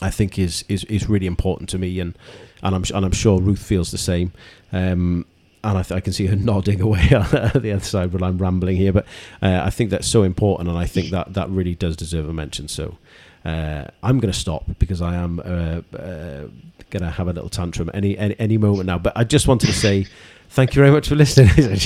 I 0.00 0.10
think 0.10 0.38
is, 0.38 0.64
is 0.68 0.84
is 0.84 1.08
really 1.08 1.26
important 1.26 1.68
to 1.70 1.78
me, 1.78 1.98
and 2.00 2.16
and 2.62 2.74
I'm 2.74 2.84
and 2.94 3.04
I'm 3.04 3.12
sure 3.12 3.40
Ruth 3.40 3.62
feels 3.62 3.90
the 3.90 3.98
same. 3.98 4.32
Um, 4.72 5.26
and 5.64 5.76
I, 5.76 5.82
th- 5.82 5.96
I, 5.96 6.00
can 6.00 6.12
see 6.12 6.26
her 6.26 6.36
nodding 6.50 6.80
away 6.80 7.10
on 7.14 7.60
the 7.60 7.72
other 7.74 7.84
side 7.84 8.12
while 8.12 8.22
I'm 8.24 8.38
rambling 8.38 8.76
here, 8.76 8.92
but 8.92 9.06
uh, 9.42 9.60
I 9.64 9.70
think 9.70 9.90
that's 9.90 10.06
so 10.06 10.22
important, 10.22 10.68
and 10.68 10.78
I 10.78 10.86
think 10.86 11.10
that 11.10 11.34
that 11.34 11.50
really 11.50 11.74
does 11.74 11.96
deserve 11.96 12.28
a 12.28 12.32
mention. 12.32 12.68
So 12.68 12.96
uh, 13.44 13.86
I'm 14.02 14.20
going 14.20 14.32
to 14.32 14.38
stop 14.38 14.64
because 14.78 15.02
I 15.02 15.14
am 15.14 15.40
uh, 15.40 15.82
uh 15.96 16.48
going 16.90 17.02
to 17.02 17.10
have 17.10 17.28
a 17.28 17.32
little 17.32 17.50
tantrum 17.50 17.90
any, 17.92 18.16
any 18.16 18.34
any 18.38 18.56
moment 18.56 18.86
now. 18.86 18.98
But 18.98 19.12
I 19.16 19.24
just 19.24 19.48
wanted 19.48 19.66
to 19.66 19.74
say 19.74 20.06
thank 20.50 20.74
you 20.74 20.80
very 20.80 20.92
much 20.92 21.08
for 21.08 21.16
listening, 21.16 21.50
and 21.56 21.80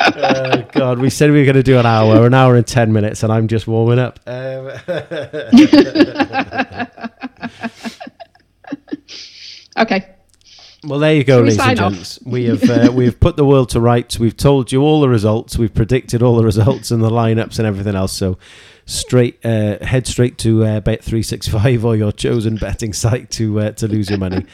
oh, 0.00 0.64
God, 0.72 0.98
we 0.98 1.10
said 1.10 1.30
we 1.30 1.38
were 1.38 1.44
going 1.44 1.56
to 1.56 1.62
do 1.62 1.78
an 1.78 1.86
hour, 1.86 2.26
an 2.26 2.34
hour 2.34 2.56
and 2.56 2.66
10 2.66 2.92
minutes, 2.92 3.22
and 3.22 3.32
I'm 3.32 3.48
just 3.48 3.66
warming 3.66 3.98
up. 3.98 4.20
Um, 4.26 4.66
okay. 9.78 10.10
Well, 10.86 10.98
there 10.98 11.14
you 11.14 11.24
go, 11.24 11.40
ladies 11.40 11.58
and 11.58 11.78
gents. 11.78 12.20
We 12.24 12.44
have 12.44 12.68
uh, 12.68 12.92
we 12.92 13.06
have 13.06 13.18
put 13.18 13.36
the 13.36 13.44
world 13.44 13.70
to 13.70 13.80
rights. 13.80 14.18
We've 14.18 14.36
told 14.36 14.70
you 14.70 14.82
all 14.82 15.00
the 15.00 15.08
results. 15.08 15.56
We've 15.56 15.72
predicted 15.72 16.22
all 16.22 16.36
the 16.36 16.44
results 16.44 16.90
and 16.90 17.02
the 17.02 17.08
lineups 17.08 17.58
and 17.58 17.66
everything 17.66 17.94
else. 17.94 18.12
So, 18.12 18.36
straight 18.84 19.38
uh, 19.44 19.82
head 19.82 20.06
straight 20.06 20.36
to 20.38 20.64
uh, 20.64 20.80
Bet 20.80 21.02
three 21.02 21.22
six 21.22 21.48
five 21.48 21.86
or 21.86 21.96
your 21.96 22.12
chosen 22.12 22.56
betting 22.56 22.92
site 22.92 23.30
to 23.32 23.60
uh, 23.60 23.70
to 23.72 23.88
lose 23.88 24.10
your 24.10 24.18
money. 24.18 24.44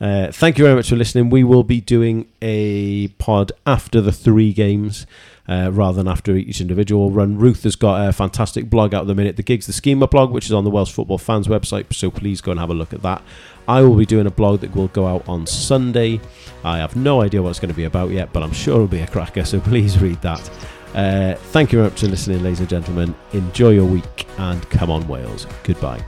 Uh, 0.00 0.30
thank 0.30 0.58
you 0.58 0.64
very 0.64 0.76
much 0.76 0.88
for 0.88 0.96
listening. 0.96 1.30
We 1.30 1.42
will 1.44 1.64
be 1.64 1.80
doing 1.80 2.28
a 2.40 3.08
pod 3.18 3.52
after 3.66 4.00
the 4.00 4.12
three 4.12 4.52
games. 4.52 5.06
Uh, 5.48 5.70
rather 5.72 5.96
than 5.96 6.06
after 6.06 6.36
each 6.36 6.60
individual 6.60 7.10
run. 7.10 7.38
Ruth 7.38 7.62
has 7.62 7.74
got 7.74 8.06
a 8.06 8.12
fantastic 8.12 8.68
blog 8.68 8.92
out 8.92 9.00
at 9.00 9.06
the 9.06 9.14
minute, 9.14 9.36
the 9.36 9.42
Giggs 9.42 9.64
the 9.66 9.72
Schema 9.72 10.06
blog, 10.06 10.30
which 10.30 10.44
is 10.44 10.52
on 10.52 10.64
the 10.64 10.68
Welsh 10.68 10.92
Football 10.92 11.16
Fans 11.16 11.48
website, 11.48 11.90
so 11.94 12.10
please 12.10 12.42
go 12.42 12.50
and 12.50 12.60
have 12.60 12.68
a 12.68 12.74
look 12.74 12.92
at 12.92 13.00
that. 13.00 13.22
I 13.66 13.80
will 13.80 13.96
be 13.96 14.04
doing 14.04 14.26
a 14.26 14.30
blog 14.30 14.60
that 14.60 14.76
will 14.76 14.88
go 14.88 15.06
out 15.06 15.26
on 15.26 15.46
Sunday. 15.46 16.20
I 16.64 16.76
have 16.76 16.96
no 16.96 17.22
idea 17.22 17.42
what 17.42 17.48
it's 17.48 17.60
going 17.60 17.70
to 17.70 17.74
be 17.74 17.84
about 17.84 18.10
yet, 18.10 18.30
but 18.34 18.42
I'm 18.42 18.52
sure 18.52 18.74
it'll 18.74 18.88
be 18.88 19.00
a 19.00 19.06
cracker, 19.06 19.42
so 19.46 19.58
please 19.62 19.98
read 19.98 20.20
that. 20.20 20.50
Uh, 20.94 21.34
thank 21.36 21.72
you 21.72 21.78
very 21.78 21.90
much 21.90 22.00
for 22.00 22.08
listening, 22.08 22.42
ladies 22.42 22.60
and 22.60 22.68
gentlemen. 22.68 23.14
Enjoy 23.32 23.70
your 23.70 23.86
week 23.86 24.26
and 24.36 24.68
come 24.68 24.90
on, 24.90 25.08
Wales. 25.08 25.46
Goodbye. 25.64 26.04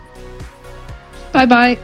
Bye 1.32 1.46
bye. 1.46 1.78